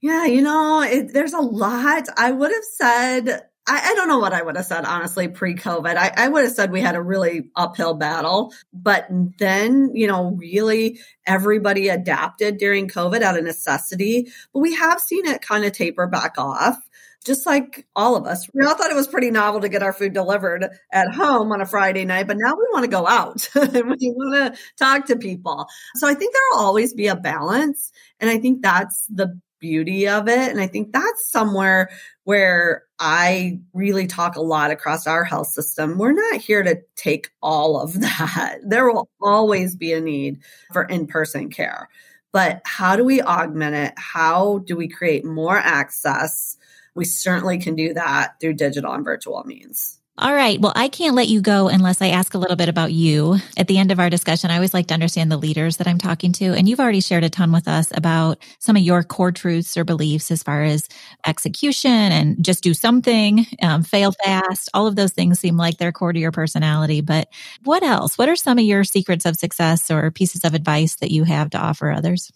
Yeah, 0.00 0.26
you 0.26 0.42
know, 0.42 0.82
it, 0.82 1.14
there's 1.14 1.32
a 1.32 1.40
lot. 1.40 2.04
I 2.18 2.30
would 2.30 2.52
have 2.52 2.64
said 2.64 3.46
I, 3.66 3.90
I, 3.90 3.94
don't 3.94 4.08
know 4.08 4.18
what 4.18 4.34
I 4.34 4.42
would 4.42 4.56
have 4.56 4.66
said, 4.66 4.84
honestly, 4.84 5.28
pre 5.28 5.54
COVID. 5.54 5.96
I, 5.96 6.12
I, 6.16 6.28
would 6.28 6.44
have 6.44 6.52
said 6.52 6.70
we 6.70 6.82
had 6.82 6.96
a 6.96 7.02
really 7.02 7.48
uphill 7.56 7.94
battle. 7.94 8.52
But 8.72 9.06
then, 9.38 9.90
you 9.94 10.06
know, 10.06 10.32
really 10.32 11.00
everybody 11.26 11.88
adapted 11.88 12.58
during 12.58 12.88
COVID 12.88 13.22
out 13.22 13.38
of 13.38 13.44
necessity. 13.44 14.28
But 14.52 14.60
we 14.60 14.74
have 14.74 15.00
seen 15.00 15.26
it 15.26 15.40
kind 15.40 15.64
of 15.64 15.72
taper 15.72 16.06
back 16.06 16.34
off. 16.36 16.78
Just 17.24 17.46
like 17.46 17.86
all 17.96 18.16
of 18.16 18.26
us, 18.26 18.46
we 18.52 18.66
all 18.66 18.74
thought 18.74 18.90
it 18.90 18.96
was 18.96 19.08
pretty 19.08 19.30
novel 19.30 19.62
to 19.62 19.70
get 19.70 19.82
our 19.82 19.94
food 19.94 20.12
delivered 20.12 20.68
at 20.92 21.14
home 21.14 21.52
on 21.52 21.62
a 21.62 21.66
Friday 21.66 22.04
night, 22.04 22.26
but 22.26 22.36
now 22.38 22.54
we 22.54 22.66
want 22.70 22.84
to 22.84 22.90
go 22.90 23.06
out 23.06 23.48
and 23.54 23.72
we 23.72 24.10
want 24.10 24.54
to 24.54 24.60
talk 24.78 25.06
to 25.06 25.16
people. 25.16 25.66
So 25.94 26.06
I 26.06 26.12
think 26.12 26.34
there 26.34 26.42
will 26.52 26.66
always 26.66 26.92
be 26.92 27.06
a 27.06 27.16
balance. 27.16 27.92
And 28.20 28.28
I 28.28 28.36
think 28.36 28.60
that's 28.60 29.06
the 29.08 29.40
beauty 29.64 30.06
of 30.06 30.28
it. 30.28 30.50
And 30.50 30.60
I 30.60 30.66
think 30.66 30.92
that's 30.92 31.30
somewhere 31.30 31.88
where 32.24 32.82
I 32.98 33.60
really 33.72 34.06
talk 34.06 34.36
a 34.36 34.42
lot 34.42 34.70
across 34.70 35.06
our 35.06 35.24
health 35.24 35.46
system. 35.46 35.96
We're 35.96 36.12
not 36.12 36.38
here 36.38 36.62
to 36.62 36.82
take 36.96 37.30
all 37.42 37.80
of 37.80 37.94
that. 38.00 38.58
There 38.62 38.92
will 38.92 39.08
always 39.22 39.74
be 39.74 39.94
a 39.94 40.02
need 40.02 40.40
for 40.70 40.82
in 40.82 41.06
person 41.06 41.48
care. 41.48 41.88
But 42.30 42.60
how 42.66 42.94
do 42.94 43.04
we 43.04 43.22
augment 43.22 43.74
it? 43.74 43.94
How 43.96 44.58
do 44.66 44.76
we 44.76 44.86
create 44.86 45.24
more 45.24 45.56
access? 45.56 46.58
We 46.94 47.06
certainly 47.06 47.56
can 47.56 47.74
do 47.74 47.94
that 47.94 48.34
through 48.40 48.54
digital 48.54 48.92
and 48.92 49.02
virtual 49.02 49.42
means. 49.44 49.98
All 50.16 50.32
right. 50.32 50.60
Well, 50.60 50.72
I 50.76 50.86
can't 50.88 51.16
let 51.16 51.26
you 51.26 51.40
go 51.40 51.66
unless 51.66 52.00
I 52.00 52.08
ask 52.10 52.34
a 52.34 52.38
little 52.38 52.54
bit 52.54 52.68
about 52.68 52.92
you. 52.92 53.38
At 53.56 53.66
the 53.66 53.78
end 53.78 53.90
of 53.90 53.98
our 53.98 54.08
discussion, 54.08 54.48
I 54.48 54.54
always 54.54 54.72
like 54.72 54.86
to 54.88 54.94
understand 54.94 55.30
the 55.30 55.36
leaders 55.36 55.78
that 55.78 55.88
I'm 55.88 55.98
talking 55.98 56.30
to. 56.34 56.54
And 56.54 56.68
you've 56.68 56.78
already 56.78 57.00
shared 57.00 57.24
a 57.24 57.28
ton 57.28 57.50
with 57.50 57.66
us 57.66 57.88
about 57.92 58.38
some 58.60 58.76
of 58.76 58.82
your 58.82 59.02
core 59.02 59.32
truths 59.32 59.76
or 59.76 59.82
beliefs 59.82 60.30
as 60.30 60.44
far 60.44 60.62
as 60.62 60.88
execution 61.26 61.90
and 61.90 62.44
just 62.44 62.62
do 62.62 62.74
something, 62.74 63.44
um, 63.60 63.82
fail 63.82 64.12
fast. 64.24 64.68
All 64.72 64.86
of 64.86 64.94
those 64.94 65.10
things 65.10 65.40
seem 65.40 65.56
like 65.56 65.78
they're 65.78 65.90
core 65.90 66.12
to 66.12 66.20
your 66.20 66.32
personality. 66.32 67.00
But 67.00 67.26
what 67.64 67.82
else? 67.82 68.16
What 68.16 68.28
are 68.28 68.36
some 68.36 68.56
of 68.58 68.64
your 68.64 68.84
secrets 68.84 69.24
of 69.26 69.34
success 69.34 69.90
or 69.90 70.12
pieces 70.12 70.44
of 70.44 70.54
advice 70.54 70.94
that 70.96 71.10
you 71.10 71.24
have 71.24 71.50
to 71.50 71.58
offer 71.58 71.90
others? 71.90 72.30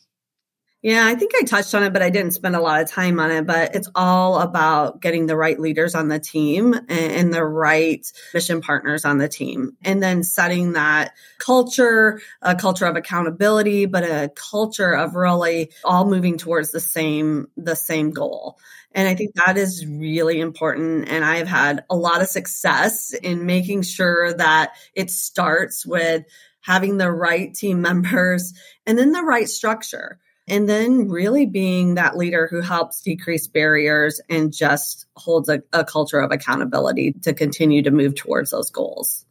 Yeah, 0.80 1.04
I 1.06 1.16
think 1.16 1.32
I 1.34 1.42
touched 1.42 1.74
on 1.74 1.82
it, 1.82 1.92
but 1.92 2.02
I 2.02 2.10
didn't 2.10 2.34
spend 2.34 2.54
a 2.54 2.60
lot 2.60 2.80
of 2.80 2.88
time 2.88 3.18
on 3.18 3.32
it. 3.32 3.44
But 3.46 3.74
it's 3.74 3.90
all 3.96 4.38
about 4.38 5.00
getting 5.00 5.26
the 5.26 5.36
right 5.36 5.58
leaders 5.58 5.96
on 5.96 6.06
the 6.06 6.20
team 6.20 6.72
and, 6.88 7.34
the 7.34 7.44
right 7.44 8.06
mission 8.32 8.60
partners 8.60 9.04
on 9.04 9.18
the 9.18 9.28
team. 9.28 9.76
And 9.82 10.00
then 10.00 10.22
setting 10.22 10.74
that 10.74 11.14
culture, 11.38 12.20
a 12.42 12.54
culture 12.54 12.86
of 12.86 12.94
accountability, 12.94 13.86
but 13.86 14.04
a 14.04 14.30
culture 14.36 14.92
of 14.92 15.16
really 15.16 15.72
all 15.84 16.06
moving 16.08 16.38
towards 16.38 16.70
the 16.70 16.80
same, 16.80 17.48
the 17.56 17.74
same 17.74 18.12
goal. 18.12 18.56
And 18.92 19.08
I 19.08 19.16
think 19.16 19.34
that 19.34 19.58
is 19.58 19.84
really 19.84 20.40
important. 20.40 21.08
And 21.08 21.24
I've 21.24 21.48
had 21.48 21.84
a 21.90 21.96
lot 21.96 22.22
of 22.22 22.28
success 22.28 23.12
in 23.14 23.46
making 23.46 23.82
sure 23.82 24.32
that 24.32 24.72
it 24.94 25.10
starts 25.10 25.84
with 25.84 26.24
having 26.60 26.98
the 26.98 27.10
right 27.10 27.52
team 27.52 27.82
members 27.82 28.54
and 28.86 28.96
then 28.96 29.10
the 29.10 29.22
right 29.22 29.48
structure 29.48 30.20
and 30.48 30.68
then 30.68 31.08
really 31.08 31.46
being 31.46 31.94
that 31.94 32.16
leader 32.16 32.46
who 32.46 32.60
helps 32.60 33.00
decrease 33.02 33.46
barriers 33.46 34.20
and 34.28 34.52
just 34.52 35.06
holds 35.16 35.48
a, 35.48 35.62
a 35.72 35.84
culture 35.84 36.20
of 36.20 36.32
accountability 36.32 37.12
to 37.22 37.34
continue 37.34 37.82
to 37.82 37.90
move 37.90 38.14
towards 38.14 38.50
those 38.50 38.70
goals. 38.70 39.24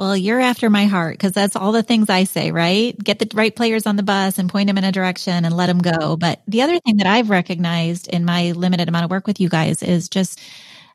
Well, 0.00 0.16
you're 0.16 0.40
after 0.40 0.70
my 0.70 0.86
heart 0.86 1.14
because 1.14 1.32
that's 1.32 1.56
all 1.56 1.72
the 1.72 1.82
things 1.82 2.08
I 2.08 2.24
say, 2.24 2.52
right? 2.52 2.96
Get 2.98 3.18
the 3.18 3.28
right 3.34 3.54
players 3.54 3.86
on 3.86 3.96
the 3.96 4.02
bus 4.02 4.38
and 4.38 4.48
point 4.48 4.68
them 4.68 4.78
in 4.78 4.84
a 4.84 4.92
direction 4.92 5.44
and 5.44 5.54
let 5.54 5.66
them 5.66 5.80
go. 5.80 6.16
But 6.16 6.40
the 6.48 6.62
other 6.62 6.78
thing 6.78 6.96
that 6.96 7.06
I've 7.06 7.28
recognized 7.28 8.08
in 8.08 8.24
my 8.24 8.52
limited 8.52 8.88
amount 8.88 9.04
of 9.04 9.10
work 9.10 9.26
with 9.26 9.40
you 9.40 9.50
guys 9.50 9.82
is 9.82 10.08
just 10.08 10.40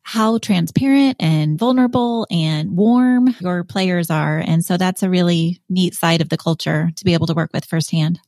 how 0.01 0.39
transparent 0.39 1.17
and 1.19 1.57
vulnerable 1.57 2.25
and 2.31 2.75
warm 2.75 3.35
your 3.41 3.63
players 3.63 4.09
are. 4.09 4.39
And 4.39 4.65
so 4.65 4.77
that's 4.77 5.03
a 5.03 5.09
really 5.09 5.61
neat 5.69 5.93
side 5.93 6.21
of 6.21 6.29
the 6.29 6.37
culture 6.37 6.89
to 6.95 7.05
be 7.05 7.13
able 7.13 7.27
to 7.27 7.35
work 7.35 7.51
with 7.53 7.65
firsthand. 7.65 8.19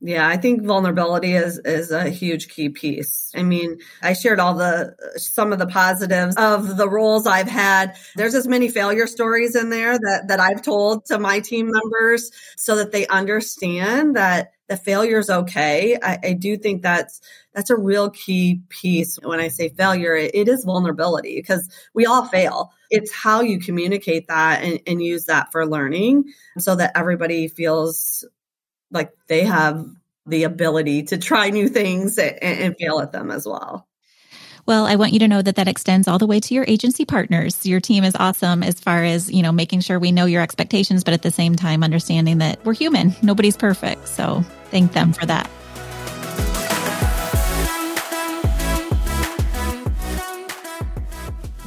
Yeah, 0.00 0.28
I 0.28 0.36
think 0.36 0.62
vulnerability 0.62 1.32
is 1.32 1.58
is 1.64 1.90
a 1.90 2.10
huge 2.10 2.48
key 2.48 2.68
piece. 2.68 3.32
I 3.34 3.42
mean, 3.42 3.78
I 4.02 4.12
shared 4.12 4.38
all 4.38 4.54
the 4.54 4.94
some 5.16 5.54
of 5.54 5.58
the 5.58 5.66
positives 5.66 6.36
of 6.36 6.76
the 6.76 6.88
roles 6.88 7.26
I've 7.26 7.48
had. 7.48 7.96
There's 8.14 8.34
as 8.34 8.46
many 8.46 8.68
failure 8.68 9.06
stories 9.06 9.56
in 9.56 9.70
there 9.70 9.98
that 9.98 10.24
that 10.28 10.38
I've 10.38 10.60
told 10.60 11.06
to 11.06 11.18
my 11.18 11.40
team 11.40 11.70
members 11.70 12.30
so 12.58 12.76
that 12.76 12.92
they 12.92 13.06
understand 13.06 14.16
that 14.16 14.52
the 14.68 14.76
failure 14.76 15.18
is 15.18 15.30
okay. 15.30 15.96
I, 16.02 16.18
I, 16.22 16.32
do 16.32 16.56
think 16.56 16.82
that's 16.82 17.20
that's 17.54 17.70
a 17.70 17.76
real 17.76 18.10
key 18.10 18.62
piece. 18.68 19.16
When 19.22 19.40
I 19.40 19.48
say 19.48 19.68
failure, 19.68 20.14
it, 20.14 20.32
it 20.34 20.48
is 20.48 20.64
vulnerability 20.64 21.36
because 21.36 21.68
we 21.94 22.04
all 22.04 22.26
fail. 22.26 22.72
It's 22.90 23.12
how 23.12 23.42
you 23.42 23.60
communicate 23.60 24.28
that 24.28 24.62
and, 24.62 24.80
and 24.86 25.02
use 25.02 25.26
that 25.26 25.52
for 25.52 25.66
learning 25.66 26.24
so 26.58 26.74
that 26.74 26.92
everybody 26.96 27.48
feels 27.48 28.24
like 28.90 29.12
they 29.28 29.44
have 29.44 29.86
the 30.26 30.44
ability 30.44 31.04
to 31.04 31.18
try 31.18 31.50
new 31.50 31.68
things 31.68 32.18
and, 32.18 32.36
and 32.42 32.76
fail 32.76 33.00
at 33.00 33.12
them 33.12 33.30
as 33.30 33.46
well. 33.46 33.86
Well, 34.66 34.84
I 34.84 34.96
want 34.96 35.12
you 35.12 35.20
to 35.20 35.28
know 35.28 35.40
that 35.42 35.54
that 35.56 35.68
extends 35.68 36.08
all 36.08 36.18
the 36.18 36.26
way 36.26 36.40
to 36.40 36.54
your 36.54 36.64
agency 36.66 37.04
partners. 37.04 37.64
Your 37.64 37.78
team 37.78 38.02
is 38.02 38.16
awesome 38.18 38.64
as 38.64 38.80
far 38.80 39.04
as, 39.04 39.30
you 39.30 39.42
know, 39.42 39.52
making 39.52 39.80
sure 39.80 40.00
we 40.00 40.10
know 40.10 40.26
your 40.26 40.42
expectations, 40.42 41.04
but 41.04 41.14
at 41.14 41.22
the 41.22 41.30
same 41.30 41.54
time, 41.54 41.84
understanding 41.84 42.38
that 42.38 42.64
we're 42.64 42.74
human. 42.74 43.14
Nobody's 43.22 43.56
perfect. 43.56 44.08
So 44.08 44.42
thank 44.72 44.92
them 44.92 45.12
for 45.12 45.24
that. 45.26 45.48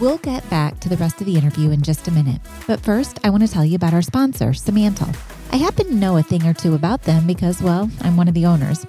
We'll 0.02 0.18
get 0.18 0.50
back 0.50 0.80
to 0.82 0.90
the 0.90 0.98
rest 0.98 1.22
of 1.22 1.26
the 1.26 1.38
interview 1.38 1.72
in 1.72 1.82
just 1.82 2.08
a 2.10 2.12
minute. 2.12 2.42
But 2.68 2.82
first, 2.82 3.20
I 3.24 3.30
want 3.30 3.44
to 3.44 3.50
tell 3.52 3.66
you 3.66 3.76
about 3.76 3.94
our 3.94 4.02
sponsor, 4.02 4.48
Simantel. 4.50 5.39
I 5.52 5.58
happen 5.58 5.88
to 5.88 5.95
know 5.95 6.18
a 6.18 6.22
thing 6.22 6.45
or 6.45 6.54
two 6.54 6.76
about 6.76 7.02
them 7.04 7.26
because, 7.26 7.60
well, 7.60 7.89
I'm 8.02 8.16
one 8.16 8.28
of 8.28 8.36
the 8.36 8.45
owners. 8.45 8.86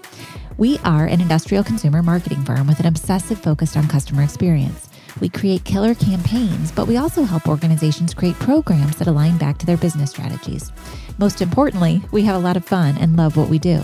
We 0.59 0.79
are 0.85 1.07
an 1.07 1.23
industrial 1.23 1.65
consumer 1.65 2.03
marketing 2.03 2.45
firm 2.45 2.67
with 2.67 2.81
an 2.81 2.87
obsessive 2.87 3.41
focus 3.41 3.79
on 3.79 3.89
customer 3.89 4.23
experience. 4.23 4.91
We 5.23 5.31
create 5.31 5.65
killer 5.65 5.95
campaigns, 5.95 6.71
but 6.71 6.87
we 6.87 6.99
also 6.99 7.23
help 7.23 7.49
organizations 7.49 8.13
create 8.13 8.35
programs 8.35 8.97
that 8.97 9.09
align 9.09 9.39
back 9.39 9.57
to 9.59 9.67
their 9.67 9.79
business 9.79 10.11
strategies. 10.11 10.71
Most 11.17 11.41
importantly, 11.41 12.03
we 12.13 12.25
have 12.25 12.37
a 12.37 12.45
lot 12.45 12.59
of 12.59 12.65
fun 12.67 12.99
and 12.99 13.17
love 13.17 13.39
what 13.39 13.49
we 13.49 13.59
do. 13.59 13.83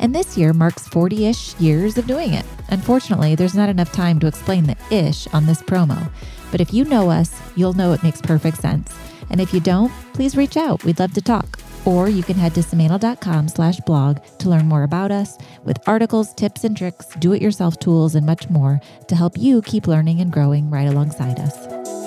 And 0.00 0.12
this 0.12 0.36
year 0.36 0.52
marks 0.52 0.88
40 0.88 1.26
ish 1.26 1.54
years 1.60 1.96
of 1.96 2.08
doing 2.08 2.34
it. 2.34 2.44
Unfortunately, 2.70 3.36
there's 3.36 3.54
not 3.54 3.68
enough 3.68 3.92
time 3.92 4.18
to 4.18 4.26
explain 4.26 4.64
the 4.64 4.76
ish 4.90 5.28
on 5.28 5.46
this 5.46 5.62
promo. 5.62 6.10
But 6.50 6.60
if 6.60 6.74
you 6.74 6.84
know 6.84 7.08
us, 7.08 7.40
you'll 7.54 7.74
know 7.74 7.92
it 7.92 8.02
makes 8.02 8.20
perfect 8.20 8.56
sense. 8.56 8.92
And 9.30 9.40
if 9.40 9.54
you 9.54 9.60
don't, 9.60 9.92
please 10.12 10.36
reach 10.36 10.56
out. 10.56 10.82
We'd 10.82 10.98
love 10.98 11.14
to 11.14 11.22
talk 11.22 11.60
or 11.84 12.08
you 12.08 12.22
can 12.22 12.36
head 12.36 12.54
to 12.54 12.60
simantel.com 12.60 13.48
slash 13.48 13.80
blog 13.80 14.18
to 14.38 14.48
learn 14.48 14.66
more 14.66 14.82
about 14.82 15.10
us 15.10 15.38
with 15.64 15.78
articles, 15.86 16.34
tips 16.34 16.64
and 16.64 16.76
tricks, 16.76 17.06
do-it-yourself 17.18 17.78
tools, 17.78 18.14
and 18.14 18.26
much 18.26 18.48
more 18.48 18.80
to 19.08 19.16
help 19.16 19.36
you 19.36 19.62
keep 19.62 19.86
learning 19.86 20.20
and 20.20 20.32
growing 20.32 20.70
right 20.70 20.88
alongside 20.88 21.38
us. 21.38 21.99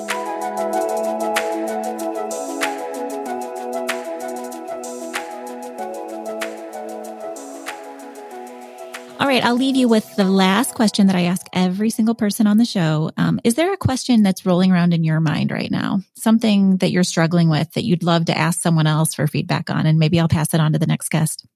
All 9.23 9.29
right, 9.29 9.45
I'll 9.45 9.55
leave 9.55 9.77
you 9.77 9.87
with 9.87 10.17
the 10.17 10.25
last 10.25 10.75
question 10.75 11.07
that 11.07 11.15
I 11.15 11.21
ask 11.21 11.47
every 11.53 11.91
single 11.91 12.13
person 12.13 12.45
on 12.45 12.57
the 12.57 12.65
show. 12.65 13.09
Um, 13.15 13.39
is 13.45 13.55
there 13.55 13.71
a 13.71 13.77
question 13.77 14.21
that's 14.21 14.45
rolling 14.45 14.69
around 14.69 14.93
in 14.93 15.05
your 15.05 15.21
mind 15.21 15.49
right 15.49 15.71
now? 15.71 16.01
Something 16.13 16.75
that 16.79 16.91
you're 16.91 17.05
struggling 17.05 17.47
with 17.47 17.71
that 17.71 17.85
you'd 17.85 18.03
love 18.03 18.25
to 18.25 18.37
ask 18.37 18.59
someone 18.59 18.85
else 18.85 19.13
for 19.13 19.25
feedback 19.25 19.69
on? 19.69 19.85
And 19.85 19.97
maybe 19.97 20.19
I'll 20.19 20.27
pass 20.27 20.53
it 20.53 20.59
on 20.59 20.73
to 20.73 20.77
the 20.77 20.87
next 20.87 21.07
guest. 21.07 21.47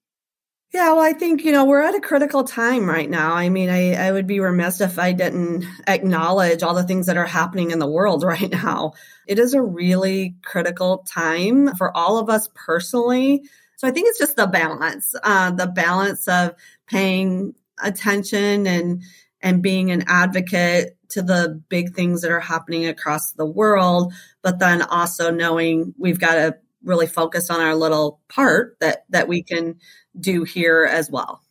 Yeah, 0.74 0.94
well, 0.94 1.02
I 1.02 1.12
think, 1.12 1.44
you 1.44 1.52
know, 1.52 1.66
we're 1.66 1.82
at 1.82 1.94
a 1.94 2.00
critical 2.00 2.46
time 2.46 2.90
right 2.90 3.10
now. 3.10 3.34
I 3.34 3.50
mean, 3.50 3.70
I, 3.70 3.96
I 3.96 4.14
would 4.14 4.28
be 4.28 4.40
remiss 4.40 4.80
if 4.80 4.98
I 4.98 5.12
didn't 5.12 5.66
acknowledge 5.88 6.64
all 6.64 6.74
the 6.74 6.86
things 6.86 7.08
that 7.08 7.18
are 7.18 7.26
happening 7.26 7.72
in 7.72 7.80
the 7.80 7.86
world 7.86 8.24
right 8.26 8.50
now. 8.50 8.94
It 9.28 9.40
is 9.40 9.54
a 9.54 9.62
really 9.62 10.38
critical 10.42 11.00
time 11.00 11.76
for 11.76 11.96
all 11.98 12.18
of 12.18 12.30
us 12.30 12.48
personally. 12.56 13.44
So 13.78 13.88
I 13.88 13.92
think 13.92 14.10
it's 14.10 14.20
just 14.20 14.36
the 14.36 14.48
balance, 14.48 15.16
uh, 15.24 15.52
the 15.52 15.68
balance 15.68 16.28
of 16.28 16.56
paying 16.88 17.54
attention 17.82 18.68
and 18.68 19.04
and 19.40 19.62
being 19.62 19.92
an 19.92 20.04
advocate 20.08 20.98
to 21.10 21.22
the 21.22 21.62
big 21.70 21.94
things 21.94 22.22
that 22.22 22.32
are 22.32 22.40
happening 22.40 22.88
across 22.88 23.34
the 23.34 23.46
world, 23.46 24.14
but 24.42 24.58
then 24.58 24.82
also 24.82 25.30
knowing 25.30 25.94
we've 25.98 26.20
got 26.20 26.34
to 26.36 26.58
really 26.84 27.06
focus 27.06 27.52
on 27.52 27.62
our 27.62 27.76
little 27.76 28.20
part 28.30 28.78
that 28.82 29.06
that 29.10 29.28
we 29.28 29.44
can 29.44 29.76
do 30.20 30.44
here 30.44 30.84
as 30.90 31.12
well. 31.12 31.42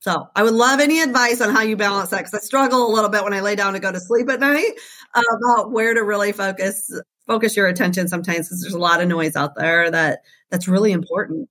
So 0.00 0.28
I 0.34 0.42
would 0.42 0.54
love 0.54 0.80
any 0.80 1.00
advice 1.00 1.40
on 1.40 1.54
how 1.54 1.62
you 1.62 1.76
balance 1.76 2.10
that 2.10 2.18
because 2.18 2.34
I 2.34 2.40
struggle 2.40 2.86
a 2.86 2.92
little 2.92 3.08
bit 3.08 3.24
when 3.24 3.32
I 3.32 3.40
lay 3.40 3.54
down 3.54 3.74
to 3.74 3.80
go 3.80 3.92
to 3.92 4.00
sleep 4.00 4.28
at 4.28 4.40
night 4.40 4.72
uh, 5.14 5.22
about 5.36 5.70
where 5.72 5.94
to 5.94 6.02
really 6.02 6.32
focus 6.32 6.90
focus 7.26 7.56
your 7.56 7.68
attention 7.68 8.08
sometimes 8.08 8.48
because 8.48 8.60
there's 8.60 8.74
a 8.74 8.78
lot 8.78 9.00
of 9.00 9.08
noise 9.08 9.36
out 9.36 9.54
there 9.54 9.90
that 9.90 10.20
that's 10.50 10.68
really 10.68 10.92
important. 10.92 11.48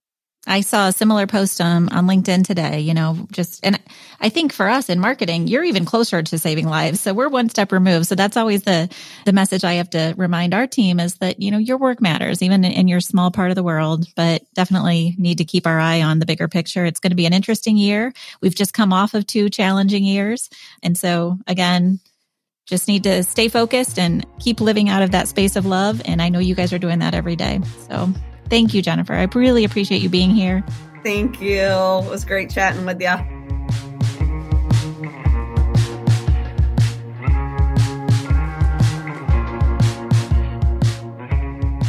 I 0.47 0.61
saw 0.61 0.87
a 0.87 0.91
similar 0.91 1.27
post 1.27 1.61
um, 1.61 1.87
on 1.91 2.07
LinkedIn 2.07 2.45
today, 2.45 2.79
you 2.79 2.95
know, 2.95 3.27
just, 3.31 3.63
and 3.63 3.79
I 4.19 4.29
think 4.29 4.51
for 4.51 4.67
us 4.67 4.89
in 4.89 4.99
marketing, 4.99 5.47
you're 5.47 5.63
even 5.63 5.85
closer 5.85 6.23
to 6.23 6.39
saving 6.39 6.67
lives. 6.67 6.99
So 6.99 7.13
we're 7.13 7.29
one 7.29 7.47
step 7.49 7.71
removed. 7.71 8.07
So 8.07 8.15
that's 8.15 8.37
always 8.37 8.63
the, 8.63 8.89
the 9.25 9.33
message 9.33 9.63
I 9.63 9.73
have 9.73 9.91
to 9.91 10.15
remind 10.17 10.55
our 10.55 10.65
team 10.65 10.99
is 10.99 11.13
that, 11.15 11.39
you 11.39 11.51
know, 11.51 11.59
your 11.59 11.77
work 11.77 12.01
matters, 12.01 12.41
even 12.41 12.65
in 12.65 12.87
your 12.87 13.01
small 13.01 13.29
part 13.29 13.51
of 13.51 13.55
the 13.55 13.61
world, 13.61 14.07
but 14.15 14.41
definitely 14.55 15.15
need 15.19 15.37
to 15.37 15.45
keep 15.45 15.67
our 15.67 15.79
eye 15.79 16.01
on 16.01 16.17
the 16.17 16.25
bigger 16.25 16.47
picture. 16.47 16.85
It's 16.85 16.99
going 16.99 17.11
to 17.11 17.15
be 17.15 17.27
an 17.27 17.33
interesting 17.33 17.77
year. 17.77 18.11
We've 18.41 18.55
just 18.55 18.73
come 18.73 18.93
off 18.93 19.13
of 19.13 19.27
two 19.27 19.47
challenging 19.49 20.03
years. 20.03 20.49
And 20.81 20.97
so 20.97 21.37
again, 21.45 21.99
just 22.65 22.87
need 22.87 23.03
to 23.03 23.21
stay 23.23 23.47
focused 23.47 23.99
and 23.99 24.25
keep 24.39 24.59
living 24.59 24.89
out 24.89 25.03
of 25.03 25.11
that 25.11 25.27
space 25.27 25.55
of 25.55 25.67
love. 25.67 26.01
And 26.05 26.19
I 26.19 26.29
know 26.29 26.39
you 26.39 26.55
guys 26.55 26.73
are 26.73 26.79
doing 26.79 26.99
that 26.99 27.13
every 27.13 27.35
day. 27.35 27.59
So 27.89 28.11
Thank 28.51 28.73
you, 28.73 28.81
Jennifer. 28.81 29.13
I 29.13 29.29
really 29.33 29.63
appreciate 29.63 30.01
you 30.01 30.09
being 30.09 30.31
here. 30.31 30.61
Thank 31.03 31.41
you. 31.41 31.61
It 31.61 32.09
was 32.09 32.25
great 32.25 32.49
chatting 32.49 32.85
with 32.85 33.01
you. 33.01 33.15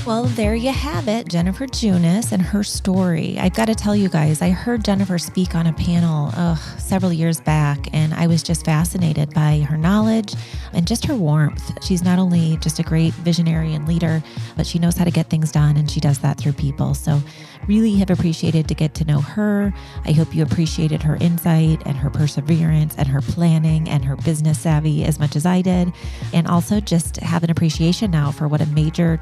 Well, 0.05 0.25
there 0.25 0.57
you 0.57 0.73
have 0.73 1.07
it, 1.07 1.29
Jennifer 1.29 1.65
Junis 1.65 2.33
and 2.33 2.43
her 2.43 2.65
story. 2.65 3.39
I've 3.39 3.55
got 3.55 3.67
to 3.67 3.75
tell 3.77 3.95
you 3.95 4.09
guys, 4.09 4.43
I 4.43 4.51
heard 4.51 4.85
Jennifer 4.85 5.17
speak 5.17 5.55
on 5.55 5.69
a 5.69 5.73
panel 5.73 6.33
several 6.77 7.13
years 7.13 7.41
back, 7.41 7.89
and 7.95 8.13
I 8.13 8.27
was 8.27 8.43
just 8.43 8.65
fascinated 8.65 9.33
by 9.33 9.61
her 9.61 9.77
knowledge 9.77 10.35
and 10.73 10.89
just 10.89 11.07
her 11.07 11.15
warmth. 11.15 11.85
She's 11.85 12.03
not 12.03 12.19
only 12.19 12.57
just 12.57 12.81
a 12.81 12.83
great 12.83 13.15
visionary 13.15 13.75
and 13.75 13.87
leader, 13.87 14.25
but 14.57 14.67
she 14.67 14.81
knows 14.81 14.97
how 14.97 15.05
to 15.05 15.13
get 15.13 15.31
things 15.31 15.53
done, 15.53 15.77
and 15.77 15.89
she 15.89 16.01
does 16.01 16.19
that 16.19 16.37
through 16.37 16.55
people. 16.55 16.95
So, 16.95 17.23
really 17.69 17.95
have 17.95 18.11
appreciated 18.11 18.67
to 18.67 18.75
get 18.75 18.95
to 18.95 19.05
know 19.05 19.21
her. 19.21 19.73
I 20.05 20.11
hope 20.11 20.35
you 20.35 20.43
appreciated 20.43 21.01
her 21.05 21.17
insight 21.21 21.81
and 21.87 21.97
her 21.97 22.11
perseverance 22.11 22.97
and 22.99 23.07
her 23.07 23.21
planning 23.21 23.89
and 23.89 24.05
her 24.05 24.17
business 24.17 24.59
savvy 24.59 25.05
as 25.05 25.21
much 25.21 25.37
as 25.37 25.47
I 25.47 25.63
did. 25.63 25.93
And 26.33 26.49
also 26.49 26.81
just 26.81 27.19
have 27.19 27.45
an 27.45 27.51
appreciation 27.51 28.11
now 28.11 28.33
for 28.33 28.49
what 28.49 28.61
a 28.61 28.67
major 28.67 29.17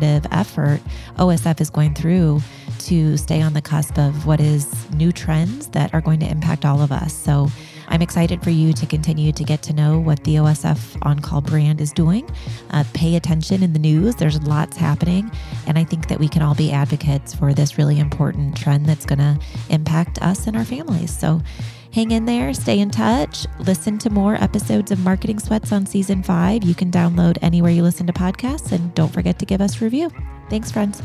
transformative 0.00 0.26
effort 0.30 0.80
OSF 1.16 1.60
is 1.60 1.70
going 1.70 1.94
through 1.94 2.40
to 2.78 3.16
stay 3.16 3.42
on 3.42 3.52
the 3.52 3.62
cusp 3.62 3.98
of 3.98 4.26
what 4.26 4.40
is 4.40 4.90
new 4.90 5.12
trends 5.12 5.68
that 5.68 5.92
are 5.92 6.00
going 6.00 6.20
to 6.20 6.26
impact 6.26 6.64
all 6.64 6.80
of 6.80 6.90
us. 6.90 7.12
So 7.12 7.48
I'm 7.88 8.02
excited 8.02 8.42
for 8.42 8.50
you 8.50 8.72
to 8.72 8.86
continue 8.86 9.32
to 9.32 9.44
get 9.44 9.62
to 9.64 9.72
know 9.72 9.98
what 9.98 10.22
the 10.24 10.36
OSF 10.36 10.96
on 11.02 11.18
call 11.18 11.40
brand 11.40 11.80
is 11.80 11.92
doing. 11.92 12.30
Uh, 12.70 12.84
pay 12.94 13.16
attention 13.16 13.62
in 13.62 13.72
the 13.72 13.78
news, 13.78 14.14
there's 14.14 14.40
lots 14.42 14.76
happening. 14.76 15.30
And 15.66 15.76
I 15.76 15.84
think 15.84 16.08
that 16.08 16.20
we 16.20 16.28
can 16.28 16.40
all 16.40 16.54
be 16.54 16.70
advocates 16.70 17.34
for 17.34 17.52
this 17.52 17.76
really 17.76 17.98
important 17.98 18.56
trend 18.56 18.86
that's 18.86 19.04
going 19.04 19.18
to 19.18 19.38
impact 19.68 20.22
us 20.22 20.46
and 20.46 20.56
our 20.56 20.64
families. 20.64 21.16
So 21.16 21.42
Hang 21.92 22.12
in 22.12 22.24
there, 22.24 22.54
stay 22.54 22.78
in 22.78 22.90
touch, 22.90 23.46
listen 23.58 23.98
to 23.98 24.10
more 24.10 24.36
episodes 24.36 24.92
of 24.92 25.00
Marketing 25.00 25.40
Sweats 25.40 25.72
on 25.72 25.86
season 25.86 26.22
five. 26.22 26.62
You 26.62 26.74
can 26.74 26.88
download 26.88 27.36
anywhere 27.42 27.72
you 27.72 27.82
listen 27.82 28.06
to 28.06 28.12
podcasts, 28.12 28.70
and 28.70 28.94
don't 28.94 29.12
forget 29.12 29.40
to 29.40 29.44
give 29.44 29.60
us 29.60 29.80
a 29.80 29.84
review. 29.84 30.08
Thanks, 30.48 30.70
friends. 30.70 31.02